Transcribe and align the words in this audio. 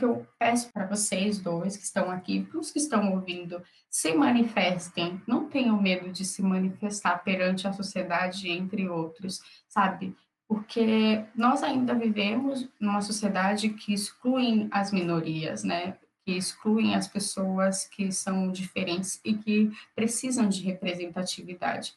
que 0.00 0.04
eu 0.06 0.26
peço 0.38 0.72
para 0.72 0.86
vocês 0.86 1.38
dois 1.38 1.76
que 1.76 1.84
estão 1.84 2.10
aqui, 2.10 2.42
para 2.42 2.58
os 2.58 2.70
que 2.70 2.78
estão 2.78 3.12
ouvindo, 3.12 3.62
se 3.90 4.14
manifestem, 4.14 5.20
não 5.26 5.46
tenham 5.46 5.80
medo 5.80 6.10
de 6.10 6.24
se 6.24 6.42
manifestar 6.42 7.18
perante 7.18 7.68
a 7.68 7.72
sociedade, 7.74 8.48
entre 8.48 8.88
outros, 8.88 9.42
sabe? 9.68 10.16
Porque 10.48 11.22
nós 11.34 11.62
ainda 11.62 11.94
vivemos 11.94 12.66
numa 12.80 13.02
sociedade 13.02 13.68
que 13.68 13.92
exclui 13.92 14.68
as 14.70 14.90
minorias, 14.90 15.62
né? 15.62 15.98
Que 16.24 16.32
excluem 16.32 16.94
as 16.94 17.06
pessoas 17.06 17.84
que 17.84 18.10
são 18.10 18.50
diferentes 18.50 19.20
e 19.22 19.34
que 19.34 19.70
precisam 19.94 20.48
de 20.48 20.62
representatividade. 20.62 21.94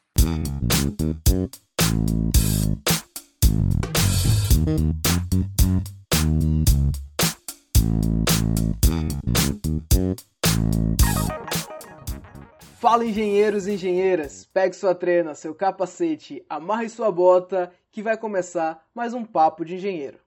Fala 12.84 13.06
engenheiros 13.06 13.66
e 13.66 13.72
engenheiras, 13.72 14.46
pegue 14.52 14.76
sua 14.76 14.94
trena, 14.94 15.34
seu 15.34 15.54
capacete, 15.54 16.44
amarre 16.50 16.88
sua 16.90 17.10
bota 17.10 17.72
que 17.90 18.02
vai 18.02 18.14
começar 18.14 18.84
mais 18.94 19.14
um 19.14 19.24
papo 19.24 19.64
de 19.64 19.76
engenheiro. 19.76 20.18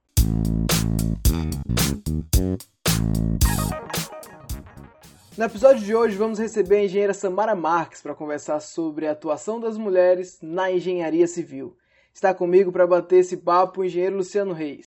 No 5.38 5.46
episódio 5.46 5.86
de 5.86 5.94
hoje 5.94 6.18
vamos 6.18 6.40
receber 6.40 6.78
a 6.78 6.84
engenheira 6.86 7.14
Samara 7.14 7.56
Marques 7.56 8.02
para 8.02 8.16
conversar 8.16 8.60
sobre 8.60 9.06
a 9.06 9.12
atuação 9.12 9.60
das 9.60 9.78
mulheres 9.78 10.40
na 10.42 10.72
engenharia 10.72 11.28
civil. 11.28 11.78
Está 12.12 12.34
comigo 12.34 12.72
para 12.72 12.88
bater 12.88 13.20
esse 13.20 13.38
papo 13.38 13.82
o 13.82 13.86
engenheiro 13.86 14.18
Luciano 14.18 14.52
Reis. 14.52 14.86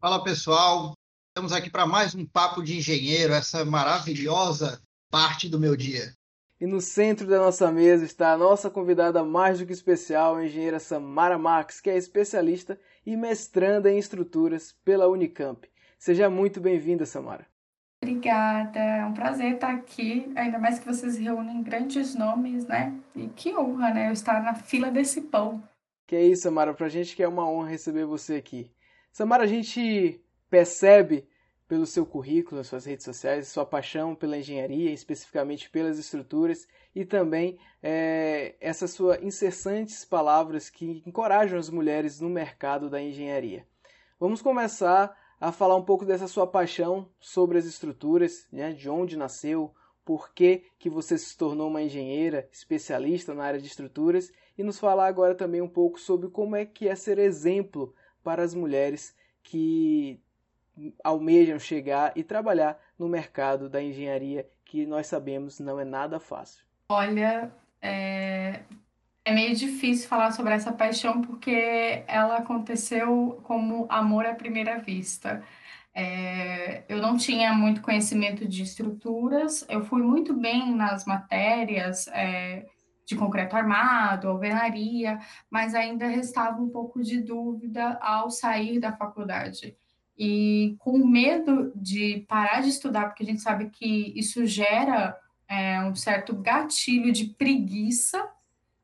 Fala 0.00 0.22
pessoal, 0.22 0.92
estamos 1.38 1.52
aqui 1.52 1.70
para 1.70 1.86
mais 1.86 2.16
um 2.16 2.26
papo 2.26 2.60
de 2.64 2.78
engenheiro, 2.78 3.32
essa 3.32 3.64
maravilhosa 3.64 4.82
parte 5.08 5.48
do 5.48 5.56
meu 5.56 5.76
dia. 5.76 6.12
E 6.60 6.66
no 6.66 6.80
centro 6.80 7.28
da 7.28 7.38
nossa 7.38 7.70
mesa 7.70 8.04
está 8.04 8.32
a 8.32 8.36
nossa 8.36 8.68
convidada 8.68 9.22
mais 9.22 9.60
do 9.60 9.64
que 9.64 9.72
especial, 9.72 10.34
a 10.34 10.44
engenheira 10.44 10.80
Samara 10.80 11.38
Max, 11.38 11.80
que 11.80 11.90
é 11.90 11.96
especialista 11.96 12.76
e 13.06 13.16
mestranda 13.16 13.88
em 13.88 13.98
estruturas 13.98 14.74
pela 14.84 15.06
Unicamp. 15.06 15.64
Seja 15.96 16.28
muito 16.28 16.60
bem-vinda, 16.60 17.06
Samara. 17.06 17.46
Obrigada, 18.02 18.80
é 18.80 19.06
um 19.06 19.14
prazer 19.14 19.54
estar 19.54 19.72
aqui, 19.72 20.32
ainda 20.34 20.58
mais 20.58 20.80
que 20.80 20.86
vocês 20.86 21.16
reúnem 21.16 21.62
grandes 21.62 22.16
nomes, 22.16 22.66
né? 22.66 22.92
E 23.14 23.28
que 23.28 23.56
honra, 23.56 23.94
né? 23.94 24.08
Eu 24.08 24.12
estar 24.12 24.42
na 24.42 24.54
fila 24.54 24.90
desse 24.90 25.20
pão. 25.20 25.62
Que 26.04 26.16
é 26.16 26.26
isso, 26.26 26.42
Samara, 26.42 26.74
pra 26.74 26.88
gente 26.88 27.14
que 27.14 27.22
é 27.22 27.28
uma 27.28 27.48
honra 27.48 27.68
receber 27.68 28.06
você 28.06 28.34
aqui. 28.34 28.72
Samara, 29.12 29.44
a 29.44 29.48
gente 29.48 30.20
percebe 30.50 31.28
pelo 31.68 31.84
seu 31.84 32.06
currículo, 32.06 32.64
suas 32.64 32.86
redes 32.86 33.04
sociais, 33.04 33.48
sua 33.48 33.66
paixão 33.66 34.14
pela 34.14 34.38
engenharia, 34.38 34.90
especificamente 34.90 35.68
pelas 35.68 35.98
estruturas, 35.98 36.66
e 36.94 37.04
também 37.04 37.58
é, 37.82 38.56
essas 38.58 38.92
suas 38.92 39.22
incessantes 39.22 40.04
palavras 40.04 40.70
que 40.70 41.02
encorajam 41.06 41.58
as 41.58 41.68
mulheres 41.68 42.20
no 42.20 42.30
mercado 42.30 42.88
da 42.88 43.00
engenharia. 43.00 43.66
Vamos 44.18 44.40
começar 44.40 45.14
a 45.38 45.52
falar 45.52 45.76
um 45.76 45.84
pouco 45.84 46.06
dessa 46.06 46.26
sua 46.26 46.46
paixão 46.46 47.08
sobre 47.20 47.58
as 47.58 47.66
estruturas, 47.66 48.48
né, 48.50 48.72
de 48.72 48.88
onde 48.88 49.16
nasceu, 49.16 49.72
por 50.04 50.32
que, 50.32 50.64
que 50.78 50.88
você 50.88 51.18
se 51.18 51.36
tornou 51.36 51.68
uma 51.68 51.82
engenheira 51.82 52.48
especialista 52.50 53.34
na 53.34 53.44
área 53.44 53.60
de 53.60 53.66
estruturas 53.66 54.32
e 54.56 54.62
nos 54.62 54.78
falar 54.78 55.06
agora 55.06 55.34
também 55.34 55.60
um 55.60 55.68
pouco 55.68 56.00
sobre 56.00 56.30
como 56.30 56.56
é 56.56 56.64
que 56.64 56.88
é 56.88 56.94
ser 56.94 57.18
exemplo 57.18 57.94
para 58.24 58.42
as 58.42 58.54
mulheres 58.54 59.14
que 59.42 60.18
almejam 61.02 61.58
chegar 61.58 62.12
e 62.16 62.22
trabalhar 62.22 62.78
no 62.98 63.08
mercado 63.08 63.68
da 63.68 63.82
engenharia, 63.82 64.48
que 64.64 64.86
nós 64.86 65.06
sabemos 65.06 65.58
não 65.58 65.80
é 65.80 65.84
nada 65.84 66.20
fácil? 66.20 66.64
Olha, 66.90 67.52
é, 67.80 68.60
é 69.24 69.32
meio 69.32 69.54
difícil 69.54 70.08
falar 70.08 70.32
sobre 70.32 70.54
essa 70.54 70.72
paixão 70.72 71.22
porque 71.22 72.02
ela 72.06 72.38
aconteceu 72.38 73.40
como 73.44 73.86
amor 73.88 74.26
à 74.26 74.34
primeira 74.34 74.78
vista. 74.78 75.42
É, 75.94 76.84
eu 76.88 76.98
não 76.98 77.16
tinha 77.16 77.52
muito 77.52 77.82
conhecimento 77.82 78.46
de 78.46 78.62
estruturas, 78.62 79.66
eu 79.68 79.84
fui 79.84 80.02
muito 80.02 80.32
bem 80.32 80.72
nas 80.74 81.04
matérias 81.04 82.06
é, 82.08 82.66
de 83.04 83.16
concreto 83.16 83.56
armado, 83.56 84.28
alvenaria, 84.28 85.18
mas 85.50 85.74
ainda 85.74 86.06
restava 86.06 86.60
um 86.60 86.68
pouco 86.68 87.02
de 87.02 87.20
dúvida 87.20 87.98
ao 88.00 88.30
sair 88.30 88.78
da 88.78 88.92
faculdade 88.92 89.76
e 90.18 90.74
com 90.80 90.98
medo 91.06 91.72
de 91.76 92.24
parar 92.28 92.60
de 92.60 92.70
estudar, 92.70 93.06
porque 93.06 93.22
a 93.22 93.26
gente 93.26 93.40
sabe 93.40 93.70
que 93.70 94.12
isso 94.18 94.44
gera 94.44 95.16
é, 95.48 95.80
um 95.84 95.94
certo 95.94 96.34
gatilho 96.34 97.12
de 97.12 97.26
preguiça, 97.26 98.28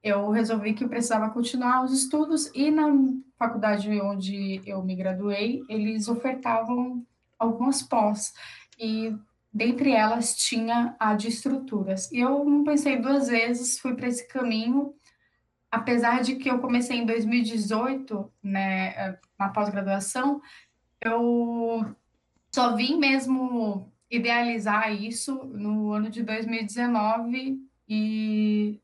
eu 0.03 0.31
resolvi 0.31 0.75
que 0.75 0.85
eu 0.85 0.89
precisava 0.89 1.31
continuar 1.31 1.83
os 1.83 1.93
estudos 1.93 2.51
e 2.55 2.71
na 2.71 2.87
faculdade 3.39 3.89
onde 4.01 4.61
eu 4.65 4.83
me 4.83 4.95
graduei, 4.95 5.63
eles 5.69 6.09
ofertavam 6.09 7.05
algumas 7.39 7.83
pós 7.83 8.33
e 8.79 9.17
dentre 9.53 9.93
elas 9.93 10.37
tinha 10.37 10.95
a 11.01 11.15
de 11.15 11.29
estruturas. 11.29 12.11
E 12.13 12.21
eu 12.21 12.45
não 12.45 12.65
pensei 12.65 12.97
duas 12.97 13.29
vezes, 13.29 13.79
fui 13.79 13.95
para 13.95 14.09
esse 14.09 14.29
caminho, 14.29 14.95
apesar 15.71 16.23
de 16.23 16.37
que 16.37 16.51
eu 16.51 16.59
comecei 16.59 16.99
em 16.99 17.07
2018, 17.07 18.31
né, 18.43 19.17
na 19.39 19.49
pós-graduação, 19.49 20.41
eu 21.05 21.95
só 22.53 22.75
vim 22.75 22.99
mesmo 22.99 23.93
idealizar 24.11 24.93
isso 24.93 25.45
no 25.45 25.93
ano 25.93 26.09
de 26.09 26.23
2019 26.23 27.59
e 27.89 28.81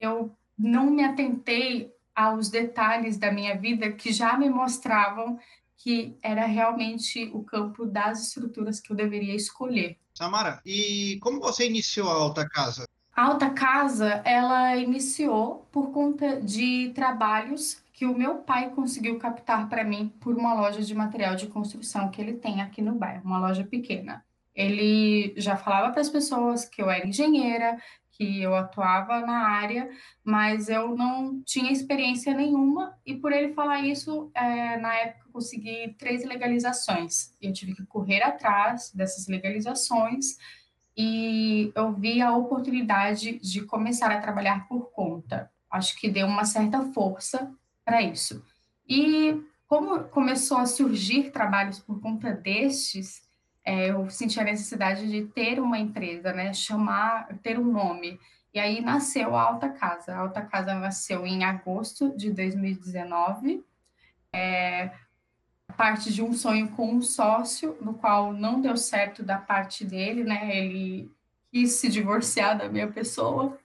eu 0.00 0.36
não 0.58 0.90
me 0.90 1.04
atentei 1.04 1.92
aos 2.14 2.50
detalhes 2.50 3.16
da 3.16 3.32
minha 3.32 3.56
vida 3.56 3.90
que 3.92 4.12
já 4.12 4.36
me 4.36 4.50
mostravam 4.50 5.38
que 5.76 6.16
era 6.22 6.46
realmente 6.46 7.30
o 7.32 7.42
campo 7.42 7.84
das 7.84 8.28
estruturas 8.28 8.80
que 8.80 8.92
eu 8.92 8.96
deveria 8.96 9.34
escolher. 9.34 9.98
Samara, 10.14 10.60
e 10.64 11.18
como 11.20 11.40
você 11.40 11.66
iniciou 11.66 12.08
a 12.08 12.14
Alta 12.14 12.48
Casa? 12.48 12.84
A 13.14 13.24
Alta 13.26 13.50
Casa, 13.50 14.22
ela 14.24 14.76
iniciou 14.76 15.66
por 15.72 15.90
conta 15.90 16.40
de 16.40 16.92
trabalhos 16.94 17.81
que 18.02 18.06
o 18.06 18.18
meu 18.18 18.38
pai 18.38 18.70
conseguiu 18.70 19.16
captar 19.16 19.68
para 19.68 19.84
mim 19.84 20.08
por 20.18 20.36
uma 20.36 20.54
loja 20.54 20.82
de 20.82 20.92
material 20.92 21.36
de 21.36 21.46
construção 21.46 22.10
que 22.10 22.20
ele 22.20 22.32
tem 22.32 22.60
aqui 22.60 22.82
no 22.82 22.96
bairro, 22.96 23.22
uma 23.24 23.38
loja 23.38 23.62
pequena. 23.62 24.24
Ele 24.52 25.32
já 25.36 25.56
falava 25.56 25.92
para 25.92 26.00
as 26.00 26.08
pessoas 26.08 26.64
que 26.64 26.82
eu 26.82 26.90
era 26.90 27.06
engenheira, 27.06 27.78
que 28.10 28.42
eu 28.42 28.56
atuava 28.56 29.20
na 29.20 29.46
área, 29.46 29.88
mas 30.24 30.68
eu 30.68 30.96
não 30.96 31.40
tinha 31.44 31.70
experiência 31.70 32.34
nenhuma, 32.34 32.98
e 33.06 33.14
por 33.14 33.30
ele 33.30 33.52
falar 33.52 33.82
isso, 33.82 34.32
é, 34.34 34.76
na 34.78 34.92
época 34.96 35.26
eu 35.28 35.32
consegui 35.32 35.94
três 35.96 36.24
legalizações. 36.24 37.36
Eu 37.40 37.52
tive 37.52 37.72
que 37.72 37.86
correr 37.86 38.20
atrás 38.20 38.90
dessas 38.92 39.28
legalizações 39.28 40.38
e 40.96 41.70
eu 41.76 41.92
vi 41.92 42.20
a 42.20 42.36
oportunidade 42.36 43.38
de 43.38 43.62
começar 43.64 44.10
a 44.10 44.20
trabalhar 44.20 44.66
por 44.66 44.90
conta. 44.90 45.48
Acho 45.70 45.96
que 45.96 46.10
deu 46.10 46.26
uma 46.26 46.44
certa 46.44 46.82
força 46.92 47.48
para 47.84 48.02
isso. 48.02 48.44
E 48.88 49.42
como 49.66 50.04
começou 50.04 50.58
a 50.58 50.66
surgir 50.66 51.30
trabalhos 51.30 51.78
por 51.78 52.00
conta 52.00 52.32
destes, 52.32 53.22
é, 53.64 53.90
eu 53.90 54.10
senti 54.10 54.38
a 54.40 54.44
necessidade 54.44 55.08
de 55.08 55.24
ter 55.26 55.60
uma 55.60 55.78
empresa, 55.78 56.32
né, 56.32 56.52
chamar, 56.52 57.28
ter 57.42 57.58
um 57.58 57.72
nome. 57.72 58.20
E 58.52 58.58
aí 58.58 58.80
nasceu 58.80 59.34
a 59.34 59.42
Alta 59.42 59.68
Casa. 59.70 60.12
A 60.12 60.18
Alta 60.18 60.42
Casa 60.42 60.74
nasceu 60.74 61.26
em 61.26 61.44
agosto 61.44 62.14
de 62.16 62.30
2019, 62.30 63.64
é, 64.32 64.92
parte 65.76 66.12
de 66.12 66.22
um 66.22 66.32
sonho 66.32 66.68
com 66.68 66.92
um 66.92 67.00
sócio, 67.00 67.76
no 67.80 67.94
qual 67.94 68.32
não 68.32 68.60
deu 68.60 68.76
certo 68.76 69.22
da 69.22 69.38
parte 69.38 69.84
dele, 69.84 70.22
né, 70.22 70.54
ele 70.56 71.10
quis 71.50 71.72
se 71.72 71.88
divorciar 71.88 72.58
da 72.58 72.68
minha 72.68 72.90
pessoa, 72.90 73.58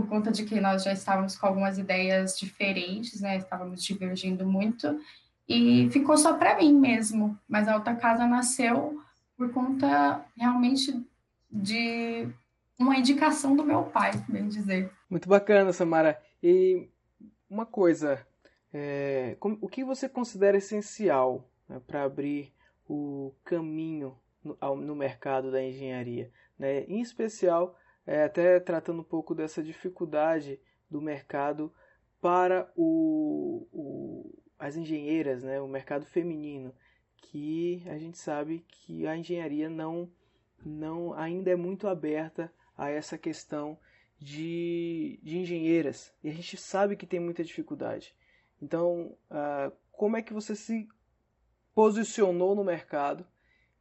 por 0.00 0.08
conta 0.08 0.32
de 0.32 0.44
que 0.44 0.58
nós 0.60 0.82
já 0.82 0.92
estávamos 0.92 1.36
com 1.36 1.46
algumas 1.46 1.76
ideias 1.76 2.38
diferentes, 2.38 3.20
né? 3.20 3.36
Estávamos 3.36 3.84
divergindo 3.84 4.46
muito 4.46 4.98
e 5.46 5.90
ficou 5.90 6.16
só 6.16 6.38
para 6.38 6.56
mim 6.56 6.72
mesmo. 6.72 7.38
Mas 7.46 7.68
a 7.68 7.76
outra 7.76 7.94
casa 7.94 8.26
nasceu 8.26 8.98
por 9.36 9.52
conta 9.52 10.24
realmente 10.36 11.04
de 11.50 12.26
uma 12.78 12.96
indicação 12.96 13.54
do 13.54 13.62
meu 13.62 13.82
pai, 13.82 14.12
bem 14.26 14.48
dizer. 14.48 14.90
Muito 15.08 15.28
bacana, 15.28 15.72
Samara. 15.72 16.18
E 16.42 16.88
uma 17.48 17.66
coisa, 17.66 18.26
é, 18.72 19.36
como, 19.38 19.58
o 19.60 19.68
que 19.68 19.84
você 19.84 20.08
considera 20.08 20.56
essencial 20.56 21.46
né, 21.68 21.78
para 21.86 22.04
abrir 22.04 22.54
o 22.88 23.34
caminho 23.44 24.16
no, 24.42 24.56
ao, 24.58 24.76
no 24.76 24.96
mercado 24.96 25.50
da 25.52 25.62
engenharia, 25.62 26.30
né? 26.58 26.84
Em 26.84 27.02
especial 27.02 27.76
é, 28.06 28.24
até 28.24 28.58
tratando 28.60 29.00
um 29.00 29.04
pouco 29.04 29.34
dessa 29.34 29.62
dificuldade 29.62 30.60
do 30.90 31.00
mercado 31.00 31.72
para 32.20 32.70
o, 32.76 33.66
o, 33.72 34.42
as 34.58 34.76
engenheiras, 34.76 35.42
né, 35.42 35.60
o 35.60 35.68
mercado 35.68 36.04
feminino, 36.04 36.74
que 37.16 37.82
a 37.86 37.96
gente 37.98 38.18
sabe 38.18 38.64
que 38.68 39.06
a 39.06 39.16
engenharia 39.16 39.68
não, 39.68 40.10
não 40.64 41.14
ainda 41.14 41.50
é 41.50 41.56
muito 41.56 41.86
aberta 41.86 42.52
a 42.76 42.90
essa 42.90 43.16
questão 43.16 43.78
de, 44.18 45.18
de 45.22 45.38
engenheiras. 45.38 46.12
E 46.22 46.28
a 46.28 46.32
gente 46.32 46.56
sabe 46.56 46.96
que 46.96 47.06
tem 47.06 47.20
muita 47.20 47.44
dificuldade. 47.44 48.14
Então, 48.60 49.16
uh, 49.30 49.72
como 49.92 50.16
é 50.16 50.22
que 50.22 50.32
você 50.32 50.54
se 50.54 50.88
posicionou 51.74 52.54
no 52.54 52.64
mercado 52.64 53.26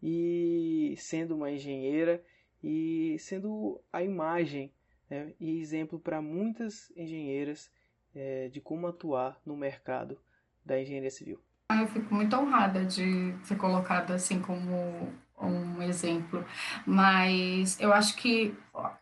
e 0.01 0.95
sendo 0.97 1.35
uma 1.35 1.51
engenheira 1.51 2.23
e 2.63 3.17
sendo 3.19 3.79
a 3.91 4.03
imagem 4.03 4.71
né, 5.09 5.33
e 5.39 5.59
exemplo 5.59 5.99
para 5.99 6.21
muitas 6.21 6.91
engenheiras 6.95 7.71
é, 8.15 8.47
de 8.49 8.59
como 8.61 8.87
atuar 8.87 9.39
no 9.45 9.55
mercado 9.55 10.17
da 10.65 10.79
engenharia 10.79 11.11
civil? 11.11 11.39
Eu 11.71 11.87
fico 11.87 12.13
muito 12.13 12.35
honrada 12.35 12.83
de 12.83 13.35
ser 13.43 13.55
colocada 13.55 14.15
assim 14.15 14.41
como 14.41 15.13
um 15.39 15.81
exemplo, 15.81 16.43
mas 16.85 17.79
eu 17.79 17.93
acho 17.93 18.15
que 18.17 18.53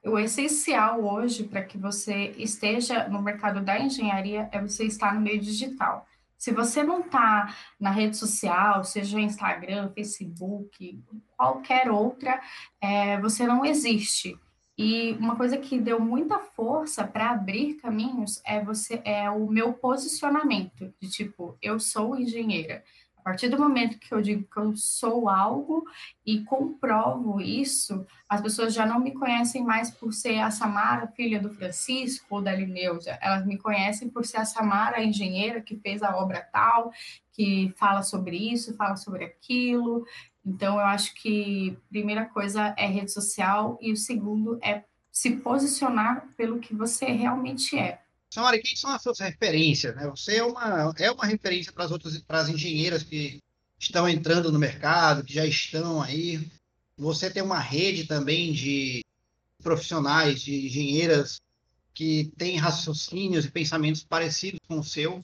o 0.04 0.20
essencial 0.20 1.04
hoje 1.04 1.46
para 1.46 1.64
que 1.64 1.78
você 1.78 2.34
esteja 2.38 3.08
no 3.08 3.22
mercado 3.22 3.62
da 3.62 3.80
engenharia 3.80 4.48
é 4.52 4.62
você 4.62 4.86
estar 4.86 5.16
no 5.16 5.22
meio 5.22 5.40
digital. 5.40 6.08
Se 6.38 6.52
você 6.52 6.84
não 6.84 7.02
está 7.02 7.56
na 7.80 7.90
rede 7.90 8.16
social, 8.16 8.84
seja 8.84 9.20
Instagram, 9.20 9.92
Facebook, 9.94 11.04
qualquer 11.36 11.90
outra, 11.90 12.40
é, 12.80 13.20
você 13.20 13.48
não 13.48 13.66
existe. 13.66 14.40
E 14.78 15.14
uma 15.14 15.36
coisa 15.36 15.58
que 15.58 15.80
deu 15.80 16.00
muita 16.00 16.38
força 16.38 17.04
para 17.06 17.32
abrir 17.32 17.76
caminhos 17.76 18.40
é 18.46 18.64
você 18.64 19.02
é 19.04 19.28
o 19.30 19.48
meu 19.48 19.74
posicionamento 19.74 20.94
de 21.02 21.10
tipo, 21.10 21.58
eu 21.60 21.80
sou 21.80 22.16
engenheira. 22.16 22.84
Partir 23.28 23.50
do 23.50 23.60
momento 23.60 24.00
que 24.00 24.14
eu 24.14 24.22
digo 24.22 24.48
que 24.50 24.58
eu 24.58 24.74
sou 24.78 25.28
algo 25.28 25.84
e 26.26 26.46
comprovo 26.46 27.42
isso, 27.42 28.08
as 28.30 28.40
pessoas 28.40 28.74
já 28.74 28.86
não 28.86 29.02
me 29.02 29.12
conhecem 29.12 29.66
mais 29.66 29.92
por 29.92 30.14
ser 30.14 30.40
a 30.40 30.50
Samara, 30.50 31.08
filha 31.08 31.38
do 31.38 31.50
Francisco 31.50 32.26
ou 32.30 32.42
da 32.42 32.56
Lineusa. 32.56 33.20
Elas 33.22 33.46
me 33.46 33.58
conhecem 33.58 34.08
por 34.10 34.26
ser 34.26 34.38
a 34.38 34.46
Samara, 34.46 35.00
a 35.00 35.04
engenheira 35.04 35.60
que 35.60 35.76
fez 35.76 36.02
a 36.04 36.16
obra 36.16 36.40
tal, 36.40 36.94
que 37.34 37.74
fala 37.76 38.02
sobre 38.02 38.38
isso, 38.38 38.78
fala 38.78 38.96
sobre 38.96 39.26
aquilo. 39.26 40.06
Então, 40.46 40.76
eu 40.76 40.86
acho 40.86 41.14
que 41.16 41.78
primeira 41.90 42.24
coisa 42.24 42.74
é 42.78 42.88
rede 42.88 43.12
social 43.12 43.78
e 43.82 43.92
o 43.92 43.98
segundo 43.98 44.58
é 44.64 44.86
se 45.12 45.32
posicionar 45.32 46.30
pelo 46.38 46.60
que 46.60 46.74
você 46.74 47.08
realmente 47.08 47.78
é. 47.78 48.07
Samara, 48.38 48.60
quem 48.60 48.76
são 48.76 48.92
as 48.92 49.02
suas 49.02 49.18
referências? 49.18 49.96
Né? 49.96 50.08
Você 50.12 50.36
é 50.36 50.44
uma, 50.44 50.94
é 51.00 51.10
uma 51.10 51.26
referência 51.26 51.74
para 51.74 51.86
as 51.86 51.92
outras, 51.92 52.16
para 52.20 52.40
as 52.42 52.50
engenheiras 52.50 53.02
que 53.02 53.40
estão 53.80 54.08
entrando 54.08 54.52
no 54.52 54.60
mercado, 54.60 55.24
que 55.24 55.34
já 55.34 55.44
estão 55.44 56.00
aí. 56.00 56.48
Você 56.96 57.32
tem 57.32 57.42
uma 57.42 57.58
rede 57.58 58.06
também 58.06 58.54
de 58.54 59.04
profissionais, 59.64 60.40
de 60.40 60.68
engenheiras 60.68 61.42
que 61.96 62.32
têm 62.38 62.58
raciocínios 62.58 63.46
e 63.46 63.50
pensamentos 63.50 64.04
parecidos 64.04 64.60
com 64.68 64.78
o 64.78 64.84
seu. 64.84 65.20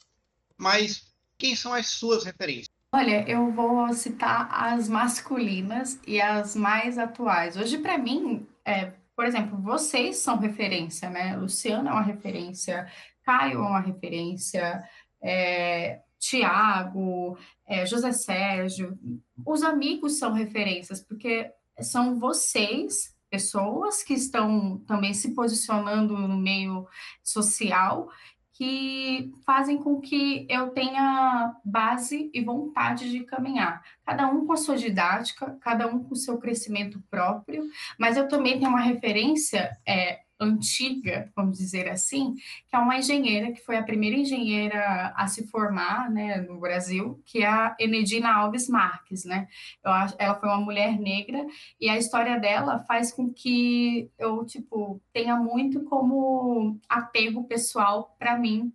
Mas 0.58 1.04
quem 1.38 1.56
são 1.56 1.72
as 1.72 1.90
suas 1.90 2.24
referências? 2.24 2.70
Olha, 2.92 3.30
eu 3.30 3.52
vou 3.52 3.94
citar 3.94 4.50
as 4.52 4.90
masculinas 4.90 6.00
e 6.08 6.20
as 6.20 6.56
mais 6.56 6.98
atuais. 6.98 7.58
Hoje, 7.58 7.78
para 7.78 7.96
mim, 7.96 8.48
é, 8.66 8.92
por 9.16 9.26
exemplo, 9.26 9.62
vocês 9.62 10.18
são 10.18 10.38
referência, 10.38 11.10
né? 11.10 11.36
Luciano 11.36 11.90
é 11.90 11.92
uma 11.92 12.02
referência, 12.02 12.88
Caio 13.24 13.60
é 13.60 13.68
uma 13.68 13.80
referência, 13.80 14.84
é, 15.22 16.02
Tiago, 16.20 17.38
é, 17.68 17.86
José 17.86 18.12
Sérgio. 18.12 18.98
Os 19.46 19.62
amigos 19.62 20.18
são 20.18 20.34
referências, 20.34 21.02
porque 21.02 21.52
são 21.82 22.20
vocês, 22.20 23.14
pessoas 23.30 24.04
que 24.04 24.14
estão 24.14 24.78
também 24.80 25.14
se 25.14 25.34
posicionando 25.34 26.18
no 26.18 26.38
meio 26.38 26.88
social 27.24 28.10
que 28.54 29.32
fazem 29.46 29.78
com 29.78 30.00
que 30.00 30.46
eu 30.50 30.70
tenha 30.70 31.56
base 31.66 32.30
e 32.34 32.42
vontade 32.42 33.12
de 33.12 33.24
caminhar. 33.24 33.84
Cada 34.06 34.28
um 34.28 34.46
com 34.46 34.54
a 34.54 34.58
sua 34.58 34.78
didática, 34.78 35.58
cada 35.62 35.88
um 35.88 36.04
com 36.04 36.14
o 36.14 36.18
seu 36.18 36.38
crescimento 36.38 37.02
próprio, 37.10 37.64
mas 37.98 38.16
eu 38.16 38.28
também 38.28 38.60
tenho 38.60 38.70
uma 38.70 38.82
referência 38.82 39.76
é, 39.86 40.23
antiga, 40.44 41.32
vamos 41.36 41.58
dizer 41.58 41.90
assim, 41.90 42.36
que 42.68 42.76
é 42.76 42.78
uma 42.78 42.98
engenheira, 42.98 43.52
que 43.52 43.62
foi 43.62 43.78
a 43.78 43.84
primeira 43.84 44.16
engenheira 44.16 45.14
a 45.16 45.28
se 45.28 45.48
formar 45.48 46.12
né, 46.12 46.42
no 46.42 46.60
Brasil, 46.60 47.22
que 47.26 47.44
é 47.44 47.48
a 47.48 47.76
Enedina 47.80 48.34
Alves 48.34 48.68
Marques, 48.70 49.26
né? 49.26 49.48
Eu 49.84 49.92
acho, 49.92 50.16
ela 50.20 50.36
foi 50.36 50.50
uma 50.50 50.62
mulher 50.62 51.00
negra 51.00 51.46
e 51.80 51.90
a 51.90 51.98
história 51.98 52.40
dela 52.40 52.80
faz 52.88 53.12
com 53.12 53.34
que 53.34 54.12
eu, 54.20 54.46
tipo, 54.46 55.02
tenha 55.12 55.36
muito 55.36 55.84
como 55.86 56.80
apego 56.88 57.46
pessoal 57.46 58.16
para 58.20 58.38
mim 58.38 58.74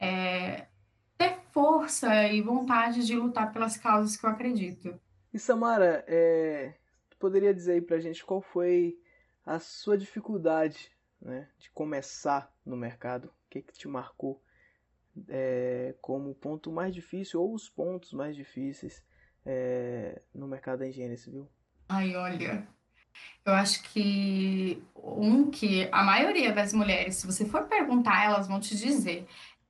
é, 0.00 0.66
ter 1.16 1.38
força 1.52 2.28
e 2.28 2.40
vontade 2.40 3.04
de 3.04 3.16
lutar 3.16 3.52
pelas 3.52 3.76
causas 3.76 4.16
que 4.16 4.24
eu 4.24 4.30
acredito. 4.30 4.98
E 5.32 5.38
Samara, 5.38 6.04
é, 6.06 6.74
poderia 7.18 7.52
dizer 7.52 7.72
aí 7.72 7.80
pra 7.80 8.00
gente 8.00 8.24
qual 8.24 8.40
foi 8.40 8.96
a 9.44 9.58
sua 9.58 9.98
dificuldade 9.98 10.90
né, 11.20 11.48
de 11.58 11.70
começar 11.70 12.52
no 12.64 12.76
mercado? 12.76 13.26
O 13.26 13.50
que, 13.50 13.62
que 13.62 13.72
te 13.72 13.88
marcou 13.88 14.42
é, 15.28 15.94
como 16.00 16.34
ponto 16.34 16.70
mais 16.70 16.94
difícil 16.94 17.40
ou 17.40 17.54
os 17.54 17.68
pontos 17.68 18.12
mais 18.12 18.36
difíceis 18.36 19.02
é, 19.44 20.20
no 20.34 20.46
mercado 20.46 20.80
da 20.80 20.88
engenharia 20.88 21.16
civil? 21.16 21.48
Ai, 21.88 22.14
olha, 22.14 22.68
eu 23.44 23.52
acho 23.54 23.82
que 23.84 24.82
um 24.94 25.50
que 25.50 25.88
a 25.90 26.04
maioria 26.04 26.52
das 26.52 26.72
mulheres, 26.72 27.16
se 27.16 27.26
você 27.26 27.46
for 27.46 27.64
perguntar, 27.64 28.24
elas 28.24 28.46
vão 28.46 28.60
te 28.60 28.76
dizer, 28.76 29.26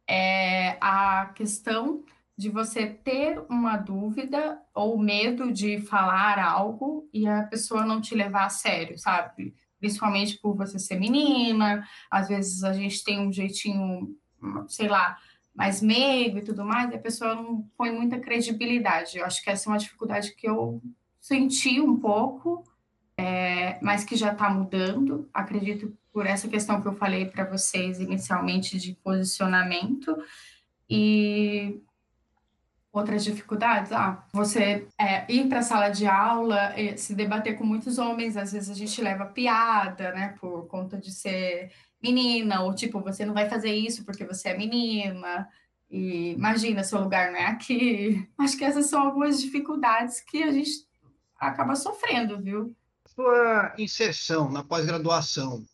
é 0.07 0.77
a 0.81 1.27
questão 1.35 2.05
de 2.37 2.49
você 2.49 2.87
ter 2.87 3.41
uma 3.49 3.77
dúvida 3.77 4.61
ou 4.75 4.99
medo 4.99 5.53
de 5.53 5.81
falar 5.81 6.39
algo 6.39 7.09
e 7.13 7.27
a 7.27 7.43
pessoa 7.45 7.85
não 7.85 8.01
te 8.01 8.15
levar 8.15 8.47
a 8.47 8.51
sério, 8.51 8.97
sabe? 8.99 9.55
Principalmente 9.79 10.39
por 10.39 10.57
você 10.57 10.79
ser 10.79 10.99
menina, 10.99 11.87
às 12.11 12.29
vezes 12.29 12.65
a 12.65 12.73
gente 12.73 13.03
tem 13.05 13.21
um 13.21 13.33
jeitinho, 13.33 14.17
sei 14.69 14.89
lá, 14.89 15.17
mais 15.55 15.83
meigo 15.83 16.39
e 16.39 16.43
tudo 16.43 16.65
mais, 16.65 16.91
e 16.91 16.95
a 16.95 17.01
pessoa 17.01 17.35
não 17.35 17.63
põe 17.77 17.91
muita 17.91 18.19
credibilidade. 18.21 19.19
Eu 19.19 19.25
acho 19.25 19.43
que 19.43 19.51
essa 19.51 19.69
é 19.69 19.73
uma 19.73 19.79
dificuldade 19.79 20.35
que 20.37 20.49
eu 20.49 20.81
senti 21.21 21.81
um 21.81 21.99
pouco, 21.99 22.65
é, 23.17 23.79
mas 23.83 24.05
que 24.05 24.15
já 24.15 24.33
está 24.33 24.49
mudando. 24.49 25.29
Acredito 25.35 25.97
por 26.13 26.27
essa 26.27 26.49
questão 26.49 26.81
que 26.81 26.87
eu 26.87 26.95
falei 26.95 27.27
para 27.27 27.45
vocês 27.45 27.99
inicialmente 27.99 28.79
de 28.79 28.95
posicionamento. 29.03 30.17
E 30.89 31.81
Outras 32.91 33.23
dificuldades, 33.23 33.93
ah, 33.93 34.25
você 34.33 34.87
é, 34.99 35.31
ir 35.31 35.47
para 35.49 35.59
a 35.59 35.63
sala 35.63 35.89
de 35.91 36.07
aula, 36.07 36.73
se 36.97 37.15
debater 37.15 37.57
com 37.57 37.65
muitos 37.65 37.99
homens, 37.99 38.37
às 38.37 38.53
vezes 38.53 38.71
a 38.71 38.75
gente 38.75 39.03
leva 39.03 39.27
piada, 39.27 40.11
né, 40.13 40.35
por 40.41 40.67
conta 40.69 40.97
de 40.97 41.13
ser 41.13 41.71
menina, 42.03 42.63
ou 42.63 42.75
tipo, 42.75 43.01
você 43.01 43.27
não 43.27 43.35
vai 43.35 43.49
fazer 43.49 43.73
isso 43.73 44.05
porque 44.05 44.25
você 44.25 44.49
é 44.49 44.57
menina, 44.57 45.47
e 45.91 46.33
imagina, 46.33 46.85
seu 46.85 47.01
lugar 47.01 47.31
não 47.31 47.39
é 47.39 47.47
aqui. 47.47 48.27
Acho 48.39 48.57
que 48.57 48.65
essas 48.65 48.87
são 48.87 49.03
algumas 49.03 49.41
dificuldades 49.41 50.21
que 50.21 50.43
a 50.43 50.53
gente 50.53 50.87
acaba 51.39 51.75
sofrendo, 51.75 52.41
viu? 52.41 52.75
Sua 53.15 53.75
inserção 53.79 54.51
na 54.51 54.63
pós-graduação, 54.63 55.65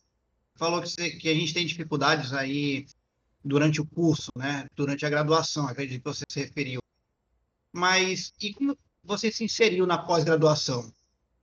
falou 0.55 0.81
que, 0.81 0.89
você, 0.89 1.11
que 1.11 1.29
a 1.29 1.33
gente 1.33 1.53
tem 1.53 1.65
dificuldades 1.65 2.33
aí 2.33 2.85
durante 3.43 3.81
o 3.81 3.85
curso, 3.85 4.31
né? 4.37 4.67
Durante 4.75 5.05
a 5.05 5.09
graduação, 5.09 5.67
acredito 5.67 6.01
que 6.01 6.09
você 6.09 6.23
se 6.29 6.39
referiu. 6.39 6.79
Mas 7.75 8.33
e 8.41 8.53
como 8.53 8.77
você 9.03 9.29
se 9.29 9.43
inseriu 9.43 9.85
na 9.85 9.97
pós-graduação? 9.97 10.89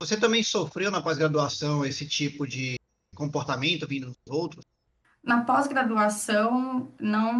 Você 0.00 0.16
também 0.16 0.42
sofreu 0.42 0.90
na 0.90 1.02
pós-graduação 1.02 1.84
esse 1.84 2.08
tipo 2.08 2.46
de 2.46 2.76
comportamento 3.14 3.86
vindo 3.86 4.06
dos 4.06 4.16
outros? 4.30 4.64
Na 5.22 5.44
pós-graduação 5.44 6.90
não 6.98 7.34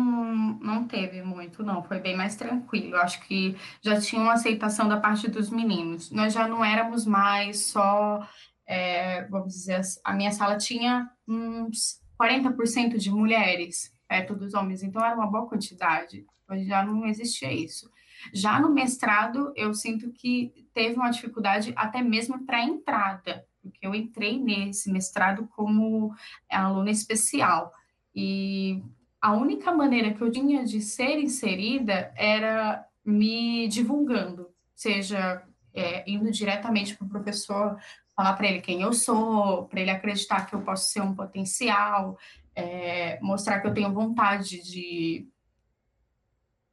não 0.61 0.87
teve 0.87 1.23
muito, 1.23 1.63
não. 1.63 1.83
Foi 1.83 2.01
bem 2.01 2.15
mais 2.15 2.37
tranquilo. 2.37 2.97
Acho 2.97 3.23
que 3.23 3.57
já 3.81 3.99
tinha 3.99 4.21
uma 4.21 4.35
aceitação 4.35 4.87
da 4.87 5.01
parte 5.01 5.27
dos 5.27 5.49
meninos. 5.49 6.11
Nós 6.11 6.35
já 6.35 6.47
não 6.47 6.63
éramos 6.63 7.07
mais 7.07 7.65
só, 7.65 8.29
é, 8.67 9.25
vamos 9.25 9.55
dizer, 9.55 9.81
a 10.05 10.13
minha 10.13 10.33
sala 10.33 10.59
tinha 10.59 11.11
uns 11.27 11.99
40% 12.21 12.99
de 12.99 13.11
mulheres 13.11 13.91
perto 14.07 14.35
dos 14.35 14.53
homens, 14.53 14.83
então 14.83 15.03
era 15.03 15.17
uma 15.17 15.31
boa 15.31 15.49
quantidade. 15.49 16.27
Hoje 16.47 16.67
já 16.67 16.85
não 16.85 17.07
existia 17.07 17.51
isso. 17.51 17.91
Já 18.33 18.61
no 18.61 18.71
mestrado, 18.71 19.53
eu 19.57 19.73
sinto 19.75 20.11
que 20.13 20.67
teve 20.75 20.97
uma 20.97 21.11
dificuldade 21.11 21.73
até 21.77 22.03
mesmo 22.03 22.45
para 22.45 22.59
a 22.59 22.65
entrada, 22.65 23.45
porque 23.63 23.87
eu 23.87 23.95
entrei 23.95 24.39
nesse 24.39 24.91
mestrado 24.91 25.49
como 25.55 26.15
aluna 26.51 26.91
especial. 26.91 27.73
E 28.15 28.83
a 29.21 29.33
única 29.33 29.73
maneira 29.73 30.13
que 30.13 30.21
eu 30.21 30.31
tinha 30.31 30.65
de 30.65 30.81
ser 30.81 31.19
inserida 31.19 32.13
era 32.17 32.85
me 33.05 33.69
divulgando, 33.69 34.49
seja 34.75 35.43
é, 35.75 36.09
indo 36.11 36.31
diretamente 36.31 36.97
para 36.97 37.07
o 37.07 37.09
professor, 37.09 37.79
falar 38.15 38.35
para 38.35 38.49
ele 38.49 38.61
quem 38.61 38.83
eu 38.83 38.93
sou, 38.93 39.65
para 39.67 39.81
ele 39.81 39.91
acreditar 39.91 40.47
que 40.47 40.55
eu 40.55 40.61
posso 40.61 40.91
ser 40.91 41.01
um 41.01 41.15
potencial, 41.15 42.19
é, 42.55 43.19
mostrar 43.21 43.61
que 43.61 43.67
eu 43.67 43.75
tenho 43.75 43.93
vontade 43.93 44.63
de 44.63 45.27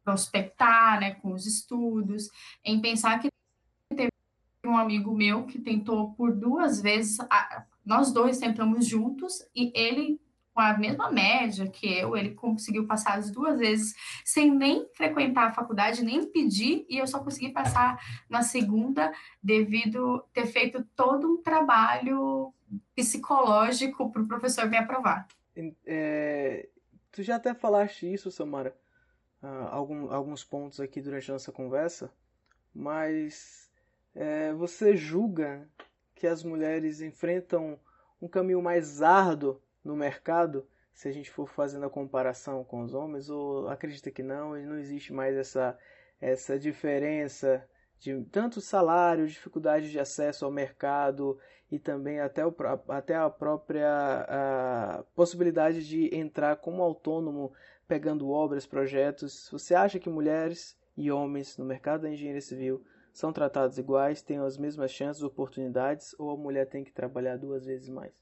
prospectar, 0.09 0.99
né, 0.99 1.11
com 1.11 1.33
os 1.33 1.45
estudos, 1.45 2.29
em 2.65 2.81
pensar 2.81 3.19
que 3.19 3.29
teve 3.95 4.09
um 4.65 4.75
amigo 4.75 5.13
meu 5.13 5.45
que 5.45 5.59
tentou 5.59 6.13
por 6.13 6.35
duas 6.35 6.81
vezes, 6.81 7.19
nós 7.85 8.11
dois 8.11 8.39
tentamos 8.39 8.87
juntos 8.87 9.45
e 9.55 9.71
ele 9.75 10.19
com 10.51 10.61
a 10.61 10.75
mesma 10.77 11.11
média 11.11 11.67
que 11.69 11.87
eu, 11.87 12.17
ele 12.17 12.31
conseguiu 12.31 12.87
passar 12.87 13.19
as 13.19 13.29
duas 13.29 13.59
vezes 13.59 13.93
sem 14.25 14.51
nem 14.51 14.89
frequentar 14.93 15.47
a 15.47 15.53
faculdade, 15.53 16.03
nem 16.03 16.25
pedir, 16.25 16.85
e 16.89 16.97
eu 16.97 17.05
só 17.05 17.23
consegui 17.23 17.51
passar 17.51 17.97
na 18.27 18.41
segunda 18.41 19.13
devido 19.41 20.25
ter 20.33 20.47
feito 20.47 20.83
todo 20.95 21.31
um 21.31 21.41
trabalho 21.41 22.51
psicológico 22.95 24.11
para 24.11 24.23
o 24.23 24.27
professor 24.27 24.67
me 24.67 24.75
aprovar. 24.75 25.27
É, 25.85 26.67
tu 27.11 27.21
já 27.21 27.35
até 27.35 27.53
falaste 27.53 28.11
isso, 28.11 28.31
Samara, 28.31 28.75
uh, 29.41 29.67
algum, 29.69 30.11
alguns 30.11 30.43
pontos 30.43 30.79
aqui 30.79 31.01
durante 31.01 31.29
a 31.29 31.33
nossa 31.33 31.51
conversa, 31.51 32.11
mas 32.73 33.69
é, 34.15 34.53
você 34.53 34.95
julga 34.95 35.67
que 36.15 36.27
as 36.27 36.43
mulheres 36.43 37.01
enfrentam 37.01 37.79
um 38.21 38.27
caminho 38.27 38.61
mais 38.61 39.01
árduo 39.01 39.61
no 39.83 39.95
mercado, 39.95 40.67
se 40.93 41.07
a 41.07 41.11
gente 41.11 41.31
for 41.31 41.47
fazendo 41.47 41.85
a 41.85 41.89
comparação 41.89 42.63
com 42.63 42.81
os 42.81 42.93
homens, 42.93 43.29
ou 43.29 43.69
acredita 43.69 44.11
que 44.11 44.21
não, 44.21 44.57
e 44.57 44.65
não 44.65 44.77
existe 44.77 45.13
mais 45.13 45.35
essa, 45.35 45.77
essa 46.19 46.59
diferença 46.59 47.65
de 47.99 48.21
tanto 48.25 48.61
salário, 48.61 49.27
dificuldade 49.27 49.91
de 49.91 49.99
acesso 49.99 50.45
ao 50.45 50.51
mercado 50.51 51.37
e 51.71 51.77
também 51.77 52.19
até, 52.19 52.45
o, 52.45 52.53
até 52.87 53.15
a 53.15 53.29
própria 53.29 54.25
a 54.27 55.03
possibilidade 55.15 55.87
de 55.87 56.13
entrar 56.15 56.57
como 56.57 56.81
autônomo 56.81 57.53
pegando 57.89 58.29
obras, 58.29 58.67
projetos. 58.67 59.49
Você 59.51 59.73
acha 59.73 59.99
que 59.99 60.09
mulheres 60.09 60.77
e 60.95 61.11
homens 61.11 61.57
no 61.57 61.65
mercado 61.65 62.01
da 62.01 62.11
engenharia 62.11 62.39
civil 62.39 62.83
são 63.11 63.33
tratados 63.33 63.79
iguais, 63.79 64.21
têm 64.21 64.37
as 64.37 64.59
mesmas 64.59 64.91
chances, 64.91 65.23
oportunidades, 65.23 66.15
ou 66.19 66.29
a 66.29 66.37
mulher 66.37 66.67
tem 66.67 66.83
que 66.83 66.91
trabalhar 66.93 67.35
duas 67.37 67.65
vezes 67.65 67.89
mais? 67.89 68.13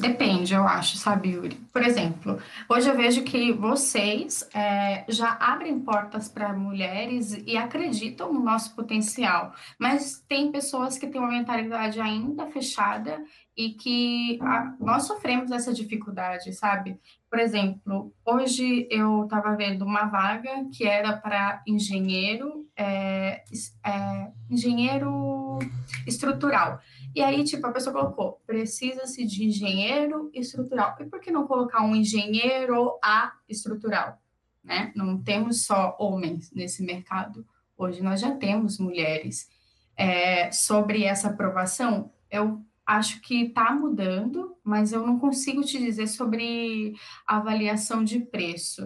Depende, 0.00 0.54
eu 0.54 0.66
acho, 0.66 0.96
sabe, 0.96 1.30
Yuri? 1.30 1.54
Por 1.72 1.82
exemplo, 1.82 2.40
hoje 2.68 2.88
eu 2.88 2.96
vejo 2.96 3.22
que 3.22 3.52
vocês 3.52 4.48
é, 4.52 5.04
já 5.08 5.36
abrem 5.38 5.78
portas 5.78 6.28
para 6.28 6.52
mulheres 6.52 7.32
e 7.46 7.56
acreditam 7.56 8.32
no 8.32 8.40
nosso 8.40 8.74
potencial, 8.74 9.54
mas 9.78 10.24
tem 10.26 10.50
pessoas 10.50 10.98
que 10.98 11.06
têm 11.06 11.20
uma 11.20 11.30
mentalidade 11.30 12.00
ainda 12.00 12.46
fechada 12.46 13.22
e 13.60 13.74
que 13.74 14.38
a, 14.40 14.74
nós 14.80 15.06
sofremos 15.06 15.50
essa 15.50 15.70
dificuldade, 15.70 16.50
sabe? 16.54 16.98
Por 17.28 17.38
exemplo, 17.38 18.10
hoje 18.24 18.88
eu 18.90 19.24
estava 19.24 19.54
vendo 19.54 19.84
uma 19.84 20.06
vaga 20.06 20.64
que 20.72 20.86
era 20.86 21.14
para 21.14 21.62
engenheiro, 21.66 22.66
é, 22.74 23.44
é, 23.84 24.30
engenheiro 24.48 25.58
estrutural. 26.06 26.80
E 27.14 27.20
aí, 27.20 27.44
tipo, 27.44 27.66
a 27.66 27.70
pessoa 27.70 27.92
colocou, 27.94 28.40
precisa-se 28.46 29.26
de 29.26 29.44
engenheiro 29.44 30.30
estrutural. 30.32 30.96
E 30.98 31.04
por 31.04 31.20
que 31.20 31.30
não 31.30 31.46
colocar 31.46 31.82
um 31.82 31.94
engenheiro 31.94 32.98
a 33.04 33.34
estrutural? 33.46 34.18
Né? 34.64 34.90
Não 34.96 35.22
temos 35.22 35.66
só 35.66 35.98
homens 36.00 36.50
nesse 36.50 36.82
mercado. 36.82 37.46
Hoje 37.76 38.02
nós 38.02 38.20
já 38.20 38.34
temos 38.34 38.78
mulheres. 38.78 39.50
É, 39.98 40.50
sobre 40.50 41.04
essa 41.04 41.28
aprovação, 41.28 42.10
eu 42.30 42.64
acho 42.96 43.20
que 43.20 43.46
está 43.46 43.72
mudando, 43.72 44.56
mas 44.64 44.92
eu 44.92 45.06
não 45.06 45.18
consigo 45.18 45.62
te 45.62 45.78
dizer 45.78 46.06
sobre 46.06 46.94
avaliação 47.26 48.04
de 48.04 48.20
preço. 48.20 48.82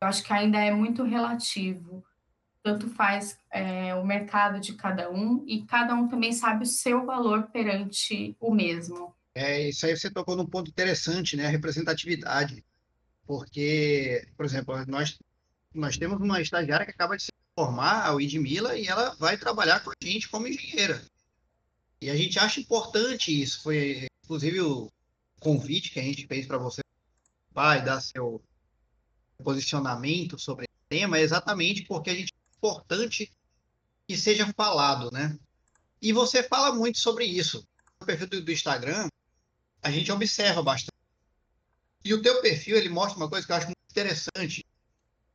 Eu 0.00 0.08
acho 0.08 0.22
que 0.22 0.32
ainda 0.32 0.58
é 0.58 0.72
muito 0.72 1.02
relativo 1.02 2.04
tanto 2.64 2.88
faz 2.88 3.36
é, 3.50 3.94
o 3.94 4.06
mercado 4.06 4.58
de 4.58 4.72
cada 4.72 5.10
um 5.10 5.44
e 5.46 5.62
cada 5.66 5.94
um 5.94 6.08
também 6.08 6.32
sabe 6.32 6.64
o 6.64 6.66
seu 6.66 7.04
valor 7.04 7.50
perante 7.52 8.34
o 8.40 8.54
mesmo. 8.54 9.14
É, 9.34 9.68
isso 9.68 9.84
aí 9.84 9.94
você 9.94 10.10
tocou 10.10 10.34
num 10.34 10.46
ponto 10.46 10.70
interessante, 10.70 11.36
né? 11.36 11.46
A 11.46 11.50
representatividade. 11.50 12.64
Porque, 13.26 14.26
por 14.34 14.46
exemplo, 14.46 14.74
nós, 14.86 15.18
nós 15.74 15.98
temos 15.98 16.18
uma 16.18 16.40
estagiária 16.40 16.86
que 16.86 16.92
acaba 16.92 17.18
de 17.18 17.24
se 17.24 17.32
formar, 17.54 18.06
a 18.06 18.14
Widmila, 18.14 18.78
e 18.78 18.86
ela 18.86 19.14
vai 19.16 19.36
trabalhar 19.36 19.80
com 19.80 19.90
a 19.90 19.94
gente 20.02 20.30
como 20.30 20.48
engenheira. 20.48 21.02
E 22.00 22.10
a 22.10 22.16
gente 22.16 22.38
acha 22.38 22.60
importante 22.60 23.42
isso. 23.42 23.62
Foi, 23.62 24.06
inclusive, 24.24 24.60
o 24.60 24.90
convite 25.40 25.90
que 25.90 26.00
a 26.00 26.02
gente 26.02 26.26
fez 26.26 26.46
para 26.46 26.58
você, 26.58 26.82
vai 27.52 27.84
dar 27.84 28.00
seu 28.00 28.42
posicionamento 29.42 30.38
sobre 30.38 30.64
o 30.64 30.68
tema, 30.88 31.18
é 31.18 31.22
exatamente 31.22 31.82
porque 31.82 32.10
a 32.10 32.14
gente 32.14 32.32
importante 32.64 33.30
que 34.08 34.16
seja 34.16 34.50
falado, 34.56 35.10
né? 35.12 35.38
E 36.00 36.12
você 36.12 36.42
fala 36.42 36.74
muito 36.74 36.98
sobre 36.98 37.26
isso. 37.26 37.66
No 38.00 38.06
perfil 38.06 38.26
do, 38.26 38.40
do 38.40 38.52
Instagram, 38.52 39.08
a 39.82 39.90
gente 39.90 40.10
observa 40.10 40.62
bastante. 40.62 40.94
E 42.02 42.12
o 42.14 42.22
teu 42.22 42.40
perfil, 42.40 42.76
ele 42.76 42.88
mostra 42.88 43.18
uma 43.18 43.28
coisa 43.28 43.46
que 43.46 43.52
eu 43.52 43.56
acho 43.56 43.66
muito 43.66 43.78
interessante, 43.90 44.64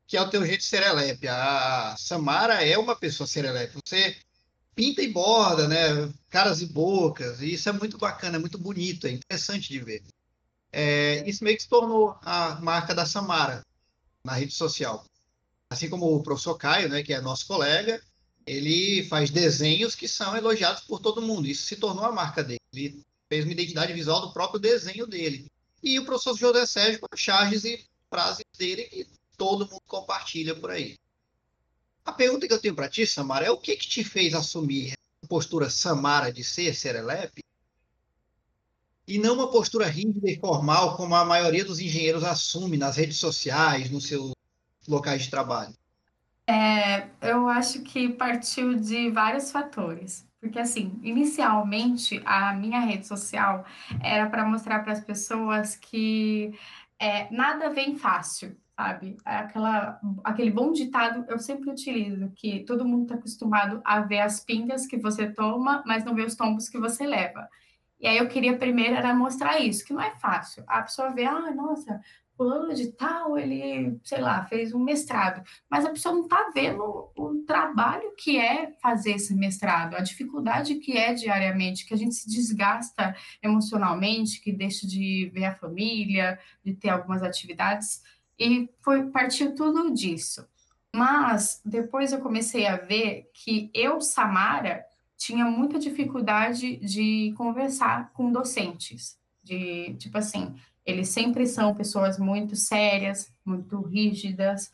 que 0.07 0.17
é 0.17 0.21
o 0.21 0.29
teu 0.29 0.45
jeito 0.45 0.63
serelepe. 0.63 1.27
A 1.27 1.95
Samara 1.97 2.63
é 2.65 2.77
uma 2.77 2.95
pessoa 2.95 3.27
serelepe. 3.27 3.77
Você 3.85 4.17
pinta 4.75 5.01
e 5.01 5.11
borda, 5.11 5.67
né? 5.67 6.11
Caras 6.29 6.61
e 6.61 6.65
bocas. 6.65 7.41
E 7.41 7.53
isso 7.53 7.69
é 7.69 7.71
muito 7.71 7.97
bacana, 7.97 8.37
é 8.37 8.39
muito 8.39 8.57
bonito, 8.57 9.07
é 9.07 9.11
interessante 9.11 9.69
de 9.69 9.79
ver. 9.79 10.03
É, 10.71 11.27
isso 11.27 11.43
meio 11.43 11.57
que 11.57 11.63
se 11.63 11.69
tornou 11.69 12.17
a 12.21 12.59
marca 12.61 12.93
da 12.93 13.05
Samara 13.05 13.65
na 14.23 14.33
rede 14.33 14.53
social 14.53 15.05
assim 15.69 15.89
como 15.89 16.15
o 16.15 16.23
professor 16.23 16.55
Caio, 16.55 16.89
né, 16.89 17.03
que 17.03 17.13
é 17.13 17.21
nosso 17.21 17.45
colega, 17.45 18.01
ele 18.45 19.03
faz 19.07 19.29
desenhos 19.29 19.93
que 19.93 20.07
são 20.07 20.35
elogiados 20.35 20.81
por 20.83 20.99
todo 20.99 21.21
mundo. 21.21 21.47
Isso 21.47 21.63
se 21.63 21.75
tornou 21.75 22.03
a 22.03 22.11
marca 22.11 22.43
dele. 22.43 22.59
Ele 22.73 23.03
fez 23.29 23.45
uma 23.45 23.53
identidade 23.53 23.93
visual 23.93 24.21
do 24.21 24.33
próprio 24.33 24.59
desenho 24.59 25.05
dele. 25.05 25.45
E 25.83 25.99
o 25.99 26.05
professor 26.05 26.35
José 26.35 26.65
Sérgio 26.65 26.99
com 26.99 27.15
charges 27.15 27.63
e 27.63 27.85
frases 28.09 28.43
dele 28.57 28.83
que 28.83 29.07
todo 29.37 29.67
mundo 29.69 29.81
compartilha 29.85 30.55
por 30.55 30.71
aí. 30.71 30.97
A 32.09 32.11
pergunta 32.11 32.47
que 32.47 32.53
eu 32.53 32.59
tenho 32.59 32.73
para 32.73 32.89
ti, 32.89 33.05
Samara, 33.05 33.45
é 33.45 33.51
o 33.51 33.57
que, 33.59 33.75
que 33.75 33.87
te 33.87 34.03
fez 34.03 34.33
assumir 34.33 34.93
a 35.23 35.27
postura 35.27 35.69
Samara 35.69 36.33
de 36.33 36.43
ser 36.43 36.73
serelepe 36.73 37.43
e 39.07 39.19
não 39.19 39.35
uma 39.35 39.51
postura 39.51 39.85
rígida 39.85 40.27
e 40.27 40.39
formal 40.39 40.97
como 40.97 41.13
a 41.13 41.23
maioria 41.23 41.63
dos 41.63 41.79
engenheiros 41.79 42.23
assume 42.23 42.77
nas 42.77 42.97
redes 42.97 43.17
sociais, 43.17 43.91
no 43.91 44.01
seu 44.01 44.31
locais 44.87 45.21
de 45.21 45.29
trabalho? 45.29 45.71
É, 46.47 47.09
eu 47.21 47.47
acho 47.47 47.83
que 47.83 48.09
partiu 48.09 48.73
de 48.73 49.11
vários 49.11 49.51
fatores. 49.51 50.27
Porque, 50.41 50.57
assim, 50.57 50.99
inicialmente, 51.03 52.19
a 52.25 52.55
minha 52.55 52.79
rede 52.79 53.05
social 53.05 53.63
era 54.01 54.27
para 54.27 54.47
mostrar 54.47 54.79
para 54.79 54.93
as 54.93 54.99
pessoas 54.99 55.75
que 55.75 56.57
é, 56.97 57.31
nada 57.31 57.69
vem 57.69 57.95
fácil, 57.95 58.57
sabe? 58.79 59.17
Aquela, 59.25 59.99
aquele 60.23 60.49
bom 60.49 60.71
ditado 60.71 61.25
eu 61.27 61.37
sempre 61.37 61.69
utilizo, 61.69 62.31
que 62.33 62.61
todo 62.61 62.87
mundo 62.87 63.03
está 63.03 63.15
acostumado 63.15 63.81
a 63.83 63.99
ver 63.99 64.21
as 64.21 64.39
pingas 64.39 64.87
que 64.87 64.97
você 64.97 65.29
toma, 65.29 65.83
mas 65.85 66.05
não 66.05 66.15
vê 66.15 66.23
os 66.23 66.33
tombos 66.33 66.69
que 66.69 66.79
você 66.79 67.05
leva. 67.05 67.49
E 67.99 68.07
aí 68.07 68.17
eu 68.17 68.29
queria 68.29 68.57
primeiro 68.57 68.95
era 68.95 69.13
mostrar 69.13 69.59
isso, 69.59 69.83
que 69.83 69.91
não 69.91 70.01
é 70.01 70.11
fácil. 70.11 70.63
A 70.65 70.81
pessoa 70.81 71.09
vê, 71.09 71.25
ah, 71.25 71.51
nossa, 71.53 71.99
fulano 72.37 72.73
de 72.73 72.93
tal, 72.93 73.37
ele, 73.37 73.99
sei 74.01 74.21
lá, 74.21 74.45
fez 74.45 74.73
um 74.73 74.79
mestrado, 74.81 75.43
mas 75.69 75.83
a 75.83 75.89
pessoa 75.89 76.15
não 76.15 76.23
está 76.23 76.49
vendo 76.55 77.11
o 77.17 77.43
trabalho 77.45 78.13
que 78.17 78.39
é 78.39 78.71
fazer 78.81 79.11
esse 79.15 79.35
mestrado, 79.35 79.95
a 79.95 79.99
dificuldade 79.99 80.75
que 80.75 80.97
é 80.97 81.13
diariamente, 81.13 81.85
que 81.85 81.93
a 81.93 81.97
gente 81.97 82.15
se 82.15 82.29
desgasta 82.29 83.13
emocionalmente, 83.43 84.39
que 84.39 84.53
deixa 84.53 84.87
de 84.87 85.29
ver 85.33 85.43
a 85.43 85.55
família, 85.55 86.39
de 86.63 86.73
ter 86.73 86.87
algumas 86.87 87.21
atividades, 87.21 88.01
e 88.39 88.69
foi 88.81 89.07
partiu 89.07 89.53
tudo 89.53 89.93
disso. 89.93 90.47
Mas 90.95 91.61
depois 91.63 92.11
eu 92.11 92.19
comecei 92.19 92.65
a 92.65 92.77
ver 92.77 93.29
que 93.33 93.69
eu, 93.73 94.01
Samara, 94.01 94.83
tinha 95.17 95.45
muita 95.45 95.77
dificuldade 95.77 96.77
de 96.77 97.33
conversar 97.37 98.11
com 98.13 98.31
docentes, 98.31 99.17
de 99.43 99.93
tipo 99.95 100.17
assim, 100.17 100.55
eles 100.85 101.09
sempre 101.09 101.45
são 101.45 101.75
pessoas 101.75 102.17
muito 102.17 102.55
sérias, 102.55 103.31
muito 103.45 103.81
rígidas, 103.81 104.71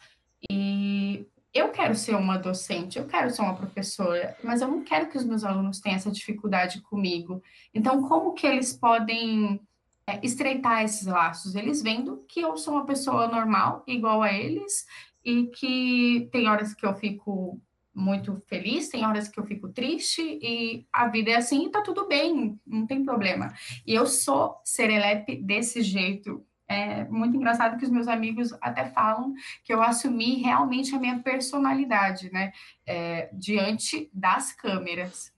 e 0.49 1.25
eu 1.53 1.69
quero 1.69 1.95
ser 1.95 2.15
uma 2.15 2.37
docente, 2.37 2.99
eu 2.99 3.07
quero 3.07 3.31
ser 3.31 3.41
uma 3.41 3.55
professora, 3.55 4.37
mas 4.43 4.61
eu 4.61 4.67
não 4.67 4.83
quero 4.83 5.09
que 5.09 5.17
os 5.17 5.23
meus 5.23 5.43
alunos 5.43 5.79
tenham 5.79 5.95
essa 5.95 6.11
dificuldade 6.11 6.81
comigo. 6.81 7.41
Então, 7.73 8.07
como 8.07 8.33
que 8.33 8.45
eles 8.45 8.73
podem 8.73 9.59
estreitar 10.21 10.83
esses 10.83 11.05
laços? 11.05 11.55
Eles 11.55 11.81
vendo 11.81 12.23
que 12.27 12.41
eu 12.41 12.57
sou 12.57 12.75
uma 12.75 12.85
pessoa 12.85 13.27
normal, 13.27 13.83
igual 13.87 14.21
a 14.21 14.31
eles, 14.31 14.85
e 15.23 15.47
que 15.47 16.29
tem 16.31 16.47
horas 16.47 16.73
que 16.73 16.85
eu 16.85 16.93
fico 16.93 17.59
muito 17.95 18.43
feliz, 18.47 18.89
tem 18.89 19.05
horas 19.05 19.29
que 19.29 19.39
eu 19.39 19.45
fico 19.45 19.69
triste 19.69 20.21
e 20.21 20.85
a 20.91 21.07
vida 21.07 21.31
é 21.31 21.35
assim 21.35 21.65
e 21.65 21.71
tá 21.71 21.81
tudo 21.81 22.07
bem, 22.07 22.59
não 22.67 22.85
tem 22.85 23.03
problema. 23.05 23.53
E 23.87 23.95
eu 23.95 24.05
sou 24.05 24.59
serelepe 24.65 25.37
desse 25.37 25.81
jeito. 25.81 26.45
É 26.67 27.05
muito 27.05 27.37
engraçado 27.37 27.77
que 27.77 27.85
os 27.85 27.91
meus 27.91 28.07
amigos 28.07 28.51
até 28.59 28.89
falam 28.89 29.33
que 29.63 29.73
eu 29.73 29.81
assumi 29.81 30.41
realmente 30.41 30.93
a 30.93 30.99
minha 30.99 31.19
personalidade, 31.19 32.31
né, 32.31 32.51
é, 32.85 33.29
diante 33.33 34.09
das 34.11 34.51
câmeras. 34.51 35.31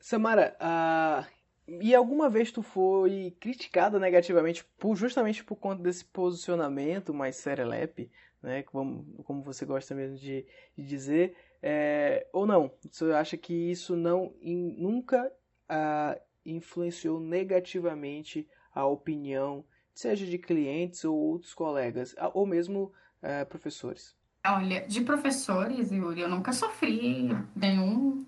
Samara, 0.00 0.54
uh, 0.60 1.26
e 1.66 1.94
alguma 1.94 2.28
vez 2.28 2.52
tu 2.52 2.62
foi 2.62 3.34
criticada 3.40 3.98
negativamente 3.98 4.64
por 4.78 4.96
justamente 4.96 5.42
por 5.42 5.56
conta 5.56 5.82
desse 5.82 6.04
posicionamento 6.04 7.14
mais 7.14 7.36
serelepe, 7.36 8.10
né, 8.42 8.62
como, 8.62 9.04
como 9.24 9.42
você 9.42 9.64
gosta 9.64 9.94
mesmo 9.94 10.18
de, 10.18 10.46
de 10.76 10.84
dizer, 10.84 11.36
é, 11.62 12.26
ou 12.32 12.46
não? 12.46 12.70
Você 12.90 13.10
acha 13.12 13.36
que 13.38 13.54
isso 13.70 13.96
não 13.96 14.34
in, 14.42 14.76
nunca 14.78 15.26
uh, 15.26 16.20
influenciou 16.44 17.18
negativamente 17.18 18.46
a 18.74 18.84
opinião, 18.84 19.64
seja 19.94 20.26
de 20.26 20.36
clientes 20.36 21.04
ou 21.04 21.16
outros 21.16 21.54
colegas, 21.54 22.14
ou 22.34 22.44
mesmo 22.44 22.92
uh, 23.22 23.46
professores? 23.48 24.14
Olha, 24.46 24.86
de 24.86 25.00
professores, 25.00 25.90
Yuri, 25.90 26.20
eu 26.20 26.28
nunca 26.28 26.52
sofri 26.52 27.30
nenhum 27.56 28.26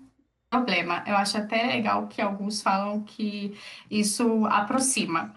problema. 0.49 1.03
Eu 1.05 1.15
acho 1.15 1.37
até 1.37 1.65
legal 1.67 2.07
que 2.07 2.21
alguns 2.21 2.61
falam 2.61 3.03
que 3.03 3.57
isso 3.89 4.45
aproxima, 4.45 5.33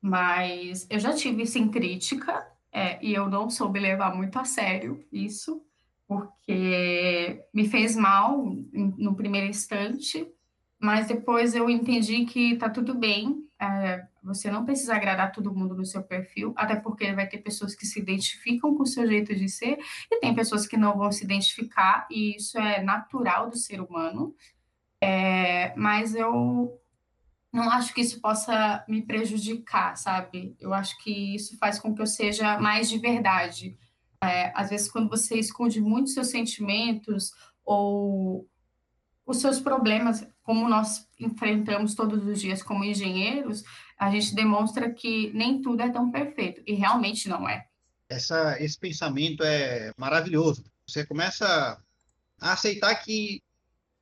mas 0.00 0.86
eu 0.90 0.98
já 0.98 1.12
tive 1.12 1.46
sim 1.46 1.68
crítica 1.68 2.46
é, 2.72 2.98
e 3.04 3.14
eu 3.14 3.28
não 3.28 3.50
soube 3.50 3.78
levar 3.78 4.14
muito 4.14 4.38
a 4.38 4.44
sério 4.44 5.04
isso 5.12 5.62
porque 6.06 7.44
me 7.52 7.68
fez 7.68 7.96
mal 7.96 8.44
no 8.72 9.14
primeiro 9.14 9.46
instante, 9.46 10.26
mas 10.78 11.08
depois 11.08 11.54
eu 11.54 11.70
entendi 11.70 12.26
que 12.26 12.56
tá 12.56 12.68
tudo 12.68 12.94
bem, 12.94 13.48
é, 13.58 14.06
você 14.22 14.50
não 14.50 14.64
precisa 14.64 14.94
agradar 14.94 15.32
todo 15.32 15.54
mundo 15.54 15.74
no 15.74 15.84
seu 15.84 16.02
perfil, 16.02 16.52
até 16.56 16.76
porque 16.76 17.12
vai 17.12 17.26
ter 17.26 17.38
pessoas 17.38 17.74
que 17.74 17.86
se 17.86 18.00
identificam 18.00 18.74
com 18.74 18.82
o 18.82 18.86
seu 18.86 19.06
jeito 19.06 19.34
de 19.34 19.48
ser 19.48 19.78
e 20.10 20.20
tem 20.20 20.34
pessoas 20.34 20.66
que 20.66 20.76
não 20.76 20.96
vão 20.96 21.10
se 21.10 21.24
identificar, 21.24 22.06
e 22.10 22.36
isso 22.36 22.58
é 22.58 22.82
natural 22.82 23.48
do 23.48 23.56
ser 23.56 23.80
humano. 23.80 24.34
É, 25.04 25.74
mas 25.76 26.14
eu 26.14 26.80
não 27.52 27.70
acho 27.70 27.92
que 27.92 28.00
isso 28.00 28.22
possa 28.22 28.82
me 28.88 29.02
prejudicar, 29.02 29.98
sabe? 29.98 30.56
Eu 30.58 30.72
acho 30.72 30.96
que 31.02 31.34
isso 31.34 31.58
faz 31.58 31.78
com 31.78 31.94
que 31.94 32.00
eu 32.00 32.06
seja 32.06 32.58
mais 32.58 32.88
de 32.88 32.98
verdade. 32.98 33.76
É, 34.22 34.50
às 34.54 34.70
vezes, 34.70 34.90
quando 34.90 35.10
você 35.10 35.38
esconde 35.38 35.78
muito 35.78 36.08
seus 36.08 36.28
sentimentos 36.28 37.32
ou 37.62 38.48
os 39.26 39.36
seus 39.38 39.60
problemas, 39.60 40.26
como 40.42 40.66
nós 40.70 41.06
enfrentamos 41.20 41.94
todos 41.94 42.26
os 42.26 42.40
dias 42.40 42.62
como 42.62 42.82
engenheiros, 42.82 43.62
a 43.98 44.10
gente 44.10 44.34
demonstra 44.34 44.90
que 44.90 45.30
nem 45.34 45.60
tudo 45.60 45.82
é 45.82 45.90
tão 45.90 46.10
perfeito, 46.10 46.62
e 46.66 46.72
realmente 46.72 47.28
não 47.28 47.46
é. 47.46 47.66
Essa, 48.08 48.56
esse 48.58 48.78
pensamento 48.78 49.42
é 49.44 49.92
maravilhoso. 49.98 50.64
Você 50.86 51.04
começa 51.04 51.78
a 52.40 52.52
aceitar 52.52 52.94
que 52.96 53.42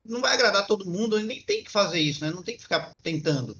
não 0.05 0.21
vai 0.21 0.33
agradar 0.33 0.67
todo 0.67 0.89
mundo, 0.89 1.19
nem 1.19 1.41
tem 1.41 1.63
que 1.63 1.71
fazer 1.71 1.99
isso, 1.99 2.23
né? 2.23 2.31
não 2.31 2.43
tem 2.43 2.55
que 2.55 2.63
ficar 2.63 2.91
tentando. 3.01 3.55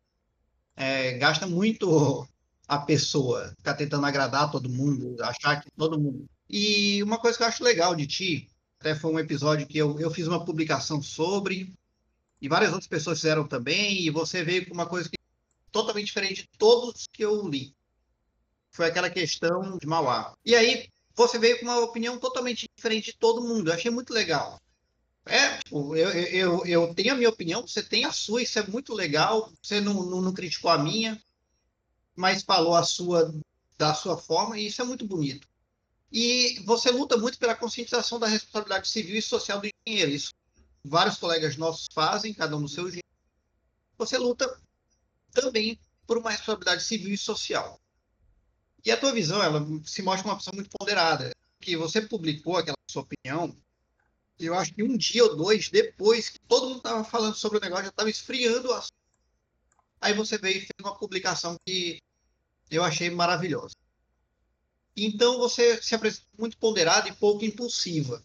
É, 0.75 1.13
gasta 1.17 1.47
muito 1.47 2.27
a 2.67 2.79
pessoa, 2.79 3.53
ficar 3.57 3.75
tentando 3.75 4.05
agradar 4.05 4.51
todo 4.51 4.69
mundo, 4.69 5.15
achar 5.21 5.61
que 5.61 5.69
todo 5.71 5.99
mundo 5.99 6.25
e 6.55 7.01
uma 7.01 7.17
coisa 7.17 7.35
que 7.35 7.43
eu 7.43 7.47
acho 7.47 7.63
legal 7.63 7.95
de 7.95 8.05
ti, 8.05 8.47
até 8.79 8.93
foi 8.93 9.11
um 9.11 9.17
episódio 9.17 9.65
que 9.65 9.77
eu, 9.77 9.99
eu 9.99 10.11
fiz 10.11 10.27
uma 10.27 10.45
publicação 10.45 11.01
sobre, 11.01 11.73
e 12.39 12.47
várias 12.47 12.71
outras 12.71 12.87
pessoas 12.87 13.19
fizeram 13.19 13.47
também, 13.47 14.01
e 14.01 14.09
você 14.11 14.43
veio 14.43 14.67
com 14.67 14.73
uma 14.75 14.85
coisa 14.85 15.09
que 15.09 15.17
totalmente 15.71 16.05
diferente 16.05 16.43
de 16.43 16.49
todos 16.59 17.07
que 17.11 17.25
eu 17.25 17.47
li. 17.47 17.73
Foi 18.69 18.85
aquela 18.85 19.09
questão 19.09 19.79
de 19.79 19.87
Mauá. 19.87 20.35
E 20.45 20.53
aí, 20.53 20.87
você 21.15 21.39
veio 21.39 21.59
com 21.59 21.65
uma 21.65 21.79
opinião 21.79 22.19
totalmente 22.19 22.67
diferente 22.75 23.11
de 23.11 23.17
todo 23.17 23.41
mundo. 23.41 23.69
Eu 23.69 23.73
achei 23.73 23.89
muito 23.89 24.13
legal. 24.13 24.61
É, 25.25 25.57
tipo, 25.59 25.95
eu, 25.95 26.09
eu, 26.09 26.65
eu 26.65 26.93
tenho 26.93 27.13
a 27.13 27.15
minha 27.15 27.29
opinião, 27.29 27.65
você 27.65 27.81
tem 27.81 28.05
a 28.05 28.11
sua, 28.11 28.41
isso 28.41 28.59
é 28.59 28.67
muito 28.67 28.93
legal. 28.93 29.51
Você 29.61 29.79
não, 29.79 29.93
não, 29.93 30.21
não 30.21 30.33
criticou 30.33 30.69
a 30.69 30.77
minha, 30.77 31.21
mas 32.15 32.43
falou 32.43 32.75
a 32.75 32.83
sua 32.83 33.33
da 33.77 33.93
sua 33.93 34.17
forma, 34.17 34.57
e 34.57 34.67
isso 34.67 34.81
é 34.81 34.85
muito 34.85 35.05
bonito. 35.05 35.47
E 36.11 36.61
você 36.65 36.91
luta 36.91 37.17
muito 37.17 37.39
pela 37.39 37.55
conscientização 37.55 38.19
da 38.19 38.27
responsabilidade 38.27 38.87
civil 38.87 39.17
e 39.17 39.21
social 39.21 39.59
do 39.59 39.67
engenheiro. 39.87 40.11
Isso 40.11 40.31
vários 40.83 41.17
colegas 41.17 41.55
nossos 41.55 41.87
fazem, 41.93 42.33
cada 42.33 42.55
um 42.57 42.61
no 42.61 42.67
seu 42.67 42.89
jeito. 42.89 43.07
Você 43.97 44.17
luta 44.17 44.59
também 45.31 45.79
por 46.05 46.17
uma 46.17 46.31
responsabilidade 46.31 46.83
civil 46.83 47.13
e 47.13 47.17
social. 47.17 47.79
E 48.85 48.91
a 48.91 48.97
tua 48.97 49.13
visão, 49.13 49.41
ela 49.41 49.65
se 49.85 50.01
mostra 50.01 50.27
uma 50.27 50.35
pessoa 50.35 50.55
muito 50.55 50.69
ponderada. 50.69 51.31
Que 51.59 51.77
você 51.77 52.01
publicou 52.01 52.57
aquela 52.57 52.77
sua 52.91 53.03
opinião, 53.03 53.55
eu 54.39 54.55
acho 54.55 54.73
que 54.73 54.83
um 54.83 54.97
dia 54.97 55.23
ou 55.23 55.35
dois 55.35 55.69
depois 55.69 56.29
que 56.29 56.39
todo 56.39 56.67
mundo 56.67 56.77
estava 56.77 57.03
falando 57.03 57.35
sobre 57.35 57.57
o 57.57 57.61
negócio, 57.61 57.85
já 57.85 57.89
estava 57.89 58.09
esfriando 58.09 58.69
o 58.69 58.73
assunto. 58.73 58.93
Aí 60.01 60.13
você 60.13 60.37
veio 60.37 60.57
e 60.57 60.61
fez 60.61 60.71
uma 60.81 60.97
publicação 60.97 61.57
que 61.65 62.01
eu 62.69 62.83
achei 62.83 63.09
maravilhosa. 63.09 63.75
Então 64.95 65.37
você 65.37 65.81
se 65.81 65.95
apresenta 65.95 66.27
muito 66.37 66.57
ponderada 66.57 67.07
e 67.07 67.13
pouco 67.13 67.45
impulsiva. 67.45 68.23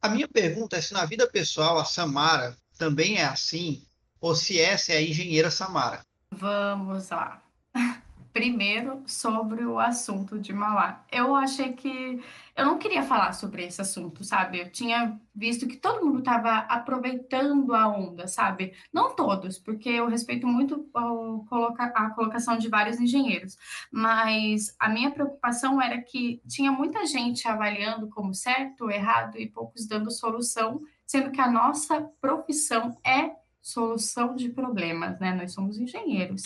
A 0.00 0.08
minha 0.08 0.28
pergunta 0.28 0.76
é 0.76 0.80
se 0.80 0.92
na 0.92 1.04
vida 1.04 1.28
pessoal 1.28 1.78
a 1.78 1.84
Samara 1.84 2.56
também 2.78 3.18
é 3.18 3.24
assim, 3.24 3.86
ou 4.20 4.34
se 4.34 4.60
essa 4.60 4.92
é 4.92 4.96
a 4.96 5.02
engenheira 5.02 5.50
Samara. 5.50 6.04
Vamos 6.30 7.08
lá. 7.10 7.42
Primeiro, 8.32 9.02
sobre 9.06 9.62
o 9.66 9.78
assunto 9.78 10.38
de 10.38 10.54
Mauá. 10.54 11.04
Eu 11.12 11.36
achei 11.36 11.74
que 11.74 12.18
eu 12.56 12.64
não 12.64 12.78
queria 12.78 13.02
falar 13.02 13.32
sobre 13.32 13.64
esse 13.64 13.80
assunto, 13.82 14.24
sabe? 14.24 14.58
Eu 14.58 14.70
tinha 14.70 15.20
visto 15.34 15.66
que 15.66 15.76
todo 15.76 16.04
mundo 16.04 16.20
estava 16.20 16.58
aproveitando 16.60 17.74
a 17.74 17.86
onda, 17.88 18.26
sabe? 18.26 18.72
Não 18.90 19.14
todos, 19.14 19.58
porque 19.58 19.90
eu 19.90 20.08
respeito 20.08 20.46
muito 20.46 20.88
a 20.94 22.10
colocação 22.10 22.56
de 22.56 22.68
vários 22.68 22.98
engenheiros, 22.98 23.58
mas 23.90 24.74
a 24.78 24.88
minha 24.88 25.10
preocupação 25.10 25.80
era 25.80 26.00
que 26.00 26.40
tinha 26.48 26.72
muita 26.72 27.04
gente 27.04 27.46
avaliando 27.46 28.08
como 28.08 28.34
certo, 28.34 28.90
errado 28.90 29.38
e 29.38 29.46
poucos 29.46 29.86
dando 29.86 30.10
solução, 30.10 30.80
sendo 31.06 31.30
que 31.30 31.40
a 31.40 31.50
nossa 31.50 32.00
profissão 32.18 32.96
é 33.04 33.32
solução 33.60 34.34
de 34.34 34.48
problemas, 34.48 35.18
né? 35.20 35.34
Nós 35.34 35.52
somos 35.52 35.78
engenheiros. 35.78 36.44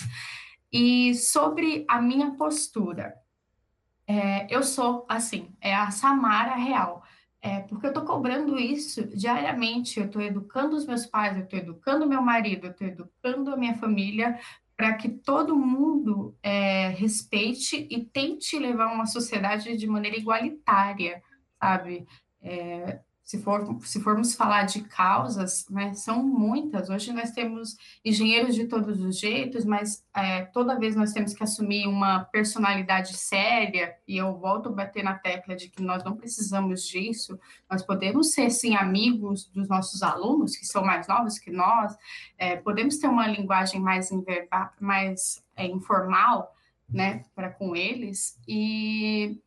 E 0.77 1.15
sobre 1.15 1.87
a 1.89 2.03
minha 2.03 2.33
postura, 2.33 3.17
é, 4.07 4.47
eu 4.55 4.63
sou 4.63 5.07
assim, 5.09 5.57
é 5.59 5.75
a 5.75 5.91
Samara 5.91 6.55
real. 6.55 7.03
É, 7.41 7.61
porque 7.61 7.87
eu 7.87 7.91
estou 7.91 8.05
cobrando 8.05 8.59
isso 8.59 9.07
diariamente, 9.07 9.99
eu 9.99 10.05
estou 10.05 10.21
educando 10.21 10.77
os 10.77 10.85
meus 10.85 11.07
pais, 11.07 11.35
eu 11.35 11.45
estou 11.45 11.59
educando 11.59 12.07
meu 12.07 12.21
marido, 12.21 12.67
eu 12.67 12.73
estou 12.73 12.87
educando 12.87 13.53
a 13.53 13.57
minha 13.57 13.75
família 13.75 14.39
para 14.77 14.93
que 14.95 15.09
todo 15.09 15.57
mundo 15.57 16.37
é, 16.43 16.89
respeite 16.89 17.87
e 17.91 18.05
tente 18.05 18.59
levar 18.59 18.93
uma 18.93 19.07
sociedade 19.07 19.77
de 19.79 19.87
maneira 19.87 20.19
igualitária, 20.19 21.23
sabe? 21.59 22.07
É, 22.43 23.01
se, 23.27 23.43
for, 23.43 23.67
se 23.83 24.01
formos 24.01 24.37
falar 24.37 24.63
de 24.63 24.83
causas, 24.83 25.69
né, 25.69 25.93
são 25.95 26.23
muitas. 26.23 26.89
Hoje 26.89 27.13
nós 27.13 27.33
temos 27.33 27.77
engenheiros 28.05 28.55
de 28.55 28.69
todos 28.69 29.03
os 29.03 29.19
jeitos, 29.19 29.65
mas 29.65 30.07
é, 30.15 30.45
toda 30.45 30.79
vez 30.79 30.95
nós 30.95 31.13
temos 31.13 31.35
que 31.35 31.43
assumir 31.43 31.89
uma 31.89 32.21
personalidade 32.27 33.17
séria, 33.17 33.97
e 34.07 34.17
eu 34.17 34.39
volto 34.39 34.69
a 34.69 34.73
bater 34.73 35.03
na 35.03 35.15
tecla 35.15 35.57
de 35.57 35.69
que 35.69 35.83
nós 35.83 36.05
não 36.05 36.17
precisamos 36.17 36.87
disso, 36.87 37.37
nós 37.69 37.83
podemos 37.83 38.33
ser, 38.33 38.49
sim, 38.49 38.77
amigos 38.77 39.47
dos 39.47 39.67
nossos 39.67 40.05
alunos, 40.05 40.57
que 40.57 40.65
são 40.65 40.85
mais 40.85 41.09
novos 41.09 41.37
que 41.37 41.51
nós, 41.51 41.97
é, 42.39 42.55
podemos 42.55 42.97
ter 42.97 43.09
uma 43.09 43.27
linguagem 43.27 43.81
mais, 43.81 44.13
inverba, 44.13 44.73
mais 44.81 45.45
é, 45.57 45.67
informal, 45.67 46.55
né, 46.89 47.25
para 47.35 47.51
com 47.51 47.75
eles, 47.75 48.41
e 48.47 49.41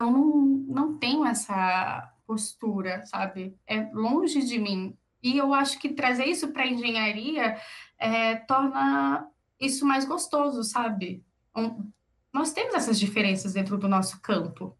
eu 0.00 0.10
não, 0.10 0.46
não 0.66 0.96
tenho 0.96 1.26
essa 1.26 2.11
postura, 2.32 3.04
sabe? 3.04 3.54
É 3.66 3.90
longe 3.92 4.42
de 4.42 4.58
mim. 4.58 4.96
E 5.22 5.36
eu 5.36 5.52
acho 5.52 5.78
que 5.78 5.90
trazer 5.90 6.24
isso 6.24 6.48
para 6.48 6.62
a 6.62 6.66
engenharia 6.66 7.58
é, 7.98 8.36
torna 8.36 9.28
isso 9.60 9.84
mais 9.84 10.06
gostoso, 10.06 10.64
sabe? 10.64 11.22
Um, 11.54 11.90
nós 12.32 12.54
temos 12.54 12.74
essas 12.74 12.98
diferenças 12.98 13.52
dentro 13.52 13.76
do 13.76 13.86
nosso 13.86 14.18
campo. 14.22 14.74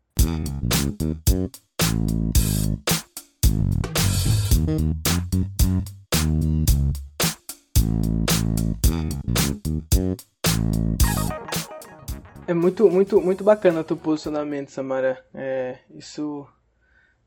É 12.47 12.55
muito, 12.55 12.89
muito, 12.89 13.21
muito 13.21 13.45
bacana 13.45 13.81
o 13.81 13.85
teu 13.85 13.97
posicionamento, 13.97 14.71
Samara. 14.71 15.23
É, 15.35 15.79
isso 15.95 16.49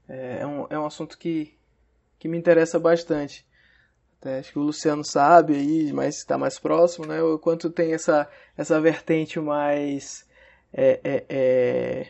é, 0.08 0.39
é, 0.41 0.48
um, 0.48 0.68
é 0.70 0.80
um 0.80 0.86
assunto 0.86 1.18
que 1.18 1.56
que 2.26 2.28
me 2.28 2.38
interessa 2.39 2.80
bastante. 2.80 3.46
Até 4.20 4.39
acho 4.39 4.54
que 4.54 4.58
o 4.60 4.63
Luciano 4.63 5.04
sabe 5.04 5.54
aí, 5.56 5.94
mas 5.94 6.18
está 6.18 6.39
mais 6.39 6.58
próximo, 6.58 7.06
né? 7.06 7.22
O 7.22 7.38
quanto 7.38 7.70
tem 7.70 7.94
essa, 7.94 8.28
essa 8.58 8.82
vertente 8.82 9.39
mais 9.39 10.26
é, 10.74 11.00
é, 11.04 11.26
é, 11.30 12.08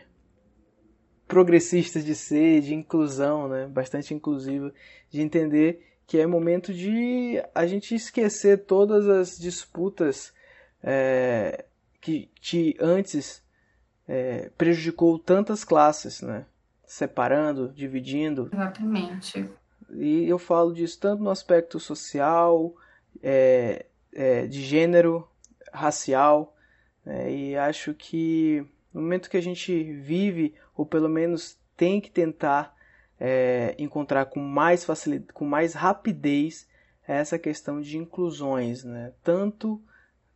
progressista 1.27 1.99
de 1.99 2.15
ser, 2.15 2.61
de 2.61 2.73
inclusão, 2.73 3.49
né? 3.49 3.67
Bastante 3.67 4.13
inclusiva, 4.13 4.73
de 5.09 5.21
entender 5.21 5.85
que 6.07 6.17
é 6.17 6.25
momento 6.25 6.73
de 6.73 7.43
a 7.53 7.65
gente 7.65 7.93
esquecer 7.93 8.63
todas 8.65 9.09
as 9.09 9.37
disputas 9.37 10.33
é, 10.81 11.65
que, 11.99 12.29
que 12.39 12.77
antes 12.79 13.43
é, 14.07 14.49
prejudicou 14.57 15.19
tantas 15.19 15.65
classes, 15.65 16.21
né? 16.21 16.45
Separando, 16.87 17.69
dividindo. 17.69 18.49
Exatamente. 18.51 19.49
E 19.91 20.27
eu 20.27 20.37
falo 20.37 20.73
disso 20.73 20.99
tanto 20.99 21.23
no 21.23 21.29
aspecto 21.29 21.79
social, 21.79 22.73
é, 23.21 23.85
é, 24.13 24.47
de 24.47 24.61
gênero, 24.61 25.27
racial, 25.71 26.55
né? 27.05 27.31
e 27.31 27.55
acho 27.55 27.93
que 27.93 28.65
no 28.93 29.01
momento 29.01 29.29
que 29.29 29.37
a 29.37 29.41
gente 29.41 29.93
vive, 29.93 30.55
ou 30.75 30.85
pelo 30.85 31.09
menos 31.09 31.57
tem 31.75 31.99
que 31.99 32.09
tentar 32.09 32.75
é, 33.19 33.75
encontrar 33.77 34.25
com 34.25 34.39
mais 34.39 34.83
facilidade, 34.85 35.33
com 35.33 35.45
mais 35.45 35.73
rapidez 35.73 36.67
essa 37.07 37.37
questão 37.37 37.81
de 37.81 37.97
inclusões, 37.97 38.83
né? 38.83 39.13
tanto 39.23 39.81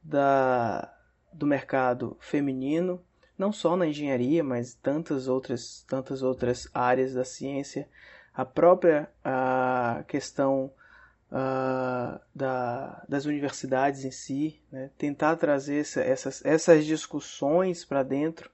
da, 0.04 0.94
do 1.34 1.48
mercado 1.48 2.18
feminino, 2.20 3.02
não 3.39 3.54
só 3.54 3.78
na 3.78 3.88
engenharia, 3.88 4.43
mas 4.43 4.73
tantas 4.73 5.30
outras, 5.30 5.86
tantas 5.88 6.21
outras 6.21 6.69
áreas 6.73 7.13
da 7.13 7.23
ciência, 7.23 7.88
a 8.36 8.43
própria 8.43 9.10
a 9.23 10.04
questão 10.08 10.69
a, 11.32 12.19
da, 12.36 13.02
das 13.08 13.25
universidades 13.25 14.04
em 14.04 14.12
si, 14.12 14.60
né? 14.69 14.89
tentar 14.97 15.38
trazer 15.38 15.80
essa, 15.80 16.02
essas, 16.02 16.45
essas 16.45 16.86
discussões 16.86 17.86
para 17.86 18.04
dentro. 18.04 18.52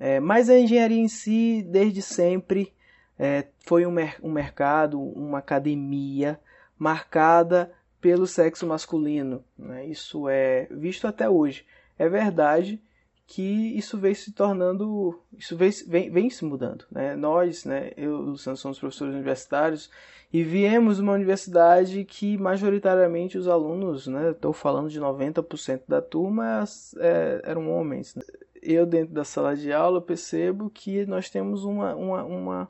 É, 0.00 0.18
mas 0.18 0.50
a 0.50 0.58
engenharia 0.58 1.00
em 1.00 1.08
si, 1.08 1.64
desde 1.68 2.02
sempre, 2.02 2.72
é, 3.16 3.46
foi 3.60 3.86
um, 3.86 3.90
mer 3.92 4.16
um 4.20 4.32
mercado, 4.32 5.00
uma 5.00 5.38
academia 5.38 6.40
marcada 6.76 7.72
pelo 8.00 8.26
sexo 8.26 8.66
masculino. 8.66 9.44
Né? 9.56 9.86
Isso 9.86 10.28
é 10.28 10.66
visto 10.70 11.06
até 11.06 11.28
hoje. 11.28 11.64
É 11.96 12.08
verdade 12.08 12.80
que 13.28 13.76
isso 13.76 13.98
vem 13.98 14.14
se 14.14 14.32
tornando, 14.32 15.20
isso 15.36 15.54
vem, 15.54 15.70
vem, 15.86 16.10
vem 16.10 16.30
se 16.30 16.46
mudando. 16.46 16.86
Né? 16.90 17.14
Nós, 17.14 17.66
né, 17.66 17.92
eu 17.94 18.04
e 18.04 18.14
o 18.14 18.16
Luciano 18.30 18.56
somos 18.56 18.78
professores 18.78 19.12
universitários 19.14 19.90
e 20.32 20.42
viemos 20.42 20.98
uma 20.98 21.12
universidade 21.12 22.06
que 22.06 22.38
majoritariamente 22.38 23.36
os 23.36 23.46
alunos, 23.46 24.06
né, 24.06 24.30
estou 24.30 24.54
falando 24.54 24.88
de 24.88 24.98
90% 24.98 25.82
da 25.86 26.00
turma, 26.00 26.64
é, 26.96 27.42
eram 27.44 27.70
homens. 27.70 28.18
Eu 28.62 28.86
dentro 28.86 29.12
da 29.12 29.24
sala 29.24 29.54
de 29.54 29.70
aula 29.74 30.00
percebo 30.00 30.70
que 30.70 31.04
nós 31.04 31.28
temos 31.28 31.64
uma, 31.64 31.94
uma, 31.94 32.24
uma 32.24 32.68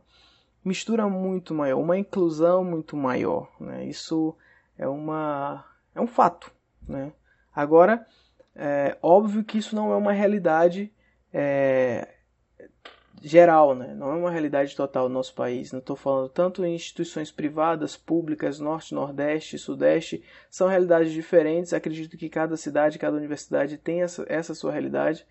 mistura 0.64 1.08
muito 1.08 1.54
maior, 1.54 1.78
uma 1.78 1.96
inclusão 1.96 2.64
muito 2.64 2.96
maior. 2.96 3.48
Né? 3.60 3.86
Isso 3.86 4.34
é, 4.76 4.88
uma, 4.88 5.64
é 5.94 6.00
um 6.00 6.06
fato. 6.08 6.50
Né? 6.86 7.12
Agora, 7.54 8.04
é 8.58 8.98
óbvio 9.00 9.44
que 9.44 9.58
isso 9.58 9.76
não 9.76 9.92
é 9.92 9.96
uma 9.96 10.12
realidade 10.12 10.92
é, 11.32 12.08
geral, 13.22 13.74
né? 13.74 13.94
não 13.94 14.10
é 14.10 14.14
uma 14.16 14.30
realidade 14.30 14.74
total 14.74 15.08
no 15.08 15.14
nosso 15.14 15.34
país. 15.34 15.72
Não 15.72 15.78
estou 15.78 15.94
falando 15.96 16.28
tanto 16.28 16.64
em 16.64 16.74
instituições 16.74 17.30
privadas, 17.30 17.96
públicas, 17.96 18.58
norte, 18.58 18.94
nordeste, 18.94 19.58
sudeste, 19.58 20.24
são 20.50 20.68
realidades 20.68 21.12
diferentes. 21.12 21.72
Acredito 21.72 22.16
que 22.16 22.28
cada 22.28 22.56
cidade, 22.56 22.98
cada 22.98 23.16
universidade 23.16 23.78
tem 23.78 24.02
essa, 24.02 24.24
essa 24.28 24.54
sua 24.54 24.72
realidade. 24.72 25.24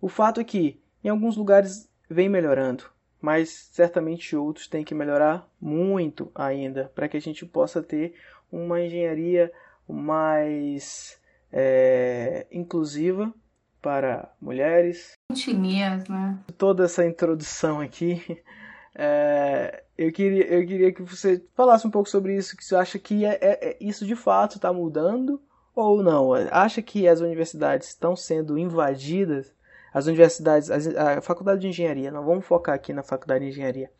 O 0.00 0.08
fato 0.08 0.40
é 0.40 0.44
que 0.44 0.80
em 1.02 1.08
alguns 1.08 1.36
lugares 1.36 1.90
vem 2.08 2.28
melhorando, 2.28 2.84
mas 3.20 3.68
certamente 3.72 4.36
outros 4.36 4.68
têm 4.68 4.84
que 4.84 4.94
melhorar 4.94 5.48
muito 5.60 6.30
ainda 6.34 6.90
para 6.94 7.08
que 7.08 7.16
a 7.16 7.20
gente 7.20 7.44
possa 7.46 7.82
ter 7.82 8.14
uma 8.52 8.80
engenharia 8.80 9.52
mais 9.86 11.17
é, 11.52 12.46
inclusiva 12.50 13.32
para 13.80 14.32
mulheres. 14.40 15.12
Etnias, 15.30 16.08
né? 16.08 16.38
Toda 16.56 16.84
essa 16.84 17.06
introdução 17.06 17.80
aqui, 17.80 18.42
é, 18.94 19.84
eu, 19.96 20.12
queria, 20.12 20.46
eu 20.46 20.66
queria 20.66 20.92
que 20.92 21.02
você 21.02 21.44
falasse 21.54 21.86
um 21.86 21.90
pouco 21.90 22.08
sobre 22.08 22.36
isso, 22.36 22.56
que 22.56 22.64
você 22.64 22.76
acha 22.76 22.98
que 22.98 23.24
é, 23.24 23.38
é, 23.40 23.70
é 23.70 23.76
isso 23.80 24.06
de 24.06 24.16
fato 24.16 24.56
está 24.56 24.72
mudando 24.72 25.40
ou 25.74 26.02
não? 26.02 26.32
Acha 26.50 26.82
que 26.82 27.06
as 27.06 27.20
universidades 27.20 27.88
estão 27.88 28.16
sendo 28.16 28.58
invadidas 28.58 29.56
as 29.92 30.06
universidades, 30.06 30.70
a, 30.70 31.20
faculdade 31.20 31.60
de 31.60 31.68
engenharia, 31.68 32.10
não 32.10 32.24
vamos 32.24 32.46
focar 32.46 32.74
aqui 32.74 32.92
na 32.92 33.02
faculdade 33.02 33.44
de 33.44 33.50
engenharia, 33.50 33.90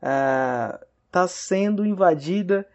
está 0.00 1.24
uh, 1.24 1.28
sendo 1.28 1.84
invadida 1.84 2.66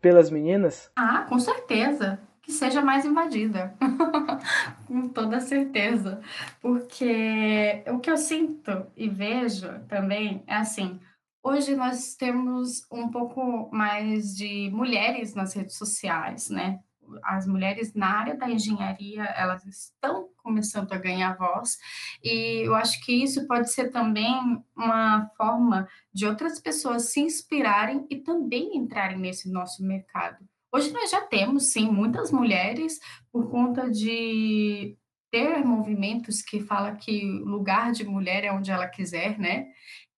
pelas 0.00 0.30
meninas? 0.30 0.90
Ah, 0.96 1.26
com 1.28 1.38
certeza. 1.38 2.18
Que 2.46 2.52
seja 2.52 2.80
mais 2.80 3.04
invadida. 3.04 3.74
com 4.86 5.08
toda 5.08 5.40
certeza. 5.40 6.20
Porque 6.60 7.82
o 7.88 7.98
que 7.98 8.08
eu 8.08 8.16
sinto 8.16 8.86
e 8.96 9.08
vejo 9.08 9.68
também 9.88 10.44
é 10.46 10.54
assim. 10.54 11.00
Hoje 11.42 11.74
nós 11.74 12.14
temos 12.14 12.86
um 12.90 13.10
pouco 13.10 13.68
mais 13.72 14.36
de 14.36 14.70
mulheres 14.72 15.34
nas 15.34 15.54
redes 15.54 15.76
sociais, 15.76 16.48
né? 16.48 16.78
as 17.22 17.46
mulheres 17.46 17.94
na 17.94 18.08
área 18.08 18.36
da 18.36 18.50
engenharia 18.50 19.24
elas 19.24 19.64
estão 19.64 20.28
começando 20.42 20.92
a 20.92 20.98
ganhar 20.98 21.36
voz 21.36 21.78
e 22.22 22.66
eu 22.66 22.74
acho 22.74 23.04
que 23.04 23.12
isso 23.12 23.46
pode 23.46 23.70
ser 23.70 23.90
também 23.90 24.62
uma 24.76 25.28
forma 25.36 25.88
de 26.12 26.26
outras 26.26 26.60
pessoas 26.60 27.10
se 27.10 27.20
inspirarem 27.20 28.06
e 28.10 28.16
também 28.16 28.76
entrarem 28.76 29.18
nesse 29.18 29.50
nosso 29.50 29.84
mercado. 29.84 30.44
Hoje 30.76 30.92
nós 30.92 31.10
já 31.10 31.22
temos 31.22 31.72
sim 31.72 31.90
muitas 31.90 32.30
mulheres 32.30 33.00
por 33.32 33.50
conta 33.50 33.90
de 33.90 34.94
ter 35.30 35.64
movimentos 35.64 36.42
que 36.42 36.60
fala 36.60 36.94
que 36.94 37.22
lugar 37.24 37.92
de 37.92 38.04
mulher 38.04 38.44
é 38.44 38.52
onde 38.52 38.70
ela 38.70 38.86
quiser, 38.86 39.38
né? 39.38 39.68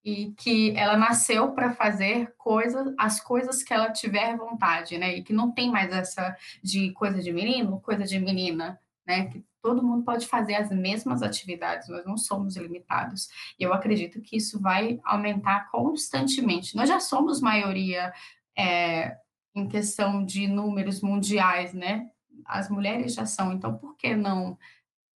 e 0.04 0.32
que 0.32 0.76
ela 0.76 0.96
nasceu 0.96 1.52
para 1.52 1.74
fazer 1.74 2.34
coisas, 2.36 2.92
as 2.98 3.20
coisas 3.20 3.62
que 3.62 3.72
ela 3.72 3.92
tiver 3.92 4.36
vontade, 4.36 4.98
né? 4.98 5.14
E 5.14 5.22
que 5.22 5.32
não 5.32 5.52
tem 5.52 5.70
mais 5.70 5.92
essa 5.92 6.36
de 6.60 6.90
coisa 6.92 7.22
de 7.22 7.32
menino, 7.32 7.80
coisa 7.80 8.04
de 8.04 8.18
menina, 8.18 8.80
né? 9.06 9.26
Que 9.26 9.44
todo 9.62 9.82
mundo 9.82 10.02
pode 10.04 10.26
fazer 10.26 10.56
as 10.56 10.70
mesmas 10.70 11.22
atividades, 11.22 11.88
nós 11.88 12.04
não 12.04 12.16
somos 12.16 12.56
limitados. 12.56 13.28
E 13.60 13.62
eu 13.62 13.72
acredito 13.72 14.20
que 14.20 14.36
isso 14.36 14.60
vai 14.60 14.98
aumentar 15.04 15.70
constantemente. 15.70 16.74
Nós 16.74 16.88
já 16.88 16.98
somos 16.98 17.40
maioria 17.40 18.12
é, 18.56 19.16
em 19.54 19.68
questão 19.68 20.24
de 20.24 20.46
números 20.46 21.00
mundiais, 21.00 21.72
né? 21.72 22.10
As 22.44 22.68
mulheres 22.68 23.14
já 23.14 23.26
são, 23.26 23.52
então 23.52 23.76
por 23.76 23.96
que 23.96 24.14
não 24.14 24.58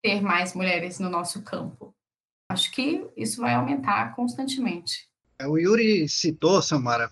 ter 0.03 0.21
mais 0.21 0.55
mulheres 0.55 0.99
no 0.99 1.09
nosso 1.09 1.42
campo? 1.42 1.95
Acho 2.49 2.71
que 2.71 3.07
isso 3.16 3.40
vai 3.40 3.55
aumentar 3.55 4.14
constantemente. 4.14 5.09
É, 5.38 5.47
o 5.47 5.57
Yuri 5.57 6.09
citou, 6.09 6.61
Samara, 6.61 7.11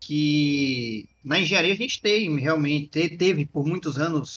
que 0.00 1.08
na 1.24 1.40
engenharia 1.40 1.72
a 1.72 1.76
gente 1.76 2.00
tem 2.00 2.38
realmente, 2.38 3.08
teve 3.16 3.46
por 3.46 3.66
muitos 3.66 3.98
anos 3.98 4.36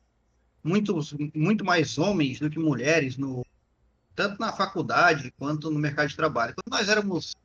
muitos, 0.64 1.14
muito 1.34 1.64
mais 1.64 1.98
homens 1.98 2.40
do 2.40 2.50
que 2.50 2.60
mulheres, 2.60 3.18
no, 3.18 3.46
tanto 4.16 4.40
na 4.40 4.54
faculdade 4.54 5.32
quanto 5.38 5.70
no 5.70 5.80
mercado 5.80 6.10
de 6.10 6.16
trabalho. 6.16 6.54
Quando 6.56 6.78
nós 6.78 6.90
éramos 6.90 7.36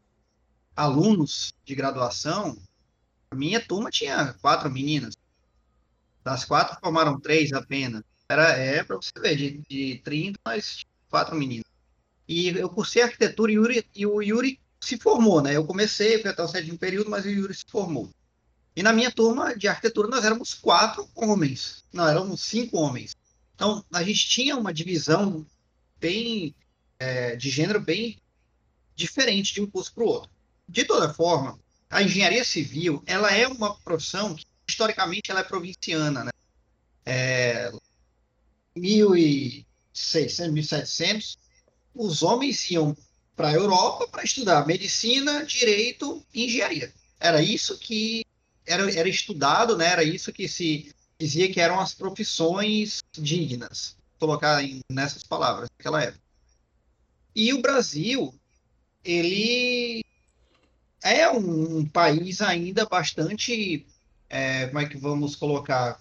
alunos 0.77 1.55
de 1.65 1.75
graduação, 1.75 2.57
minha 3.35 3.61
turma 3.61 3.91
tinha 3.91 4.35
quatro 4.41 4.71
meninas. 4.71 5.15
Das 6.23 6.45
quatro, 6.45 6.79
formaram 6.81 7.21
três 7.21 7.53
apenas. 7.53 8.03
Era, 8.29 8.51
é, 8.51 8.83
para 8.83 8.97
você 8.97 9.13
ver, 9.21 9.37
de, 9.37 9.63
de 9.69 10.01
30, 10.03 10.39
nós 10.45 10.85
quatro 11.11 11.37
meninas. 11.37 11.65
E 12.27 12.49
eu 12.49 12.69
cursei 12.69 13.03
arquitetura 13.03 13.53
e, 13.53 13.57
Yuri, 13.57 13.87
e 13.95 14.07
o 14.07 14.23
Yuri 14.23 14.59
se 14.81 14.97
formou, 14.97 15.43
né? 15.43 15.55
Eu 15.55 15.65
comecei, 15.65 16.21
fui 16.21 16.31
até 16.31 16.43
o 16.43 16.49
sétimo 16.49 16.79
período, 16.79 17.11
mas 17.11 17.25
o 17.25 17.29
Yuri 17.29 17.55
se 17.55 17.65
formou. 17.69 18.11
E 18.77 18.83
na 18.83 18.93
minha 18.93 19.11
turma 19.11 19.57
de 19.57 19.69
arquitetura 19.69 20.09
nós 20.09 20.25
éramos 20.25 20.55
quatro 20.55 21.09
homens. 21.15 21.85
Não, 21.93 22.09
éramos 22.09 22.41
cinco 22.41 22.79
homens. 22.79 23.15
Então, 23.55 23.85
a 23.93 24.03
gente 24.03 24.29
tinha 24.29 24.57
uma 24.57 24.73
divisão 24.73 25.47
bem 26.01 26.55
é, 26.99 27.37
de 27.37 27.51
gênero 27.51 27.81
bem 27.81 28.19
diferente 28.97 29.55
de 29.55 29.61
um 29.61 29.71
curso 29.71 29.95
para 29.95 30.05
o 30.05 30.09
outro. 30.09 30.31
De 30.69 30.85
toda 30.85 31.13
forma, 31.13 31.59
a 31.95 32.03
engenharia 32.03 32.45
civil 32.45 33.03
ela 33.07 33.33
é 33.33 33.47
uma 33.47 33.77
profissão 33.79 34.35
que 34.35 34.45
historicamente 34.69 35.31
ela 35.31 35.41
é 35.41 35.45
provinciana, 35.45 36.25
né? 36.25 36.31
É, 37.07 37.71
1600, 38.75 40.49
1700 40.53 41.39
os 41.95 42.25
homens 42.25 42.69
iam 42.69 42.97
para 43.37 43.49
a 43.49 43.53
Europa 43.53 44.09
para 44.09 44.25
estudar 44.25 44.67
medicina, 44.67 45.47
direito 45.47 46.25
e 46.35 46.47
engenharia. 46.47 46.93
Era 47.21 47.41
isso 47.41 47.79
que 47.79 48.25
era, 48.67 48.93
era 48.93 49.09
estudado, 49.09 49.77
né? 49.77 49.87
Era 49.87 50.03
isso 50.03 50.33
que 50.33 50.49
se 50.49 50.93
dizia 51.17 51.53
que 51.53 51.61
eram 51.61 51.79
as 51.79 51.95
profissões 51.95 52.99
dignas, 53.13 53.97
colocar 54.19 54.65
em, 54.65 54.81
nessas 54.91 55.23
palavras 55.23 55.71
naquela 55.79 56.03
época. 56.03 56.21
E 57.37 57.53
o 57.53 57.63
Brasil, 57.63 58.35
ele 59.05 60.05
é 61.05 61.31
um, 61.31 61.85
país 61.85 62.41
ainda 62.41 62.87
bastante, 62.87 63.87
é, 64.29 64.67
como 64.69 64.81
é 64.81 64.89
que 64.89 64.97
vamos 64.97 65.37
colocar 65.37 66.01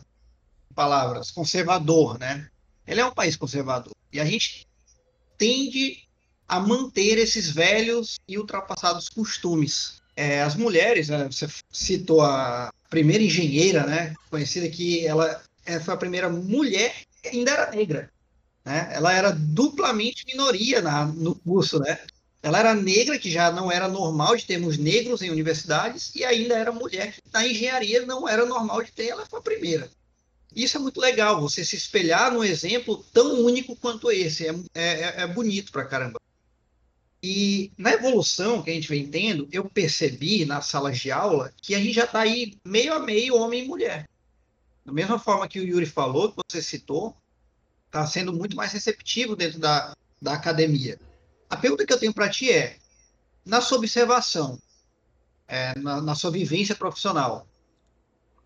palavras, 0.73 1.29
conservador, 1.29 2.17
né? 2.17 2.49
Ele 2.87 3.01
é 3.01 3.05
um 3.05 3.13
país 3.13 3.35
conservador. 3.35 3.93
E 4.11 4.19
a 4.19 4.25
gente 4.25 4.65
tende 5.37 6.07
a 6.47 6.59
manter 6.59 7.17
esses 7.17 7.51
velhos 7.51 8.17
e 8.27 8.37
ultrapassados 8.37 9.09
costumes. 9.09 10.01
É, 10.15 10.41
as 10.41 10.55
mulheres, 10.55 11.09
né, 11.09 11.25
você 11.29 11.47
citou 11.71 12.21
a 12.21 12.71
primeira 12.89 13.23
engenheira, 13.23 13.85
né, 13.85 14.13
conhecida 14.29 14.69
que 14.69 15.05
ela 15.05 15.41
foi 15.83 15.93
a 15.93 15.97
primeira 15.97 16.29
mulher 16.29 16.93
que 17.21 17.29
ainda 17.29 17.51
era 17.51 17.71
negra. 17.71 18.11
Né? 18.63 18.89
Ela 18.93 19.13
era 19.13 19.31
duplamente 19.31 20.25
minoria 20.25 20.81
na, 20.81 21.05
no 21.05 21.35
curso, 21.35 21.79
né? 21.79 21.99
Ela 22.43 22.59
era 22.59 22.75
negra, 22.75 23.17
que 23.17 23.31
já 23.31 23.49
não 23.49 23.71
era 23.71 23.87
normal 23.87 24.35
de 24.35 24.45
termos 24.45 24.77
negros 24.77 25.21
em 25.21 25.29
universidades, 25.29 26.13
e 26.13 26.25
ainda 26.25 26.55
era 26.57 26.73
mulher, 26.73 27.15
na 27.31 27.47
engenharia 27.47 28.05
não 28.05 28.27
era 28.27 28.45
normal 28.45 28.83
de 28.83 28.91
ter, 28.91 29.07
ela 29.07 29.25
foi 29.25 29.39
a 29.39 29.43
primeira. 29.43 29.89
Isso 30.53 30.75
é 30.75 30.79
muito 30.79 30.99
legal, 30.99 31.39
você 31.39 31.63
se 31.63 31.77
espelhar 31.77 32.33
num 32.33 32.43
exemplo 32.43 33.03
tão 33.13 33.41
único 33.45 33.77
quanto 33.77 34.11
esse. 34.11 34.45
É, 34.45 34.53
é, 34.75 35.13
é 35.21 35.27
bonito 35.27 35.71
pra 35.71 35.85
caramba. 35.85 36.19
E 37.23 37.71
na 37.77 37.93
evolução 37.93 38.61
que 38.61 38.69
a 38.69 38.73
gente 38.73 38.89
vem 38.89 39.07
tendo, 39.07 39.47
eu 39.49 39.63
percebi 39.69 40.43
nas 40.43 40.65
salas 40.65 40.99
de 40.99 41.09
aula 41.09 41.53
que 41.61 41.73
a 41.73 41.79
gente 41.79 41.93
já 41.93 42.03
está 42.03 42.19
aí 42.19 42.57
meio 42.65 42.93
a 42.93 42.99
meio 42.99 43.37
homem 43.37 43.63
e 43.63 43.67
mulher. 43.67 44.09
Da 44.85 44.91
mesma 44.91 45.17
forma 45.17 45.47
que 45.47 45.61
o 45.61 45.63
Yuri 45.63 45.85
falou, 45.85 46.33
que 46.33 46.41
você 46.45 46.61
citou, 46.61 47.15
está 47.85 48.05
sendo 48.05 48.33
muito 48.33 48.57
mais 48.57 48.73
receptivo 48.73 49.33
dentro 49.33 49.59
da, 49.59 49.95
da 50.21 50.33
academia. 50.33 50.99
A 51.53 51.57
pergunta 51.57 51.85
que 51.85 51.93
eu 51.93 51.99
tenho 51.99 52.13
para 52.13 52.29
ti 52.29 52.51
é, 52.51 52.77
na 53.45 53.61
sua 53.61 53.77
observação, 53.77 54.59
é, 55.47 55.77
na, 55.77 56.01
na, 56.01 56.15
sua 56.15 56.31
vivência 56.31 56.73
profissional, 56.73 57.47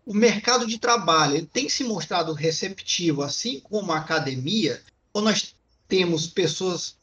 o 0.04 0.12
mercado 0.12 0.66
de 0.66 0.78
trabalho 0.78 1.46
tem 1.46 1.70
se 1.70 1.84
mostrado 1.84 2.34
receptivo, 2.34 3.22
assim 3.22 3.60
como 3.60 3.92
a 3.92 3.96
academia, 3.96 4.82
ou 5.10 5.22
nós 5.22 5.56
temos 5.88 6.26
pessoas, 6.26 6.98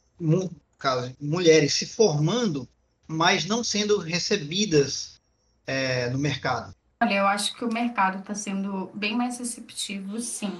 caso, 0.78 1.12
mulheres 1.20 1.72
se 1.72 1.86
formando, 1.86 2.68
mas 3.08 3.44
não 3.44 3.64
sendo 3.64 3.98
recebidas 3.98 5.20
é, 5.66 6.08
no 6.10 6.18
mercado? 6.18 6.72
Olha, 7.02 7.14
eu 7.14 7.26
acho 7.26 7.52
que 7.56 7.64
o 7.64 7.72
mercado 7.72 8.20
está 8.20 8.32
sendo 8.32 8.92
bem 8.94 9.16
mais 9.16 9.40
receptivo, 9.40 10.20
sim. 10.20 10.56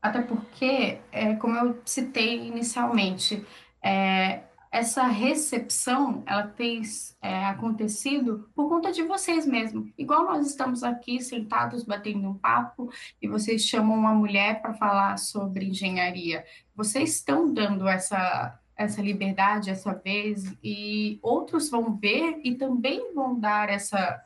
Até 0.00 0.22
porque, 0.22 1.00
é, 1.12 1.34
como 1.34 1.54
eu 1.54 1.82
citei 1.84 2.46
inicialmente, 2.46 3.46
é, 3.82 4.40
essa 4.70 5.06
recepção 5.06 6.22
ela 6.26 6.46
tem 6.46 6.82
é, 7.22 7.46
acontecido 7.46 8.48
por 8.54 8.68
conta 8.68 8.92
de 8.92 9.02
vocês 9.02 9.46
mesmo. 9.46 9.90
Igual 9.96 10.24
nós 10.24 10.46
estamos 10.46 10.82
aqui 10.82 11.20
sentados 11.20 11.84
batendo 11.84 12.28
um 12.28 12.34
papo 12.34 12.90
e 13.20 13.28
vocês 13.28 13.62
chamam 13.62 13.96
uma 13.96 14.14
mulher 14.14 14.60
para 14.60 14.74
falar 14.74 15.18
sobre 15.18 15.66
engenharia. 15.66 16.44
Vocês 16.74 17.16
estão 17.16 17.52
dando 17.52 17.88
essa 17.88 18.58
essa 18.78 19.00
liberdade 19.00 19.70
essa 19.70 19.94
vez 19.94 20.54
e 20.62 21.18
outros 21.22 21.70
vão 21.70 21.96
ver 21.96 22.40
e 22.44 22.54
também 22.54 23.14
vão 23.14 23.40
dar 23.40 23.70
essa 23.70 24.22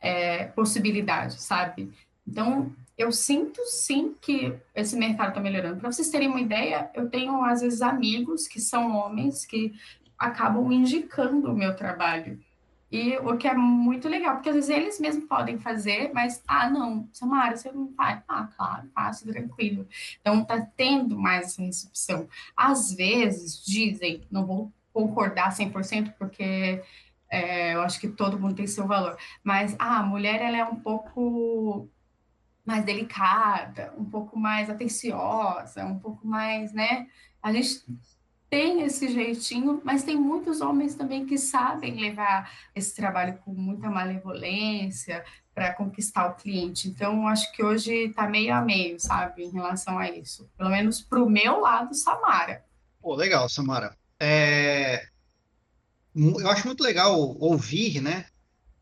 é, 0.00 0.46
possibilidade, 0.46 1.40
sabe? 1.40 1.92
Então 2.26 2.72
eu 3.00 3.10
sinto 3.10 3.64
sim 3.64 4.14
que 4.20 4.54
esse 4.74 4.94
mercado 4.94 5.30
está 5.30 5.40
melhorando. 5.40 5.80
Para 5.80 5.90
vocês 5.90 6.10
terem 6.10 6.28
uma 6.28 6.40
ideia, 6.40 6.90
eu 6.94 7.08
tenho 7.08 7.42
às 7.42 7.62
vezes 7.62 7.80
amigos 7.80 8.46
que 8.46 8.60
são 8.60 8.94
homens 8.94 9.46
que 9.46 9.72
acabam 10.18 10.70
indicando 10.70 11.50
o 11.50 11.56
meu 11.56 11.74
trabalho. 11.74 12.38
E 12.92 13.16
o 13.18 13.38
que 13.38 13.48
é 13.48 13.54
muito 13.54 14.06
legal, 14.06 14.34
porque 14.34 14.50
às 14.50 14.56
vezes 14.56 14.70
eles 14.70 15.00
mesmos 15.00 15.26
podem 15.26 15.58
fazer, 15.58 16.10
mas, 16.12 16.42
ah, 16.46 16.68
não, 16.68 17.08
Samara, 17.12 17.56
você 17.56 17.72
não 17.72 17.88
faz? 17.94 18.20
Ah, 18.28 18.48
claro, 18.54 18.90
faço, 18.94 19.26
tranquilo. 19.26 19.86
Então, 20.20 20.44
tá 20.44 20.60
tendo 20.76 21.18
mais 21.18 21.46
essa 21.46 21.62
recepção. 21.62 22.28
Às 22.54 22.92
vezes, 22.92 23.64
dizem, 23.64 24.26
não 24.30 24.44
vou 24.44 24.72
concordar 24.92 25.52
100%, 25.52 26.14
porque 26.18 26.82
é, 27.30 27.74
eu 27.74 27.80
acho 27.82 27.98
que 28.00 28.08
todo 28.08 28.38
mundo 28.38 28.56
tem 28.56 28.66
seu 28.66 28.86
valor, 28.86 29.16
mas, 29.42 29.74
ah, 29.78 30.00
a 30.00 30.02
mulher, 30.02 30.42
ela 30.42 30.58
é 30.58 30.64
um 30.64 30.76
pouco 30.76 31.88
mais 32.64 32.84
delicada, 32.84 33.92
um 33.96 34.04
pouco 34.04 34.38
mais 34.38 34.68
atenciosa, 34.70 35.84
um 35.84 35.98
pouco 35.98 36.26
mais, 36.26 36.72
né? 36.72 37.06
A 37.42 37.52
gente 37.52 37.84
tem 38.50 38.82
esse 38.82 39.08
jeitinho, 39.08 39.80
mas 39.84 40.02
tem 40.02 40.16
muitos 40.16 40.60
homens 40.60 40.96
também 40.96 41.24
que 41.24 41.38
sabem 41.38 42.00
levar 42.00 42.50
esse 42.74 42.94
trabalho 42.94 43.38
com 43.44 43.54
muita 43.54 43.88
malevolência 43.88 45.24
para 45.54 45.72
conquistar 45.72 46.26
o 46.26 46.34
cliente. 46.34 46.88
Então, 46.88 47.28
acho 47.28 47.50
que 47.52 47.62
hoje 47.62 47.92
está 48.08 48.28
meio 48.28 48.52
a 48.52 48.60
meio, 48.60 48.98
sabe, 48.98 49.44
em 49.44 49.50
relação 49.50 49.98
a 49.98 50.10
isso. 50.10 50.50
Pelo 50.58 50.70
menos 50.70 51.00
para 51.00 51.22
o 51.22 51.30
meu 51.30 51.60
lado, 51.60 51.94
Samara. 51.94 52.64
Pô, 53.00 53.14
legal, 53.14 53.48
Samara. 53.48 53.96
É... 54.18 55.06
Eu 56.14 56.50
acho 56.50 56.66
muito 56.66 56.82
legal 56.82 57.16
ouvir, 57.38 58.00
né, 58.00 58.26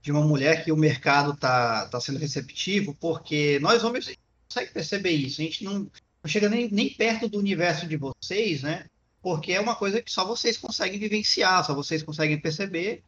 de 0.09 0.13
uma 0.13 0.23
mulher 0.23 0.65
que 0.65 0.73
o 0.73 0.77
mercado 0.77 1.33
está 1.33 1.87
tá 1.87 2.01
sendo 2.01 2.19
receptivo, 2.19 2.97
porque 2.99 3.59
nós 3.61 3.85
homens 3.85 4.11
conseguem 4.49 4.73
perceber 4.73 5.11
isso. 5.11 5.43
A 5.43 5.45
gente 5.45 5.63
não, 5.63 5.81
não 5.81 5.91
chega 6.27 6.49
nem, 6.49 6.67
nem 6.71 6.89
perto 6.89 7.29
do 7.29 7.39
universo 7.39 7.87
de 7.87 7.99
vocês, 7.99 8.63
né? 8.63 8.87
Porque 9.21 9.53
é 9.53 9.61
uma 9.61 9.77
coisa 9.77 10.01
que 10.01 10.11
só 10.11 10.25
vocês 10.25 10.57
conseguem 10.57 10.99
vivenciar, 10.99 11.63
só 11.63 11.75
vocês 11.75 12.03
conseguem 12.03 12.41
perceber. 12.41 13.03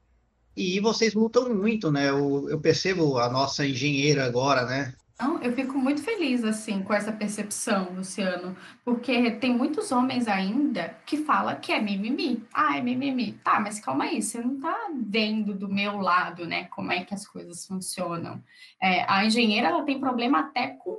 E 0.55 0.79
vocês 0.79 1.15
lutam 1.15 1.49
muito, 1.55 1.91
né? 1.91 2.11
Eu, 2.11 2.51
eu 2.51 2.61
percebo 2.61 3.17
a 3.17 3.31
nossa 3.31 3.67
engenheira 3.67 4.27
agora, 4.27 4.67
né? 4.67 4.93
Não, 5.21 5.39
eu 5.43 5.53
fico 5.53 5.77
muito 5.77 6.03
feliz 6.03 6.43
assim 6.45 6.83
com 6.83 6.95
essa 6.95 7.13
percepção, 7.13 7.93
Luciano, 7.93 8.57
porque 8.83 9.33
tem 9.33 9.55
muitos 9.55 9.93
homens 9.93 10.27
ainda 10.27 10.97
que 11.05 11.19
falam 11.19 11.61
que 11.61 11.73
é 11.73 11.79
mimimi. 11.79 12.43
Ah, 12.55 12.79
é 12.79 12.81
mimimi. 12.81 13.33
Tá, 13.45 13.61
mas 13.61 13.79
calma 13.79 14.05
aí, 14.05 14.23
você 14.23 14.41
não 14.41 14.59
tá 14.59 14.89
vendo 14.95 15.53
do 15.53 15.69
meu 15.69 15.99
lado, 15.99 16.47
né, 16.47 16.65
como 16.65 16.91
é 16.91 17.05
que 17.05 17.13
as 17.13 17.27
coisas 17.27 17.67
funcionam. 17.67 18.43
É, 18.81 19.05
a 19.13 19.23
engenheira 19.27 19.69
ela 19.69 19.85
tem 19.85 20.01
problema 20.01 20.41
até 20.41 20.69
com 20.69 20.97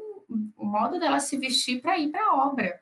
o 0.55 0.65
modo 0.65 0.99
dela 0.99 1.19
se 1.19 1.37
vestir 1.37 1.81
para 1.81 1.97
ir 1.97 2.11
para 2.11 2.23
a 2.23 2.47
obra, 2.47 2.79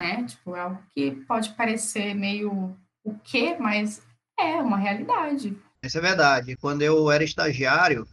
né? 0.00 0.24
Tipo, 0.24 0.56
é 0.56 0.60
algo 0.60 0.82
que 0.94 1.10
pode 1.26 1.50
parecer 1.50 2.14
meio 2.14 2.74
o 3.04 3.18
quê, 3.18 3.56
mas 3.60 4.02
é 4.40 4.54
uma 4.54 4.78
realidade. 4.78 5.56
Isso 5.82 5.98
é 5.98 6.00
verdade. 6.00 6.56
Quando 6.56 6.82
eu 6.82 7.10
era 7.10 7.22
estagiário, 7.22 8.08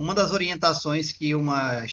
uma 0.00 0.14
das 0.14 0.32
orientações 0.32 1.12
que 1.12 1.34
uma, 1.34 1.84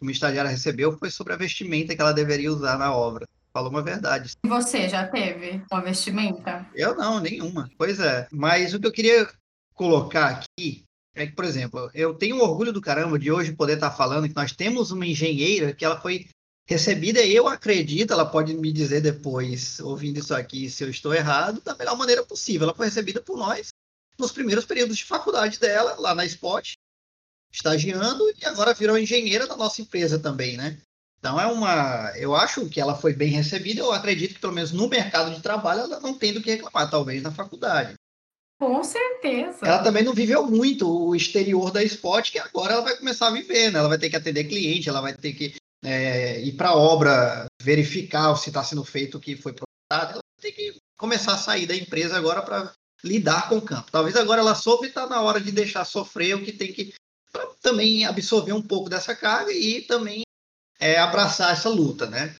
uma 0.00 0.10
estagiária 0.10 0.50
recebeu 0.50 0.96
foi 0.96 1.10
sobre 1.10 1.34
a 1.34 1.36
vestimenta 1.36 1.94
que 1.94 2.00
ela 2.00 2.14
deveria 2.14 2.50
usar 2.50 2.78
na 2.78 2.96
obra. 2.96 3.28
Falou 3.52 3.70
uma 3.70 3.82
verdade. 3.82 4.32
E 4.42 4.48
você 4.48 4.88
já 4.88 5.06
teve 5.06 5.62
uma 5.70 5.82
vestimenta? 5.82 6.66
Eu 6.74 6.96
não, 6.96 7.20
nenhuma. 7.20 7.70
Pois 7.76 8.00
é. 8.00 8.26
Mas 8.32 8.72
o 8.72 8.80
que 8.80 8.86
eu 8.86 8.92
queria 8.92 9.28
colocar 9.74 10.28
aqui 10.28 10.84
é 11.14 11.26
que, 11.26 11.34
por 11.34 11.44
exemplo, 11.44 11.90
eu 11.92 12.14
tenho 12.14 12.40
orgulho 12.40 12.72
do 12.72 12.80
caramba 12.80 13.18
de 13.18 13.30
hoje 13.30 13.52
poder 13.52 13.74
estar 13.74 13.90
falando 13.90 14.26
que 14.26 14.34
nós 14.34 14.52
temos 14.52 14.90
uma 14.90 15.04
engenheira 15.04 15.74
que 15.74 15.84
ela 15.84 16.00
foi 16.00 16.26
recebida, 16.64 17.22
eu 17.26 17.46
acredito, 17.46 18.14
ela 18.14 18.24
pode 18.24 18.54
me 18.54 18.72
dizer 18.72 19.02
depois, 19.02 19.78
ouvindo 19.80 20.20
isso 20.20 20.34
aqui, 20.34 20.70
se 20.70 20.84
eu 20.84 20.88
estou 20.88 21.12
errado, 21.12 21.60
da 21.60 21.76
melhor 21.76 21.98
maneira 21.98 22.24
possível. 22.24 22.66
Ela 22.66 22.74
foi 22.74 22.86
recebida 22.86 23.20
por 23.20 23.36
nós 23.36 23.68
nos 24.18 24.32
primeiros 24.32 24.64
períodos 24.64 24.96
de 24.96 25.04
faculdade 25.04 25.58
dela, 25.58 25.96
lá 25.98 26.14
na 26.14 26.24
Spot, 26.24 26.74
estagiando 27.52 28.24
e 28.40 28.44
agora 28.44 28.74
virou 28.74 28.98
engenheira 28.98 29.46
da 29.46 29.56
nossa 29.56 29.82
empresa 29.82 30.18
também, 30.18 30.56
né? 30.56 30.78
Então 31.18 31.40
é 31.40 31.46
uma, 31.46 32.12
eu 32.16 32.34
acho 32.34 32.68
que 32.68 32.80
ela 32.80 32.96
foi 32.96 33.12
bem 33.12 33.28
recebida, 33.28 33.80
eu 33.80 33.92
acredito 33.92 34.34
que 34.34 34.40
pelo 34.40 34.52
menos 34.52 34.72
no 34.72 34.88
mercado 34.88 35.32
de 35.32 35.40
trabalho 35.40 35.82
ela 35.82 36.00
não 36.00 36.14
tem 36.14 36.32
do 36.32 36.42
que 36.42 36.50
reclamar, 36.50 36.90
talvez 36.90 37.22
na 37.22 37.30
faculdade. 37.30 37.94
Com 38.58 38.82
certeza. 38.82 39.58
Ela 39.62 39.82
também 39.82 40.04
não 40.04 40.14
viveu 40.14 40.46
muito 40.46 40.88
o 40.88 41.14
exterior 41.14 41.70
da 41.70 41.82
Spot, 41.82 42.30
que 42.30 42.38
agora 42.38 42.74
ela 42.74 42.82
vai 42.82 42.96
começar 42.96 43.28
a 43.28 43.32
viver, 43.32 43.70
né? 43.70 43.78
Ela 43.78 43.88
vai 43.88 43.98
ter 43.98 44.08
que 44.08 44.16
atender 44.16 44.44
cliente, 44.44 44.88
ela 44.88 45.00
vai 45.00 45.14
ter 45.14 45.32
que 45.32 45.54
é, 45.84 46.40
ir 46.40 46.52
para 46.52 46.70
a 46.70 46.76
obra, 46.76 47.46
verificar 47.60 48.34
se 48.36 48.50
está 48.50 48.62
sendo 48.62 48.84
feito 48.84 49.18
o 49.18 49.20
que 49.20 49.36
foi 49.36 49.52
projetado. 49.52 50.14
Ela 50.14 50.22
tem 50.40 50.52
que 50.52 50.76
começar 50.96 51.34
a 51.34 51.38
sair 51.38 51.66
da 51.66 51.74
empresa 51.74 52.16
agora 52.16 52.42
para 52.42 52.72
lidar 53.02 53.48
com 53.48 53.56
o 53.56 53.62
campo. 53.62 53.90
Talvez 53.90 54.16
agora 54.16 54.40
ela 54.40 54.54
soube 54.54 54.86
e 54.86 54.88
está 54.88 55.08
na 55.08 55.20
hora 55.20 55.40
de 55.40 55.50
deixar 55.50 55.84
sofrer 55.84 56.36
o 56.36 56.44
que 56.44 56.52
tem 56.52 56.72
que 56.72 56.94
também 57.60 58.04
absorver 58.04 58.52
um 58.52 58.62
pouco 58.62 58.90
dessa 58.90 59.14
carga 59.14 59.52
e 59.52 59.82
também 59.82 60.22
é, 60.78 60.98
abraçar 60.98 61.52
essa 61.52 61.68
luta, 61.68 62.08
né? 62.08 62.34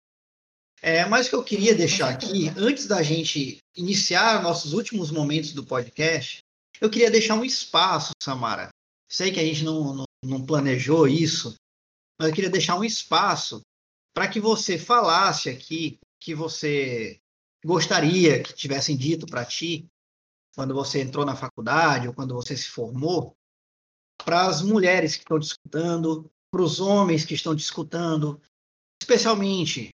É, 0.80 1.04
mas 1.04 1.26
o 1.26 1.30
que 1.30 1.36
eu 1.36 1.44
queria 1.44 1.74
deixar 1.74 2.08
aqui, 2.08 2.48
antes 2.56 2.86
da 2.86 3.02
gente 3.02 3.58
iniciar 3.76 4.42
nossos 4.42 4.72
últimos 4.72 5.10
momentos 5.10 5.52
do 5.52 5.64
podcast, 5.64 6.40
eu 6.80 6.90
queria 6.90 7.10
deixar 7.10 7.36
um 7.36 7.44
espaço, 7.44 8.10
Samara. 8.20 8.68
Sei 9.08 9.30
que 9.30 9.38
a 9.38 9.44
gente 9.44 9.62
não, 9.62 9.94
não 9.94 10.04
não 10.24 10.44
planejou 10.44 11.08
isso, 11.08 11.54
mas 12.18 12.28
eu 12.28 12.34
queria 12.34 12.50
deixar 12.50 12.78
um 12.78 12.84
espaço 12.84 13.60
para 14.14 14.28
que 14.28 14.40
você 14.40 14.78
falasse 14.78 15.48
aqui 15.48 15.98
que 16.20 16.34
você 16.34 17.18
gostaria 17.64 18.42
que 18.42 18.54
tivessem 18.54 18.96
dito 18.96 19.26
para 19.26 19.44
ti 19.44 19.86
quando 20.54 20.74
você 20.74 21.00
entrou 21.00 21.24
na 21.24 21.34
faculdade 21.34 22.06
ou 22.06 22.14
quando 22.14 22.34
você 22.34 22.56
se 22.56 22.68
formou, 22.68 23.32
para 24.24 24.46
as 24.46 24.62
mulheres 24.62 25.16
que 25.16 25.22
estão 25.22 25.38
te 25.38 25.46
escutando, 25.46 26.30
para 26.50 26.62
os 26.62 26.80
homens 26.80 27.24
que 27.24 27.34
estão 27.34 27.54
te 27.56 27.60
escutando, 27.60 28.40
especialmente. 29.02 29.90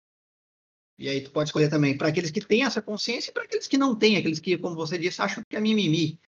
E 0.98 1.08
aí 1.08 1.20
tu 1.20 1.30
pode 1.30 1.48
escolher 1.48 1.68
também 1.68 1.96
para 1.96 2.08
aqueles 2.08 2.30
que 2.30 2.40
têm 2.40 2.64
essa 2.64 2.80
consciência 2.80 3.30
e 3.30 3.34
para 3.34 3.42
aqueles 3.42 3.66
que 3.66 3.76
não 3.76 3.94
têm, 3.94 4.16
aqueles 4.16 4.40
que, 4.40 4.56
como 4.56 4.74
você 4.74 4.96
disse, 4.96 5.20
acham 5.20 5.42
que 5.48 5.56
é 5.56 5.60
mimimi. 5.60 6.18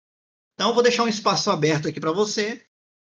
Então 0.54 0.68
eu 0.68 0.74
vou 0.74 0.82
deixar 0.82 1.04
um 1.04 1.08
espaço 1.08 1.50
aberto 1.50 1.88
aqui 1.88 2.00
para 2.00 2.12
você 2.12 2.64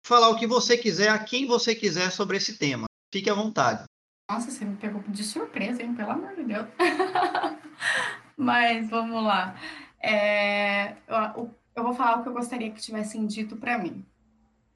falar 0.06 0.30
o 0.30 0.36
que 0.36 0.46
você 0.46 0.78
quiser, 0.78 1.10
a 1.10 1.20
quem 1.20 1.46
você 1.46 1.74
quiser 1.74 2.12
sobre 2.12 2.38
esse 2.38 2.58
tema. 2.58 2.86
Fique 3.14 3.30
à 3.30 3.34
vontade. 3.34 3.86
Nossa, 4.30 4.52
você 4.52 4.66
me 4.66 4.76
pegou 4.76 5.02
de 5.08 5.24
surpresa, 5.24 5.82
hein? 5.82 5.96
Pelo 5.96 6.12
amor 6.12 6.36
de 6.36 6.44
Deus. 6.44 6.68
Mas 8.36 8.90
vamos 8.90 9.24
lá. 9.24 9.56
É, 10.02 10.98
eu, 11.08 11.56
eu, 11.76 11.84
vou 11.84 11.94
falar 11.94 12.20
o 12.20 12.24
que 12.24 12.30
eu 12.30 12.34
gostaria 12.34 12.72
que 12.72 12.82
tivessem 12.82 13.26
dito 13.26 13.56
para 13.56 13.78
mim. 13.78 14.06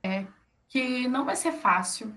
É 0.04 0.26
que 0.70 1.08
não 1.08 1.26
vai 1.26 1.36
ser 1.36 1.52
fácil, 1.52 2.14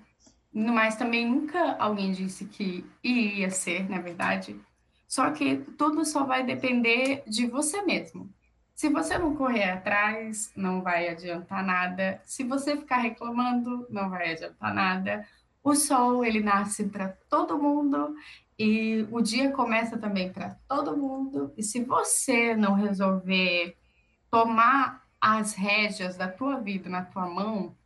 mas 0.53 0.97
também 0.97 1.27
nunca 1.29 1.77
alguém 1.79 2.13
disse 2.13 2.45
que 2.45 2.85
iria 3.03 3.51
ser, 3.51 3.89
na 3.89 4.01
verdade. 4.01 4.61
Só 5.09 5.31
que 5.31 5.57
tudo 5.79 6.05
só 6.05 6.25
vai 6.25 6.45
depender 6.45 7.23
de 7.27 7.47
você 7.47 7.83
mesmo. 7.83 8.31
Se 8.75 8.89
você 8.89 9.17
não 9.19 9.35
correr 9.37 9.71
atrás, 9.71 10.53
não 10.57 10.83
vai 10.83 11.09
adiantar 11.09 11.65
nada. 11.65 12.21
Se 12.25 12.45
você 12.45 12.77
ficar 12.77 12.99
reclamando, 12.99 13.87
não 13.91 14.11
vai 14.11 14.33
adiantar 14.33 14.75
nada. 14.75 15.27
O 15.63 15.75
sol, 15.75 16.25
ele 16.25 16.41
nasce 16.41 16.89
para 16.89 17.09
todo 17.29 17.59
mundo 17.59 18.15
e 18.59 19.07
o 19.11 19.21
dia 19.21 19.53
começa 19.53 19.97
também 19.97 20.33
para 20.33 20.57
todo 20.69 20.97
mundo. 20.97 21.53
E 21.57 21.63
se 21.63 21.85
você 21.85 22.57
não 22.57 22.75
resolver 22.75 23.77
tomar 24.31 25.02
as 25.23 25.55
rédeas 25.55 26.17
da 26.17 26.27
tua 26.27 26.57
vida 26.57 26.91
na 26.91 27.05
tua 27.05 27.29
mão, 27.29 27.77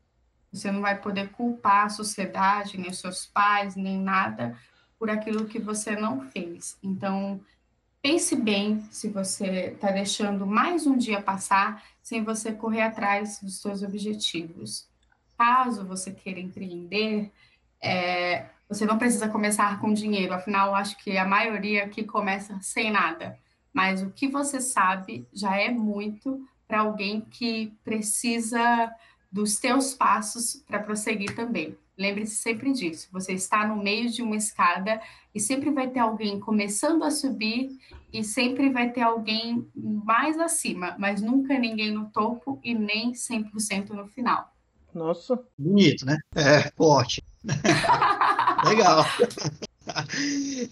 você 0.50 0.72
não 0.72 0.80
vai 0.80 0.98
poder 0.98 1.28
culpar 1.32 1.84
a 1.84 1.90
sociedade, 1.90 2.78
nem 2.78 2.90
seus 2.94 3.26
pais, 3.26 3.76
nem 3.76 4.00
nada 4.00 4.58
por 4.98 5.10
aquilo 5.10 5.44
que 5.44 5.58
você 5.58 5.94
não 5.94 6.22
fez. 6.30 6.78
Então, 6.82 7.38
pense 8.00 8.34
bem 8.34 8.82
se 8.90 9.10
você 9.10 9.72
está 9.74 9.90
deixando 9.90 10.46
mais 10.46 10.86
um 10.86 10.96
dia 10.96 11.20
passar 11.20 11.84
sem 12.02 12.24
você 12.24 12.52
correr 12.52 12.80
atrás 12.80 13.38
dos 13.42 13.60
seus 13.60 13.82
objetivos. 13.82 14.88
Caso 15.36 15.84
você 15.84 16.12
queira 16.12 16.40
empreender, 16.40 17.30
é, 17.82 18.46
você 18.66 18.86
não 18.86 18.96
precisa 18.96 19.28
começar 19.28 19.78
com 19.78 19.92
dinheiro, 19.92 20.32
afinal, 20.32 20.74
acho 20.74 20.96
que 20.96 21.18
a 21.18 21.26
maioria 21.26 21.84
aqui 21.84 22.02
começa 22.02 22.58
sem 22.62 22.90
nada. 22.90 23.38
Mas 23.74 24.02
o 24.02 24.10
que 24.10 24.26
você 24.26 24.58
sabe 24.58 25.28
já 25.34 25.54
é 25.54 25.70
muito 25.70 26.48
para 26.66 26.80
alguém 26.80 27.20
que 27.20 27.72
precisa 27.84 28.92
dos 29.30 29.58
teus 29.58 29.94
passos 29.94 30.62
para 30.66 30.78
prosseguir 30.78 31.34
também. 31.34 31.76
Lembre-se 31.98 32.36
sempre 32.36 32.72
disso. 32.72 33.08
Você 33.10 33.32
está 33.32 33.66
no 33.66 33.76
meio 33.76 34.10
de 34.10 34.22
uma 34.22 34.36
escada 34.36 35.00
e 35.34 35.40
sempre 35.40 35.70
vai 35.70 35.88
ter 35.88 36.00
alguém 36.00 36.38
começando 36.38 37.02
a 37.02 37.10
subir 37.10 37.70
e 38.12 38.22
sempre 38.22 38.70
vai 38.70 38.90
ter 38.90 39.02
alguém 39.02 39.66
mais 39.74 40.38
acima, 40.38 40.94
mas 40.98 41.22
nunca 41.22 41.58
ninguém 41.58 41.90
no 41.92 42.06
topo 42.10 42.60
e 42.62 42.74
nem 42.74 43.12
100% 43.12 43.90
no 43.90 44.06
final. 44.08 44.52
Nossa. 44.94 45.42
Bonito, 45.58 46.04
né? 46.04 46.18
É, 46.34 46.70
forte. 46.76 47.22
Legal. 48.66 49.04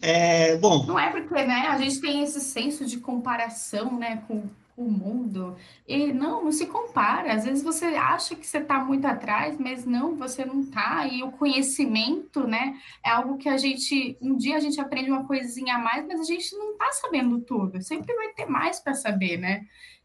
É, 0.01 0.57
bom. 0.57 0.85
Não 0.87 0.99
é 0.99 1.11
porque 1.11 1.45
né, 1.45 1.69
a 1.69 1.79
gente 1.79 2.01
tem 2.01 2.23
esse 2.23 2.41
senso 2.41 2.85
de 2.85 2.99
comparação 2.99 3.99
né, 3.99 4.23
com 4.27 4.49
o 4.77 4.91
mundo. 4.91 5.57
E 5.87 6.13
não, 6.13 6.45
não 6.45 6.53
se 6.53 6.67
compara. 6.67 7.33
Às 7.33 7.45
vezes 7.45 7.63
você 7.63 7.87
acha 7.87 8.35
que 8.35 8.47
você 8.47 8.59
está 8.59 8.79
muito 8.79 9.07
atrás, 9.07 9.59
mas 9.59 9.85
não, 9.85 10.17
você 10.17 10.45
não 10.45 10.61
está. 10.61 11.07
E 11.07 11.23
o 11.23 11.33
conhecimento, 11.33 12.47
né, 12.47 12.79
é 13.05 13.11
algo 13.11 13.37
que 13.39 13.49
a 13.49 13.57
gente. 13.57 14.17
Um 14.21 14.37
dia 14.37 14.57
a 14.57 14.61
gente 14.61 14.81
aprende 14.81 15.11
uma 15.11 15.27
coisinha 15.27 15.77
a 15.77 15.79
mais, 15.79 16.07
mas 16.07 16.21
a 16.21 16.25
gente 16.25 16.55
não 16.57 16.73
está 16.73 16.93
sabendo 16.93 17.41
tudo. 17.41 17.81
Sempre 17.83 18.15
vai 18.15 18.29
ter 18.33 18.47
mais 18.47 18.81
para 18.81 18.95
saber, 18.95 19.39
né? 19.39 19.65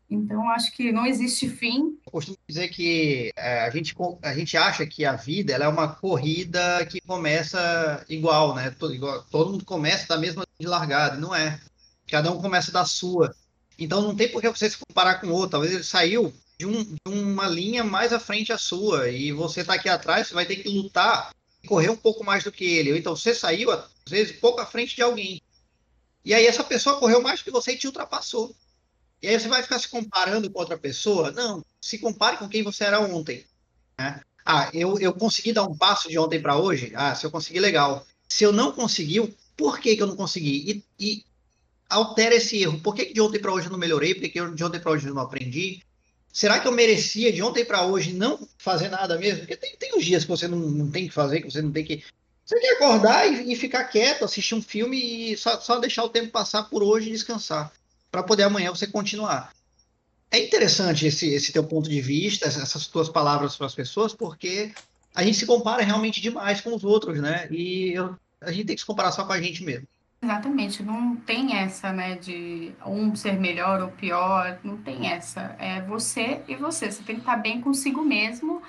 Então, 0.10 0.50
acho 0.50 0.76
que 0.76 0.92
não 0.92 1.06
existe 1.06 1.48
fim. 1.48 2.00
Eu 2.06 2.12
costumo 2.12 2.38
dizer 2.48 2.70
que 2.70 3.32
é, 3.38 3.62
a, 3.62 3.70
gente, 3.70 3.96
a 4.24 4.34
gente 4.34 4.58
acha 4.58 4.86
que 4.86 5.06
a 5.06 5.14
vida 5.14 5.54
ela 5.54 5.66
é 5.66 5.68
uma 5.68 5.88
corrida 5.88 6.84
que 6.88 7.00
começa 7.02 8.04
igual, 8.10 8.56
né? 8.56 8.72
Todo, 8.72 8.96
igual, 8.96 9.24
todo 9.26 9.52
mundo 9.52 9.64
começa 9.64 10.08
da 10.08 10.18
mesma 10.18 10.44
largada, 10.60 11.16
não 11.16 11.36
é. 11.36 11.60
Cada 12.08 12.32
um 12.32 12.42
começa 12.42 12.72
da 12.72 12.86
sua. 12.86 13.36
Então, 13.80 14.02
não 14.02 14.16
tem 14.16 14.30
por 14.30 14.42
que 14.42 14.50
você 14.50 14.70
se 14.70 14.78
comparar 14.78 15.16
com 15.16 15.28
o 15.28 15.34
outro. 15.34 15.52
Talvez 15.52 15.74
ele 15.74 15.84
saiu 15.84 16.34
de, 16.58 16.66
um, 16.66 16.84
de 16.84 17.00
uma 17.08 17.48
linha 17.48 17.84
mais 17.84 18.12
à 18.12 18.20
frente 18.20 18.52
a 18.52 18.58
sua 18.58 19.10
e 19.10 19.32
você 19.32 19.62
está 19.62 19.76
aqui 19.76 19.88
atrás, 19.88 20.28
você 20.28 20.34
vai 20.34 20.46
ter 20.46 20.58
que 20.58 20.70
lutar 20.70 21.34
e 21.64 21.68
correr 21.68 21.90
um 21.90 21.96
pouco 21.96 22.24
mais 22.24 22.44
do 22.44 22.52
que 22.52 22.66
ele. 22.66 22.98
Então, 22.98 23.16
você 23.16 23.34
saiu, 23.34 23.72
às 23.72 23.88
vezes, 24.08 24.38
pouco 24.40 24.60
à 24.60 24.66
frente 24.66 24.96
de 24.96 25.02
alguém. 25.02 25.42
E 26.26 26.34
aí, 26.34 26.46
essa 26.46 26.64
pessoa 26.64 27.00
correu 27.00 27.22
mais 27.22 27.42
que 27.42 27.52
você 27.52 27.72
e 27.72 27.78
te 27.78 27.88
ultrapassou. 27.88 28.54
E 29.22 29.28
aí 29.28 29.40
você 29.40 29.48
vai 29.48 29.62
ficar 29.62 29.80
se 29.80 29.88
comparando 29.88 30.50
com 30.50 30.60
outra 30.60 30.78
pessoa? 30.78 31.32
Não, 31.32 31.64
se 31.82 32.00
compare 32.00 32.38
com 32.38 32.48
quem 32.48 32.64
você 32.64 32.86
era 32.86 33.02
ontem. 33.02 33.46
Né? 33.98 34.22
Ah, 34.46 34.70
eu, 34.74 34.98
eu 35.00 35.14
consegui 35.14 35.52
dar 35.52 35.64
um 35.64 35.78
passo 35.78 36.08
de 36.10 36.18
ontem 36.18 36.42
para 36.42 36.58
hoje? 36.58 36.92
Ah, 36.96 37.14
se 37.14 37.26
eu 37.26 37.32
consegui, 37.32 37.60
legal. 37.60 38.06
Se 38.28 38.44
eu 38.44 38.54
não 38.54 38.72
consegui, 38.72 39.36
por 39.58 39.80
que, 39.80 39.96
que 39.96 40.02
eu 40.02 40.08
não 40.08 40.16
consegui? 40.16 40.84
E, 40.98 41.06
e 41.12 41.26
altera 41.90 42.36
esse 42.36 42.62
erro. 42.62 42.80
Por 42.80 42.94
que, 42.94 43.12
de 43.12 43.20
ontem 43.20 43.40
para 43.40 43.52
hoje 43.52 43.68
eu 43.68 43.72
não 43.72 43.80
melhorei? 43.80 44.14
Por 44.14 44.30
que 44.30 44.52
de 44.52 44.64
ontem 44.64 44.80
para 44.80 44.92
hoje 44.92 45.08
eu 45.08 45.14
não 45.14 45.24
aprendi? 45.24 45.82
Será 46.32 46.60
que 46.60 46.68
eu 46.68 46.72
merecia 46.72 47.34
de 47.34 47.42
ontem 47.42 47.66
para 47.66 47.86
hoje 47.86 48.14
não 48.14 48.48
fazer 48.58 48.90
nada 48.90 49.18
mesmo? 49.18 49.40
Porque 49.40 49.58
tem, 49.58 49.76
tem 49.76 49.98
uns 49.98 50.06
dias 50.06 50.24
que 50.24 50.30
você 50.30 50.48
não, 50.48 50.60
não 50.60 50.92
tem 50.92 51.08
que 51.08 51.14
fazer, 51.14 51.42
que 51.42 51.52
você 51.52 51.62
não 51.62 51.72
tem 51.72 51.84
que. 51.84 52.04
Você 52.46 52.60
tem 52.60 52.70
que 52.70 52.84
acordar 52.84 53.28
e, 53.28 53.52
e 53.52 53.56
ficar 53.56 53.84
quieto, 53.86 54.26
assistir 54.26 54.56
um 54.56 54.62
filme 54.62 55.32
e 55.32 55.38
só, 55.38 55.60
só 55.60 55.80
deixar 55.80 56.04
o 56.04 56.10
tempo 56.10 56.32
passar 56.32 56.64
por 56.64 56.84
hoje 56.84 57.10
e 57.10 57.12
descansar 57.12 57.72
para 58.12 58.24
poder 58.24 58.44
amanhã 58.44 58.70
você 58.72 58.88
continuar. 58.88 59.54
É 60.32 60.40
interessante 60.40 61.08
esse, 61.08 61.28
esse 61.34 61.52
teu 61.52 61.64
ponto 61.64 61.90
de 61.90 62.02
vista, 62.02 62.46
essas 62.46 62.88
tuas 62.88 63.10
palavras 63.10 63.56
para 63.56 63.66
as 63.66 63.76
pessoas, 63.76 64.14
porque 64.14 64.72
a 65.14 65.24
gente 65.24 65.38
se 65.38 65.46
compara 65.46 65.84
realmente 65.84 66.22
demais 66.22 66.62
com 66.62 66.76
os 66.76 66.84
outros, 66.84 67.20
né? 67.20 67.48
E 67.52 67.94
eu, 67.94 68.16
a 68.40 68.52
gente 68.52 68.66
tem 68.66 68.76
que 68.76 68.82
se 68.82 68.86
comparar 68.86 69.12
só 69.12 69.26
com 69.26 69.34
a 69.34 69.42
gente 69.42 69.64
mesmo. 69.64 69.88
Exatamente, 70.22 70.84
não 70.84 71.16
tem 71.16 71.56
essa, 71.56 71.94
né, 71.94 72.16
de 72.18 72.74
um 72.86 73.16
ser 73.16 73.40
melhor 73.40 73.82
ou 73.82 73.90
pior, 73.92 74.60
não 74.66 74.78
tem 74.84 75.08
essa. 75.08 75.56
É 75.58 75.82
você 75.82 76.44
e 76.46 76.56
você, 76.58 76.92
você 76.92 77.02
tem 77.04 77.16
que 77.16 77.22
estar 77.22 77.38
bem 77.38 77.62
consigo 77.62 78.04
mesmo 78.04 78.62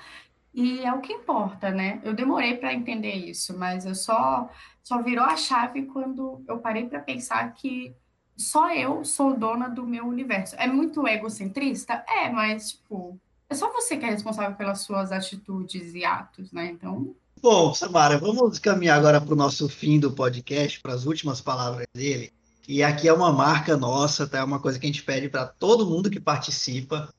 e 0.53 0.79
é 0.81 0.93
o 0.93 1.01
que 1.01 1.13
importa, 1.13 1.71
né? 1.71 2.01
Eu 2.03 2.13
demorei 2.13 2.57
para 2.57 2.73
entender 2.73 3.13
isso, 3.15 3.57
mas 3.57 3.85
eu 3.85 3.95
só 3.95 4.49
só 4.83 5.01
virou 5.03 5.25
a 5.25 5.37
chave 5.37 5.85
quando 5.87 6.43
eu 6.47 6.59
parei 6.59 6.87
para 6.87 6.99
pensar 7.01 7.53
que 7.53 7.95
só 8.37 8.73
eu 8.73 9.03
sou 9.05 9.37
dona 9.37 9.69
do 9.69 9.85
meu 9.85 10.05
universo. 10.07 10.55
É 10.57 10.67
muito 10.67 11.07
egocentrista? 11.07 12.03
É, 12.07 12.29
mas, 12.29 12.71
tipo, 12.71 13.19
é 13.49 13.55
só 13.55 13.71
você 13.73 13.97
que 13.97 14.05
é 14.05 14.09
responsável 14.09 14.55
pelas 14.57 14.81
suas 14.81 15.11
atitudes 15.11 15.93
e 15.95 16.05
atos, 16.05 16.51
né? 16.53 16.67
Então. 16.67 17.15
Bom, 17.41 17.73
Samara, 17.73 18.19
vamos 18.19 18.59
caminhar 18.59 18.99
agora 18.99 19.19
para 19.19 19.33
o 19.33 19.35
nosso 19.35 19.67
fim 19.67 19.99
do 19.99 20.11
podcast, 20.11 20.79
para 20.79 20.93
as 20.93 21.07
últimas 21.07 21.41
palavras 21.41 21.87
dele. 21.91 22.31
E 22.67 22.83
aqui 22.83 23.07
é 23.07 23.13
uma 23.13 23.33
marca 23.33 23.75
nossa, 23.75 24.27
tá? 24.27 24.37
É 24.37 24.43
uma 24.43 24.59
coisa 24.59 24.77
que 24.77 24.85
a 24.85 24.89
gente 24.89 25.01
pede 25.01 25.27
para 25.27 25.47
todo 25.47 25.87
mundo 25.87 26.11
que 26.11 26.19
participa. 26.19 27.11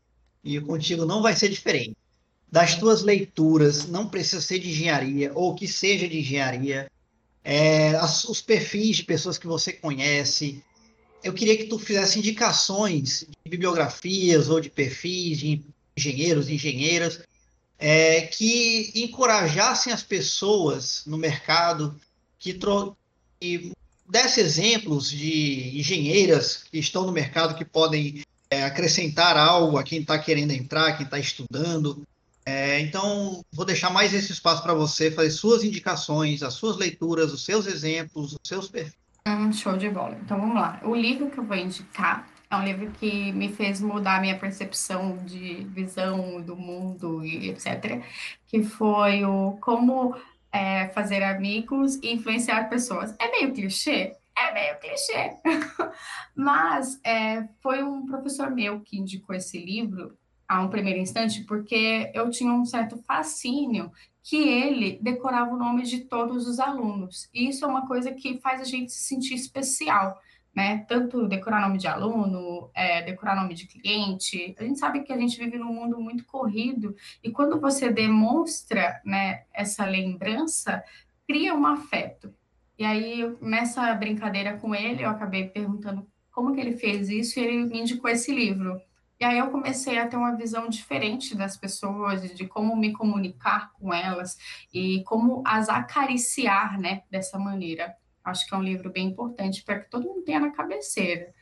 E 0.45 0.61
contigo 0.61 1.05
não 1.05 1.23
vai 1.23 1.35
ser 1.35 1.49
diferente. 1.49 1.97
Das 2.49 2.77
tuas 2.77 3.03
leituras, 3.03 3.89
não 3.89 4.07
precisa 4.07 4.41
ser 4.41 4.61
de 4.61 4.71
engenharia, 4.71 5.33
ou 5.35 5.57
que 5.57 5.67
seja 5.67 6.07
de 6.07 6.21
engenharia, 6.21 6.89
é, 7.43 7.97
as, 7.97 8.23
os 8.23 8.41
perfis 8.41 8.99
de 8.99 9.03
pessoas 9.03 9.39
que 9.39 9.47
você 9.49 9.73
conhece, 9.73 10.63
eu 11.25 11.33
queria 11.33 11.57
que 11.57 11.65
tu 11.65 11.81
fizesse 11.81 12.21
indicações 12.21 13.27
de 13.45 13.51
bibliografias 13.51 14.49
ou 14.49 14.61
de 14.61 14.71
perfis 14.71 15.39
de 15.39 15.65
engenheiros 15.97 16.49
engenheiras 16.49 17.23
é, 17.85 18.21
que 18.21 18.93
encorajassem 18.95 19.93
as 19.93 20.05
pessoas 20.05 21.03
no 21.05 21.19
mercado, 21.19 22.01
que, 22.39 22.57
que 23.41 23.73
desse 24.09 24.41
exemplos 24.41 25.11
de 25.11 25.77
engenheiras 25.77 26.63
que 26.71 26.79
estão 26.79 27.05
no 27.05 27.11
mercado 27.11 27.57
que 27.57 27.65
podem 27.65 28.23
é, 28.49 28.63
acrescentar 28.63 29.37
algo 29.37 29.79
a 29.79 29.83
quem 29.83 30.01
está 30.01 30.17
querendo 30.17 30.53
entrar, 30.53 30.97
quem 30.97 31.05
está 31.05 31.19
estudando. 31.19 32.07
É, 32.47 32.79
então, 32.79 33.45
vou 33.53 33.65
deixar 33.65 33.91
mais 33.91 34.15
esse 34.15 34.31
espaço 34.31 34.63
para 34.63 34.75
você 34.75 35.11
fazer 35.11 35.31
suas 35.31 35.65
indicações, 35.65 36.45
as 36.45 36.55
suas 36.55 36.77
leituras, 36.77 37.33
os 37.33 37.45
seus 37.45 37.67
exemplos, 37.67 38.33
os 38.35 38.49
seus 38.49 38.69
perfis. 38.69 38.95
Hum, 39.27 39.53
show 39.53 39.77
de 39.77 39.91
bola. 39.91 40.17
Então 40.25 40.39
vamos 40.39 40.55
lá. 40.55 40.81
O 40.85 40.95
livro 40.95 41.29
que 41.31 41.39
eu 41.39 41.45
vou 41.45 41.57
indicar 41.57 42.29
É 42.53 42.57
um 42.57 42.65
livro 42.65 42.91
que 43.01 43.33
me 43.33 43.49
fez 43.49 43.81
mudar 43.81 44.21
minha 44.21 44.39
percepção 44.39 45.17
de 45.25 45.65
visão 45.71 46.39
do 46.43 46.55
mundo 46.55 47.25
e 47.25 47.49
etc. 47.49 48.05
Que 48.47 48.63
foi 48.63 49.25
o 49.25 49.57
Como 49.59 50.15
é, 50.53 50.89
Fazer 50.91 51.23
Amigos 51.23 51.95
e 52.03 52.13
Influenciar 52.13 52.69
Pessoas. 52.69 53.17
É 53.19 53.31
meio 53.31 53.55
clichê? 53.55 54.15
É 54.37 54.53
meio 54.53 54.79
clichê. 54.81 55.35
Mas 56.37 57.01
é, 57.03 57.49
foi 57.63 57.83
um 57.83 58.05
professor 58.05 58.51
meu 58.51 58.81
que 58.81 58.99
indicou 58.99 59.35
esse 59.35 59.59
livro 59.59 60.15
a 60.47 60.61
um 60.61 60.69
primeiro 60.69 60.99
instante, 60.99 61.45
porque 61.45 62.11
eu 62.13 62.29
tinha 62.29 62.53
um 62.53 62.67
certo 62.67 63.03
fascínio 63.07 63.91
que 64.23 64.37
ele 64.37 64.99
decorava 65.01 65.55
o 65.55 65.59
nome 65.59 65.85
de 65.85 66.01
todos 66.01 66.47
os 66.47 66.61
alunos. 66.61 67.31
E 67.33 67.49
isso 67.49 67.65
é 67.65 67.69
uma 67.69 67.87
coisa 67.87 68.13
que 68.13 68.39
faz 68.41 68.61
a 68.61 68.65
gente 68.65 68.93
se 68.93 69.05
sentir 69.05 69.37
especial, 69.37 70.21
né? 70.55 70.85
Tanto 70.89 71.27
decorar 71.27 71.61
nome 71.61 71.79
de 71.79 71.87
aluno, 71.87 72.71
é, 72.75 73.03
decorar 73.03 73.35
nome 73.35 73.55
de 73.55 73.67
cliente. 73.67 74.55
A 74.59 74.65
gente 74.65 74.79
sabe 74.79 75.03
que 75.03 75.13
a 75.13 75.17
gente 75.17 75.39
vive 75.39 75.57
num 75.57 75.73
mundo 75.73 76.01
muito 76.01 76.25
corrido 76.25 76.95
e 77.23 77.31
quando 77.31 77.59
você 77.61 77.91
demonstra, 77.91 79.01
né, 79.05 79.45
essa 79.53 79.85
lembrança, 79.85 80.83
cria 81.27 81.55
um 81.55 81.67
afeto. 81.67 82.35
E 82.79 82.85
aí, 82.85 83.37
nessa 83.41 83.95
brincadeira 83.95 84.57
com 84.59 84.75
ele, 84.75 85.05
eu 85.05 85.11
acabei 85.11 85.49
perguntando 85.49 86.07
como 86.31 86.55
que 86.55 86.61
ele 86.61 86.77
fez 86.77 87.09
isso 87.09 87.39
e 87.39 87.45
ele 87.45 87.65
me 87.65 87.81
indicou 87.81 88.11
esse 88.11 88.35
livro. 88.35 88.81
E 89.21 89.25
aí 89.25 89.39
eu 89.39 89.51
comecei 89.51 89.99
a 89.99 90.09
ter 90.09 90.17
uma 90.17 90.35
visão 90.35 90.69
diferente 90.69 91.37
das 91.37 91.57
pessoas, 91.57 92.35
de 92.35 92.47
como 92.49 92.75
me 92.75 92.93
comunicar 92.93 93.73
com 93.75 93.95
elas 93.95 94.37
e 94.75 95.05
como 95.05 95.45
as 95.47 95.69
acariciar, 95.69 96.81
né, 96.81 97.03
dessa 97.09 97.39
maneira. 97.39 97.95
Acho 98.25 98.47
que 98.47 98.55
é 98.55 98.59
um 98.59 98.63
livro 98.63 98.91
bem 98.91 99.09
importante 99.09 99.63
para 99.65 99.81
que 99.81 99.91
todo 99.91 100.07
mundo 100.07 100.23
tenha 100.23 100.41
na 100.41 100.51
cabeceira. 100.51 101.33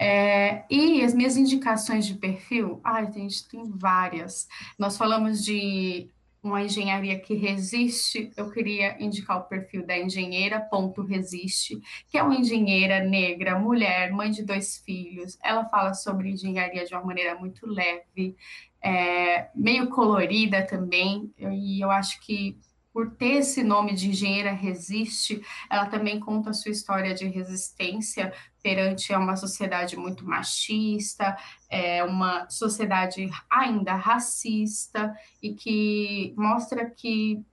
É, 0.00 0.64
e 0.70 1.02
as 1.02 1.12
minhas 1.12 1.36
indicações 1.36 2.06
de 2.06 2.14
perfil, 2.14 2.80
ai, 2.84 3.12
gente, 3.12 3.48
tem 3.48 3.68
várias. 3.68 4.46
Nós 4.78 4.96
falamos 4.96 5.44
de 5.44 6.08
uma 6.40 6.62
engenharia 6.62 7.18
que 7.18 7.34
resiste, 7.34 8.30
eu 8.36 8.50
queria 8.50 8.96
indicar 9.02 9.38
o 9.38 9.44
perfil 9.44 9.84
da 9.84 9.98
engenheira 9.98 10.60
ponto 10.60 11.02
resiste, 11.02 11.80
que 12.08 12.16
é 12.16 12.22
uma 12.22 12.36
engenheira 12.36 13.00
negra, 13.00 13.58
mulher, 13.58 14.12
mãe 14.12 14.30
de 14.30 14.44
dois 14.44 14.78
filhos. 14.78 15.36
Ela 15.42 15.64
fala 15.68 15.94
sobre 15.94 16.30
engenharia 16.30 16.84
de 16.84 16.94
uma 16.94 17.04
maneira 17.04 17.34
muito 17.34 17.66
leve, 17.66 18.36
é, 18.80 19.48
meio 19.54 19.88
colorida 19.88 20.64
também, 20.64 21.32
e 21.36 21.82
eu 21.82 21.90
acho 21.90 22.20
que 22.20 22.56
por 22.92 23.10
ter 23.12 23.38
esse 23.38 23.62
nome 23.62 23.94
de 23.94 24.08
engenheira 24.08 24.50
resiste, 24.52 25.42
ela 25.70 25.86
também 25.86 26.18
conta 26.18 26.50
a 26.50 26.54
sua 26.54 26.70
história 26.70 27.14
de 27.14 27.26
resistência 27.26 28.32
perante 28.62 29.12
uma 29.14 29.36
sociedade 29.36 29.96
muito 29.96 30.26
machista, 30.26 31.36
é 31.70 32.02
uma 32.02 32.48
sociedade 32.50 33.30
ainda 33.48 33.94
racista 33.94 35.14
e 35.42 35.54
que 35.54 36.34
mostra 36.36 36.88
que 36.90 37.44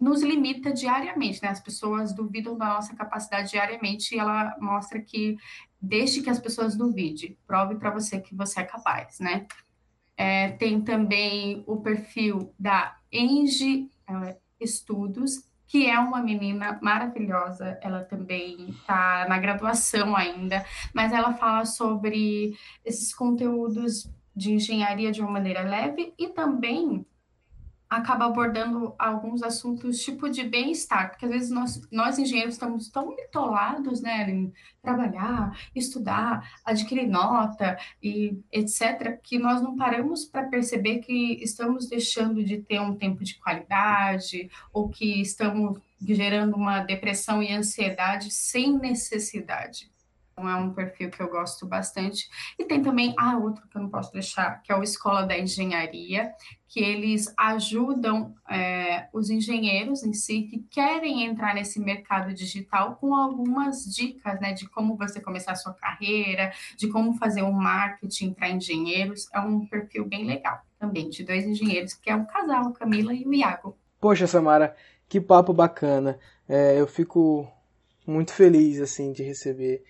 nos 0.00 0.22
limita 0.22 0.72
diariamente, 0.72 1.42
né? 1.42 1.48
As 1.48 1.60
pessoas 1.60 2.12
duvidam 2.12 2.56
da 2.56 2.66
nossa 2.66 2.94
capacidade 2.94 3.50
diariamente 3.50 4.14
e 4.14 4.18
ela 4.18 4.56
mostra 4.60 5.00
que 5.00 5.36
deixe 5.80 6.22
que 6.22 6.30
as 6.30 6.38
pessoas 6.38 6.76
duvidem, 6.76 7.36
prove 7.46 7.76
para 7.76 7.90
você 7.90 8.20
que 8.20 8.34
você 8.34 8.60
é 8.60 8.64
capaz, 8.64 9.18
né? 9.20 9.46
É, 10.16 10.50
tem 10.52 10.80
também 10.80 11.64
o 11.66 11.78
perfil 11.78 12.54
da 12.58 12.96
Enge 13.10 13.90
é, 14.06 14.36
Estudos, 14.64 15.44
que 15.66 15.88
é 15.88 15.98
uma 15.98 16.22
menina 16.22 16.78
maravilhosa, 16.82 17.78
ela 17.80 18.02
também 18.02 18.70
está 18.70 19.26
na 19.28 19.38
graduação 19.38 20.14
ainda, 20.16 20.64
mas 20.92 21.12
ela 21.12 21.34
fala 21.34 21.64
sobre 21.64 22.56
esses 22.84 23.14
conteúdos 23.14 24.08
de 24.34 24.52
engenharia 24.52 25.12
de 25.12 25.20
uma 25.20 25.30
maneira 25.30 25.62
leve 25.62 26.12
e 26.18 26.28
também 26.28 27.06
acaba 27.96 28.26
abordando 28.26 28.94
alguns 28.98 29.42
assuntos 29.42 30.00
tipo 30.00 30.28
de 30.28 30.44
bem-estar, 30.44 31.10
porque 31.10 31.24
às 31.24 31.30
vezes 31.30 31.50
nós, 31.50 31.80
nós 31.90 32.18
engenheiros 32.18 32.54
estamos 32.54 32.88
tão 32.88 33.14
bitolados, 33.14 34.00
né, 34.00 34.30
em 34.30 34.52
trabalhar, 34.82 35.58
estudar, 35.74 36.48
adquirir 36.64 37.06
nota 37.06 37.78
e 38.02 38.38
etc, 38.52 39.18
que 39.22 39.38
nós 39.38 39.62
não 39.62 39.76
paramos 39.76 40.24
para 40.24 40.48
perceber 40.48 40.98
que 40.98 41.42
estamos 41.42 41.88
deixando 41.88 42.44
de 42.44 42.58
ter 42.58 42.80
um 42.80 42.94
tempo 42.94 43.24
de 43.24 43.34
qualidade 43.38 44.50
ou 44.72 44.88
que 44.88 45.20
estamos 45.20 45.78
gerando 46.00 46.56
uma 46.56 46.80
depressão 46.80 47.42
e 47.42 47.52
ansiedade 47.52 48.30
sem 48.30 48.78
necessidade. 48.78 49.93
Então, 50.34 50.50
é 50.50 50.56
um 50.56 50.74
perfil 50.74 51.10
que 51.10 51.22
eu 51.22 51.28
gosto 51.28 51.64
bastante. 51.64 52.28
E 52.58 52.64
tem 52.64 52.82
também, 52.82 53.14
ah, 53.16 53.38
outro 53.38 53.66
que 53.68 53.76
eu 53.78 53.82
não 53.82 53.88
posso 53.88 54.12
deixar, 54.12 54.60
que 54.62 54.72
é 54.72 54.76
o 54.76 54.82
Escola 54.82 55.22
da 55.22 55.38
Engenharia, 55.38 56.32
que 56.66 56.80
eles 56.80 57.32
ajudam 57.38 58.34
é, 58.50 59.06
os 59.12 59.30
engenheiros 59.30 60.02
em 60.02 60.12
si 60.12 60.42
que 60.42 60.58
querem 60.68 61.24
entrar 61.24 61.54
nesse 61.54 61.78
mercado 61.78 62.34
digital 62.34 62.96
com 62.96 63.14
algumas 63.14 63.84
dicas, 63.84 64.40
né, 64.40 64.52
de 64.52 64.68
como 64.68 64.96
você 64.96 65.20
começar 65.20 65.52
a 65.52 65.56
sua 65.56 65.72
carreira, 65.72 66.52
de 66.76 66.88
como 66.88 67.14
fazer 67.14 67.44
um 67.44 67.52
marketing 67.52 68.34
para 68.34 68.50
engenheiros. 68.50 69.28
É 69.32 69.38
um 69.38 69.64
perfil 69.66 70.04
bem 70.04 70.26
legal 70.26 70.60
também, 70.80 71.08
de 71.08 71.22
dois 71.24 71.46
engenheiros, 71.46 71.94
que 71.94 72.10
é 72.10 72.16
um 72.16 72.26
casal, 72.26 72.72
Camila 72.72 73.14
e 73.14 73.24
o 73.24 73.32
Iago. 73.32 73.78
Poxa, 74.00 74.26
Samara, 74.26 74.74
que 75.08 75.20
papo 75.20 75.52
bacana. 75.54 76.18
É, 76.48 76.78
eu 76.78 76.88
fico 76.88 77.48
muito 78.04 78.32
feliz, 78.32 78.80
assim, 78.80 79.12
de 79.12 79.22
receber 79.22 79.84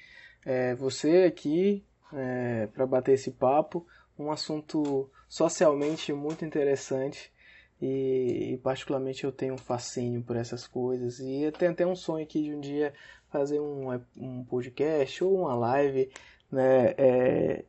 é, 0.45 0.75
você 0.75 1.25
aqui 1.25 1.85
é, 2.13 2.67
para 2.69 2.87
bater 2.87 3.13
esse 3.13 3.31
papo, 3.31 3.87
um 4.19 4.31
assunto 4.31 5.11
socialmente 5.29 6.13
muito 6.13 6.45
interessante 6.45 7.33
e, 7.81 8.53
e, 8.53 8.59
particularmente 8.59 9.25
eu 9.25 9.33
tenho 9.33 9.55
um 9.55 9.59
fascínio 9.59 10.23
por 10.23 10.37
essho 10.37 10.71
coisas 10.71 11.19
e 11.19 11.43
eu 11.43 11.53
tenho 11.53 11.73
até 11.73 11.87
um 11.87 11.97
sonho 11.97 12.25
aqui 12.25 12.43
de 12.43 12.55
um 12.55 12.61
dia 12.61 12.95
fazer 13.31 13.59
um, 13.59 13.91
um 14.17 14.45
podcast 14.45 15.25
ou 15.25 15.41
uma 15.41 15.57
live, 15.57 16.09
né, 16.51 16.95
é, 16.97 17.65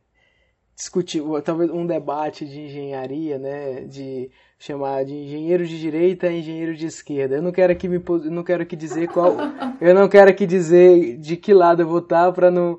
discutir 0.76 1.22
talvez 1.44 1.70
um 1.70 1.84
debate 1.84 2.46
de 2.46 2.60
engenharia, 2.60 3.38
né, 3.38 3.80
de 3.80 4.30
chamar 4.58 5.04
de 5.04 5.14
engenheiro 5.14 5.66
de 5.66 5.78
direita 5.78 6.30
engenheiro 6.30 6.74
de 6.74 6.86
esquerda. 6.86 7.36
Eu 7.36 7.42
não 7.42 7.52
quero 7.52 7.72
aqui 7.72 7.88
me 7.88 8.02
não 8.30 8.42
quero 8.42 8.62
aqui 8.62 8.76
dizer 8.76 9.08
qual, 9.08 9.36
eu 9.80 9.94
não 9.94 10.08
quero 10.08 10.30
aqui 10.30 10.46
dizer 10.46 11.16
de 11.18 11.36
que 11.36 11.52
lado 11.52 11.82
eu 11.82 11.88
vou 11.88 11.98
estar 11.98 12.32
para 12.32 12.50
não 12.50 12.78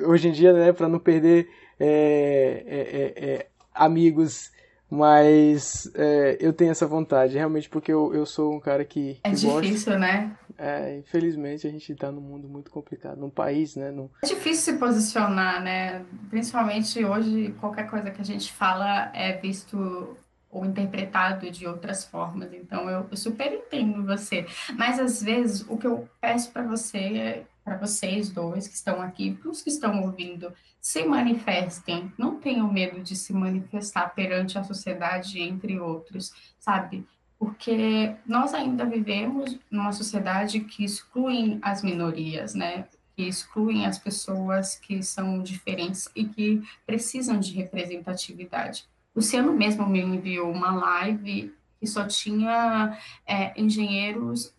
hoje 0.00 0.28
em 0.28 0.32
dia, 0.32 0.52
né, 0.52 0.72
para 0.72 0.88
não 0.88 0.98
perder 0.98 1.48
é, 1.78 2.64
é, 2.66 3.24
é, 3.24 3.34
é 3.34 3.46
amigos, 3.74 4.50
mas 4.88 5.90
é, 5.94 6.36
eu 6.40 6.52
tenho 6.52 6.70
essa 6.70 6.86
vontade, 6.86 7.36
realmente 7.36 7.68
porque 7.68 7.92
eu, 7.92 8.14
eu 8.14 8.24
sou 8.24 8.54
um 8.54 8.60
cara 8.60 8.84
que, 8.84 9.18
é 9.24 9.30
que 9.30 9.46
é 9.46 9.60
difícil, 9.60 9.98
né? 9.98 10.36
É, 10.58 10.98
infelizmente 10.98 11.66
a 11.66 11.70
gente 11.70 11.90
está 11.90 12.12
num 12.12 12.20
mundo 12.20 12.46
muito 12.46 12.70
complicado, 12.70 13.18
num 13.18 13.30
país, 13.30 13.74
né? 13.74 13.90
Num... 13.90 14.08
É 14.22 14.26
difícil 14.26 14.74
se 14.74 14.78
posicionar, 14.78 15.62
né? 15.62 16.04
Principalmente 16.30 17.04
hoje, 17.04 17.54
qualquer 17.58 17.88
coisa 17.88 18.10
que 18.10 18.20
a 18.20 18.24
gente 18.24 18.52
fala 18.52 19.10
é 19.14 19.32
visto 19.38 20.16
ou 20.52 20.66
interpretado 20.66 21.50
de 21.50 21.66
outras 21.66 22.04
formas. 22.04 22.52
Então 22.52 22.88
eu, 22.88 23.08
eu 23.10 23.16
super 23.16 23.50
entendo 23.50 24.04
você, 24.04 24.46
mas 24.76 25.00
às 25.00 25.22
vezes 25.22 25.64
o 25.66 25.78
que 25.78 25.86
eu 25.86 26.06
peço 26.20 26.52
para 26.52 26.62
você, 26.62 27.46
para 27.64 27.78
vocês 27.78 28.28
dois 28.28 28.68
que 28.68 28.74
estão 28.74 29.00
aqui, 29.00 29.32
para 29.32 29.50
os 29.50 29.62
que 29.62 29.70
estão 29.70 30.02
ouvindo, 30.02 30.52
se 30.78 31.04
manifestem, 31.04 32.12
não 32.18 32.38
tenham 32.38 32.70
medo 32.70 33.00
de 33.00 33.16
se 33.16 33.32
manifestar 33.32 34.08
perante 34.14 34.58
a 34.58 34.64
sociedade, 34.64 35.40
entre 35.40 35.80
outros, 35.80 36.32
sabe? 36.58 37.06
Porque 37.38 38.14
nós 38.26 38.52
ainda 38.52 38.84
vivemos 38.84 39.58
numa 39.70 39.92
sociedade 39.92 40.60
que 40.60 40.84
exclui 40.84 41.58
as 41.62 41.82
minorias, 41.82 42.54
né? 42.54 42.86
Que 43.16 43.22
excluem 43.22 43.86
as 43.86 43.98
pessoas 43.98 44.76
que 44.76 45.02
são 45.02 45.42
diferentes 45.42 46.08
e 46.14 46.24
que 46.24 46.62
precisam 46.84 47.38
de 47.38 47.52
representatividade. 47.52 48.86
Luciano 49.14 49.52
mesmo 49.52 49.86
me 49.86 50.00
enviou 50.00 50.50
uma 50.50 50.74
live 50.74 51.52
que 51.78 51.86
só 51.86 52.06
tinha 52.06 52.98
é, 53.26 53.60
engenheiros 53.60 54.54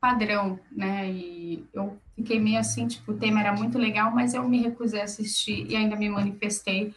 padrão, 0.00 0.58
né? 0.72 1.10
E 1.10 1.64
eu 1.74 1.98
fiquei 2.16 2.40
meio 2.40 2.58
assim, 2.58 2.86
tipo, 2.86 3.12
o 3.12 3.16
tema 3.16 3.40
era 3.40 3.52
muito 3.52 3.78
legal, 3.78 4.10
mas 4.10 4.32
eu 4.32 4.48
me 4.48 4.62
recusei 4.62 5.00
a 5.00 5.04
assistir 5.04 5.66
e 5.68 5.76
ainda 5.76 5.94
me 5.94 6.08
manifestei 6.08 6.94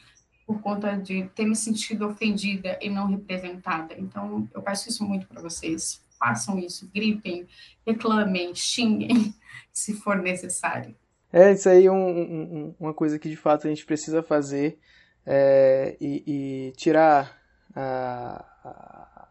por 0.48 0.62
conta 0.62 0.96
de 0.96 1.24
ter 1.36 1.46
me 1.46 1.56
sentido 1.56 2.08
ofendida 2.08 2.78
e 2.82 2.90
não 2.90 3.08
representada. 3.08 3.96
Então, 3.98 4.48
eu 4.54 4.62
peço 4.62 4.90
isso 4.90 5.04
muito 5.04 5.28
para 5.28 5.42
vocês. 5.42 6.02
Façam 6.18 6.58
isso, 6.58 6.90
gritem, 6.94 7.46
reclamem, 7.86 8.56
xinguem, 8.56 9.34
se 9.72 9.94
for 9.94 10.18
necessário. 10.18 10.96
É, 11.32 11.52
isso 11.52 11.68
aí 11.68 11.88
é 11.88 11.92
um, 11.92 11.96
um, 11.96 12.76
uma 12.80 12.94
coisa 12.94 13.18
que 13.20 13.30
de 13.30 13.36
fato 13.36 13.68
a 13.68 13.70
gente 13.70 13.86
precisa 13.86 14.22
fazer 14.22 14.78
é, 15.26 15.96
e, 16.00 16.24
e, 16.68 16.72
tirar 16.74 17.42
a, 17.76 18.46
a, 18.64 19.28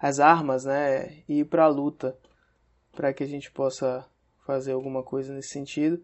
as 0.00 0.20
armas 0.20 0.64
né, 0.64 1.22
e 1.28 1.40
ir 1.40 1.44
para 1.44 1.64
a 1.64 1.68
luta 1.68 2.16
para 2.92 3.12
que 3.12 3.22
a 3.22 3.26
gente 3.26 3.50
possa 3.50 4.04
fazer 4.44 4.72
alguma 4.72 5.02
coisa 5.02 5.32
nesse 5.32 5.50
sentido. 5.50 6.02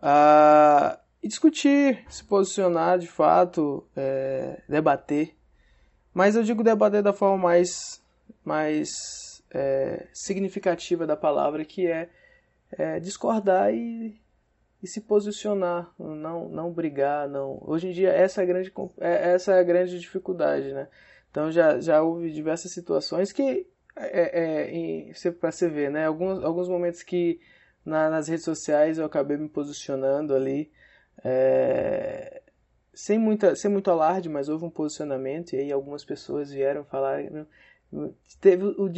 Ah, 0.00 0.98
e 1.22 1.28
discutir, 1.28 2.04
se 2.08 2.24
posicionar 2.24 2.98
de 2.98 3.06
fato, 3.06 3.86
é, 3.96 4.60
debater. 4.68 5.34
Mas 6.12 6.36
eu 6.36 6.42
digo 6.42 6.62
debater 6.62 7.02
da 7.02 7.12
forma 7.12 7.38
mais, 7.38 8.02
mais 8.44 9.42
é, 9.50 10.06
significativa 10.12 11.06
da 11.06 11.16
palavra, 11.16 11.64
que 11.64 11.86
é, 11.86 12.10
é 12.72 13.00
discordar 13.00 13.72
e, 13.72 14.20
e, 14.84 14.86
se 14.86 15.00
posicionar, 15.00 15.92
não, 15.98 16.48
não 16.48 16.70
brigar. 16.70 17.28
não. 17.28 17.58
Hoje 17.62 17.88
em 17.88 17.92
dia 17.92 18.10
essa 18.10 18.42
é 18.42 18.44
a 18.44 18.46
grande, 18.46 18.72
é, 19.00 19.32
essa 19.32 19.54
é 19.54 19.60
a 19.60 19.62
grande 19.62 19.98
dificuldade. 19.98 20.72
Né? 20.72 20.88
Então 21.30 21.50
já, 21.50 21.80
já 21.80 22.02
houve 22.02 22.30
diversas 22.30 22.72
situações 22.72 23.32
que, 23.32 23.66
é, 23.96 25.08
é, 25.08 25.30
para 25.32 25.50
você 25.50 25.68
ver, 25.68 25.90
né? 25.90 26.06
alguns, 26.06 26.44
alguns 26.44 26.68
momentos 26.68 27.02
que 27.02 27.40
na, 27.84 28.10
nas 28.10 28.28
redes 28.28 28.44
sociais 28.44 28.98
eu 28.98 29.06
acabei 29.06 29.36
me 29.36 29.48
posicionando 29.48 30.34
ali 30.34 30.70
é, 31.24 32.42
sem, 32.92 33.18
muita, 33.18 33.56
sem 33.56 33.70
muito 33.70 33.90
alarde, 33.90 34.28
mas 34.28 34.48
houve 34.48 34.66
um 34.66 34.70
posicionamento 34.70 35.54
e 35.54 35.58
aí 35.60 35.72
algumas 35.72 36.04
pessoas 36.04 36.52
vieram 36.52 36.84
falar. 36.84 37.22
Né, 37.22 37.46
teve 38.40 38.64
o, 38.64 38.90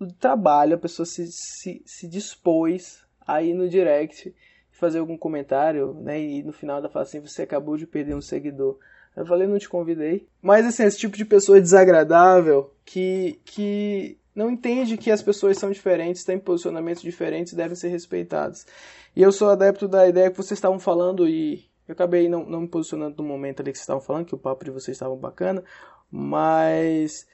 o 0.00 0.06
trabalho, 0.12 0.74
a 0.74 0.78
pessoa 0.78 1.06
se, 1.06 1.26
se, 1.32 1.82
se 1.86 2.06
dispôs 2.08 3.02
a 3.26 3.42
ir 3.42 3.54
no 3.54 3.68
direct 3.68 4.34
fazer 4.80 4.98
algum 4.98 5.16
comentário, 5.16 5.94
né? 6.00 6.20
E 6.20 6.42
no 6.42 6.52
final 6.52 6.78
ela 6.78 6.88
fala 6.88 7.04
assim: 7.04 7.20
você 7.20 7.42
acabou 7.42 7.76
de 7.76 7.86
perder 7.86 8.14
um 8.14 8.20
seguidor. 8.20 8.78
Eu 9.16 9.26
falei, 9.26 9.46
não 9.46 9.58
te 9.58 9.68
convidei. 9.68 10.26
Mas 10.40 10.64
assim, 10.66 10.84
esse 10.84 10.98
tipo 10.98 11.16
de 11.16 11.24
pessoa 11.24 11.60
desagradável 11.60 12.72
que, 12.84 13.40
que 13.44 14.16
não 14.34 14.50
entende 14.50 14.96
que 14.96 15.10
as 15.10 15.20
pessoas 15.20 15.58
são 15.58 15.70
diferentes, 15.70 16.24
têm 16.24 16.38
posicionamentos 16.38 17.02
diferentes 17.02 17.52
e 17.52 17.56
devem 17.56 17.74
ser 17.74 17.88
respeitados. 17.88 18.66
E 19.14 19.22
eu 19.22 19.32
sou 19.32 19.50
adepto 19.50 19.88
da 19.88 20.08
ideia 20.08 20.30
que 20.30 20.36
vocês 20.36 20.56
estavam 20.56 20.78
falando 20.78 21.28
e 21.28 21.68
eu 21.88 21.92
acabei 21.92 22.28
não, 22.28 22.48
não 22.48 22.60
me 22.62 22.68
posicionando 22.68 23.20
no 23.20 23.28
momento 23.28 23.60
ali 23.60 23.72
que 23.72 23.78
vocês 23.78 23.82
estavam 23.82 24.00
falando, 24.00 24.26
que 24.26 24.34
o 24.34 24.38
papo 24.38 24.64
de 24.64 24.70
vocês 24.70 24.94
estava 24.94 25.14
bacana, 25.16 25.62
mas 26.10 27.26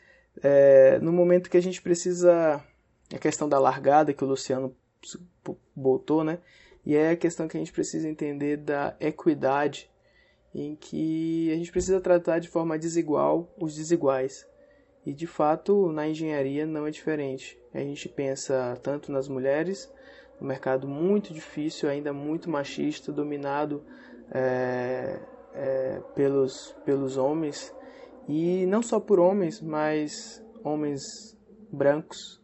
é, 0.43 0.99
no 0.99 1.13
momento 1.13 1.51
que 1.51 1.57
a 1.57 1.63
gente 1.63 1.81
precisa. 1.81 2.63
A 3.15 3.19
questão 3.19 3.49
da 3.49 3.61
largada 3.61 4.13
que 4.13 4.25
o 4.25 4.27
Luciano 4.27 4.75
botou, 5.77 6.25
né? 6.25 6.39
E 6.87 6.95
é 6.95 7.11
a 7.11 7.17
questão 7.17 7.49
que 7.49 7.57
a 7.57 7.61
gente 7.61 7.73
precisa 7.73 8.09
entender 8.09 8.57
da 8.59 8.97
equidade, 9.01 9.91
em 10.55 10.77
que 10.77 11.51
a 11.53 11.57
gente 11.57 11.73
precisa 11.73 12.01
tratar 12.01 12.39
de 12.39 12.49
forma 12.49 12.79
desigual 12.79 13.53
os 13.61 13.75
desiguais. 13.75 14.47
E 15.05 15.13
de 15.13 15.27
fato, 15.27 15.91
na 15.91 16.09
engenharia 16.09 16.65
não 16.65 16.87
é 16.87 16.91
diferente. 16.93 17.61
A 17.75 17.81
gente 17.81 18.09
pensa 18.09 18.79
tanto 18.85 19.11
nas 19.11 19.29
mulheres, 19.29 19.93
um 20.41 20.47
mercado 20.47 20.87
muito 20.87 21.35
difícil, 21.35 21.89
ainda 21.89 22.13
muito 22.13 22.49
machista, 22.49 23.13
dominado 23.13 23.85
é, 24.31 25.19
é, 25.55 26.01
pelos, 26.15 26.73
pelos 26.85 27.17
homens, 27.17 27.75
e 28.29 28.65
não 28.67 28.81
só 28.81 29.01
por 29.01 29.19
homens, 29.19 29.61
mas 29.61 30.41
homens 30.63 31.37
brancos. 31.73 32.41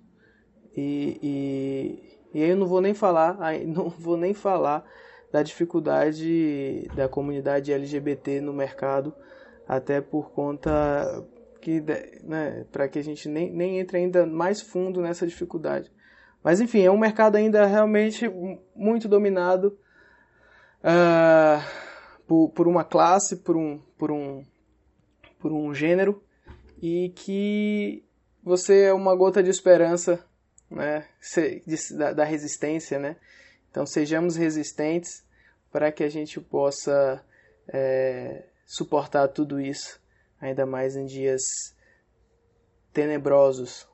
E, 0.77 2.12
e, 2.33 2.43
aí 2.43 2.51
eu 2.51 2.57
não 2.57 2.67
vou 2.67 2.81
nem 2.81 2.95
falar, 2.95 3.39
não 3.67 3.89
vou 3.89 4.17
nem 4.17 4.35
falar 4.35 4.85
da 5.31 5.43
dificuldade 5.43 6.89
da 6.95 7.09
comunidade 7.09 7.73
LGBT 7.73 8.41
no 8.41 8.53
mercado, 8.53 9.15
até 9.67 10.01
por 10.01 10.31
conta 10.31 11.25
que, 11.61 11.81
né, 12.25 12.67
para 12.71 12.89
que 12.89 12.99
a 12.99 13.05
gente 13.05 13.29
nem, 13.29 13.51
nem 13.51 13.79
entre 13.79 13.97
ainda 13.97 14.27
mais 14.27 14.61
fundo 14.61 15.01
nessa 15.01 15.27
dificuldade. 15.27 15.91
Mas 16.43 16.61
enfim, 16.61 16.83
é 16.83 16.91
um 16.91 16.99
mercado 16.99 17.37
ainda 17.37 17.65
realmente 17.65 18.29
muito 18.75 19.09
dominado 19.09 19.79
uh, 20.83 21.63
por, 22.27 22.51
por 22.51 22.69
uma 22.69 22.85
classe, 22.85 23.37
por 23.37 23.57
um, 23.57 23.79
por, 23.97 24.11
um, 24.11 24.45
por 25.39 25.53
um 25.53 25.73
gênero, 25.73 26.23
e 26.83 27.13
que 27.15 28.05
você 28.43 28.87
é 28.87 28.93
uma 28.93 29.15
gota 29.15 29.41
de 29.41 29.51
esperança 29.51 30.25
né, 30.73 31.07
da, 31.97 32.13
da 32.13 32.25
resistência. 32.25 32.99
Né? 32.99 33.17
Então 33.71 33.87
sejamos 33.87 34.37
resistentes 34.37 35.25
para 35.71 35.91
que 35.91 36.05
a 36.05 36.09
gente 36.09 36.41
possa 36.41 37.25
é, 37.69 38.45
suportar 38.67 39.29
tudo 39.29 39.61
isso, 39.61 40.01
ainda 40.41 40.67
mais 40.67 40.97
em 40.97 41.07
dias 41.07 41.43
tenebrosos. 42.93 43.89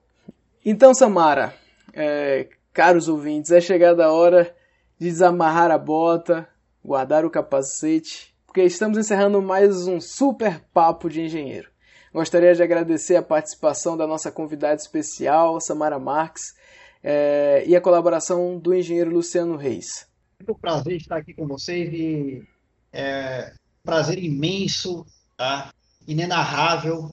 Então, 0.65 0.93
Samara, 0.93 1.55
é, 1.95 2.49
caros 2.73 3.09
ouvintes, 3.09 3.53
é 3.53 3.61
chegada 3.61 4.07
a 4.07 4.13
hora 4.13 4.55
de 4.99 5.09
desamarrar 5.09 5.71
a 5.71 5.79
bota, 5.79 6.49
guardar 6.85 7.25
o 7.25 7.31
capacete, 7.31 8.35
porque 8.47 8.63
estamos 8.63 8.99
encerrando 8.99 9.41
mais 9.41 9.87
um 9.87 10.01
super 10.01 10.61
papo 10.73 11.09
de 11.09 11.21
engenheiro. 11.21 11.71
Gostaria 12.13 12.55
de 12.55 12.63
agradecer 12.63 13.17
a 13.17 13.23
participação 13.23 13.97
da 13.97 14.07
nossa 14.07 14.33
convidada 14.33 14.75
especial, 14.75 15.61
Samara 15.61 15.99
Marques, 15.99 16.55
é, 17.03 17.65
e 17.67 17.77
a 17.77 17.81
colaboração 17.81 18.59
do 18.59 18.75
engenheiro 18.75 19.11
Luciano 19.11 19.57
Reis. 19.57 20.07
Muito 20.39 20.59
prazer 20.61 20.97
estar 20.97 21.17
aqui 21.17 21.35
com 21.35 21.47
vocês 21.47 21.93
e 21.93 22.47
é, 22.93 23.53
prazer 23.83 24.23
imenso, 24.23 25.07
tá? 25.37 25.73
inenarrável, 26.07 27.11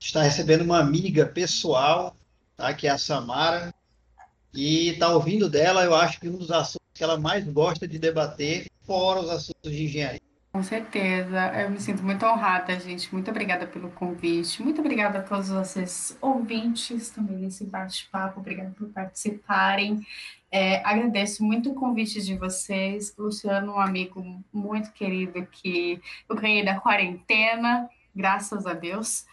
estar 0.00 0.22
recebendo 0.22 0.62
uma 0.62 0.78
amiga 0.78 1.26
pessoal, 1.26 2.16
tá? 2.56 2.72
que 2.74 2.86
é 2.86 2.90
a 2.90 2.98
Samara, 2.98 3.72
e 4.54 4.90
estar 4.90 5.08
tá 5.08 5.14
ouvindo 5.14 5.48
dela, 5.48 5.84
eu 5.84 5.94
acho 5.94 6.20
que 6.20 6.28
um 6.28 6.36
dos 6.36 6.50
assuntos 6.50 6.88
que 6.94 7.02
ela 7.02 7.18
mais 7.18 7.44
gosta 7.44 7.86
de 7.88 7.98
debater, 7.98 8.66
fora 8.82 9.20
os 9.20 9.30
assuntos 9.30 9.70
de 9.70 9.84
engenharia. 9.84 10.31
Com 10.52 10.62
certeza, 10.62 11.50
eu 11.62 11.70
me 11.70 11.80
sinto 11.80 12.02
muito 12.02 12.26
honrada, 12.26 12.78
gente. 12.78 13.10
Muito 13.10 13.30
obrigada 13.30 13.66
pelo 13.66 13.90
convite. 13.90 14.62
Muito 14.62 14.82
obrigada 14.82 15.20
a 15.20 15.22
todos 15.22 15.48
vocês 15.48 16.14
ouvintes 16.20 17.08
também 17.08 17.38
nesse 17.38 17.64
bate-papo. 17.64 18.38
Obrigada 18.38 18.70
por 18.76 18.86
participarem. 18.90 20.06
É, 20.50 20.86
agradeço 20.86 21.42
muito 21.42 21.70
o 21.70 21.74
convite 21.74 22.20
de 22.20 22.36
vocês. 22.36 23.14
Luciano, 23.16 23.72
um 23.72 23.80
amigo 23.80 24.22
muito 24.52 24.92
querido 24.92 25.46
que 25.46 25.98
eu 26.28 26.36
ganhei 26.36 26.62
da 26.62 26.78
quarentena, 26.78 27.88
graças 28.14 28.66
a 28.66 28.74
Deus. 28.74 29.24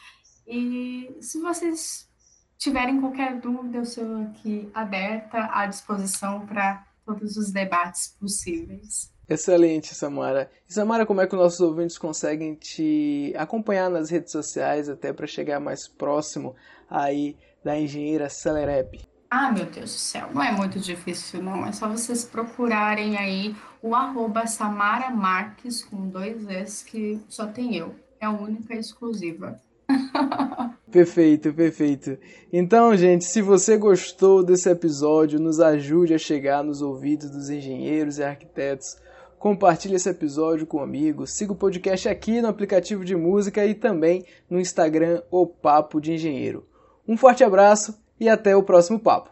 E 0.47 1.17
se 1.20 1.41
vocês 1.41 2.09
tiverem 2.57 3.01
qualquer 3.01 3.41
dúvida, 3.41 3.80
eu 3.80 3.86
sou 3.86 4.22
aqui 4.22 4.70
aberta 4.74 5.49
à 5.51 5.65
disposição 5.65 6.47
para 6.47 6.88
todos 7.05 7.36
os 7.36 7.51
debates 7.51 8.15
possíveis. 8.17 9.11
Excelente, 9.30 9.93
Samara. 9.93 10.49
E 10.67 10.73
Samara, 10.73 11.05
como 11.05 11.21
é 11.21 11.27
que 11.27 11.36
nossos 11.36 11.59
ouvintes 11.59 11.97
conseguem 11.97 12.55
te 12.55 13.32
acompanhar 13.38 13.89
nas 13.89 14.09
redes 14.09 14.32
sociais 14.32 14.89
até 14.89 15.13
para 15.13 15.27
chegar 15.27 15.59
mais 15.59 15.88
próximo 15.88 16.55
aí 16.89 17.38
da 17.63 17.80
engenheira 17.80 18.27
Celerep? 18.27 19.07
Ah, 19.30 19.51
meu 19.51 19.65
Deus 19.65 19.93
do 19.93 19.99
céu, 19.99 20.30
não 20.34 20.41
é 20.41 20.51
muito 20.51 20.80
difícil, 20.80 21.43
não. 21.43 21.63
É 21.63 21.71
só 21.71 21.88
vocês 21.88 22.25
procurarem 22.25 23.15
aí 23.15 23.55
o 23.84 23.93
arroba 23.93 24.47
Samara 24.47 25.11
Marques 25.11 25.84
com 25.84 26.09
dois 26.09 26.47
S, 26.47 26.84
que 26.84 27.21
só 27.30 27.45
tem 27.45 27.75
eu. 27.75 27.93
É 28.19 28.25
a 28.25 28.32
única 28.32 28.73
e 28.73 28.80
exclusiva. 28.80 29.61
perfeito, 30.91 31.53
perfeito. 31.53 32.17
Então, 32.51 32.97
gente, 32.97 33.25
se 33.25 33.43
você 33.43 33.77
gostou 33.77 34.43
desse 34.43 34.67
episódio, 34.67 35.39
nos 35.39 35.59
ajude 35.59 36.15
a 36.15 36.17
chegar 36.17 36.63
nos 36.63 36.82
ouvidos 36.82 37.30
dos 37.30 37.51
engenheiros 37.51 38.17
e 38.17 38.23
arquitetos. 38.23 38.97
Compartilhe 39.40 39.96
esse 39.96 40.10
episódio 40.10 40.68
com 40.68 40.82
amigos. 40.82 41.32
Siga 41.32 41.54
o 41.54 41.56
podcast 41.56 42.10
aqui 42.10 42.42
no 42.42 42.50
aplicativo 42.50 43.06
de 43.06 43.16
música 43.16 43.66
e 43.66 43.74
também 43.74 44.26
no 44.50 44.60
Instagram 44.60 45.22
O 45.32 45.48
Papo 45.48 46.02
de 46.02 46.12
Engenheiro. 46.12 46.68
Um 47.08 47.16
forte 47.16 47.42
abraço 47.42 47.98
e 48.20 48.28
até 48.28 48.54
o 48.54 48.64
próximo 48.64 49.00
papo. 49.00 49.30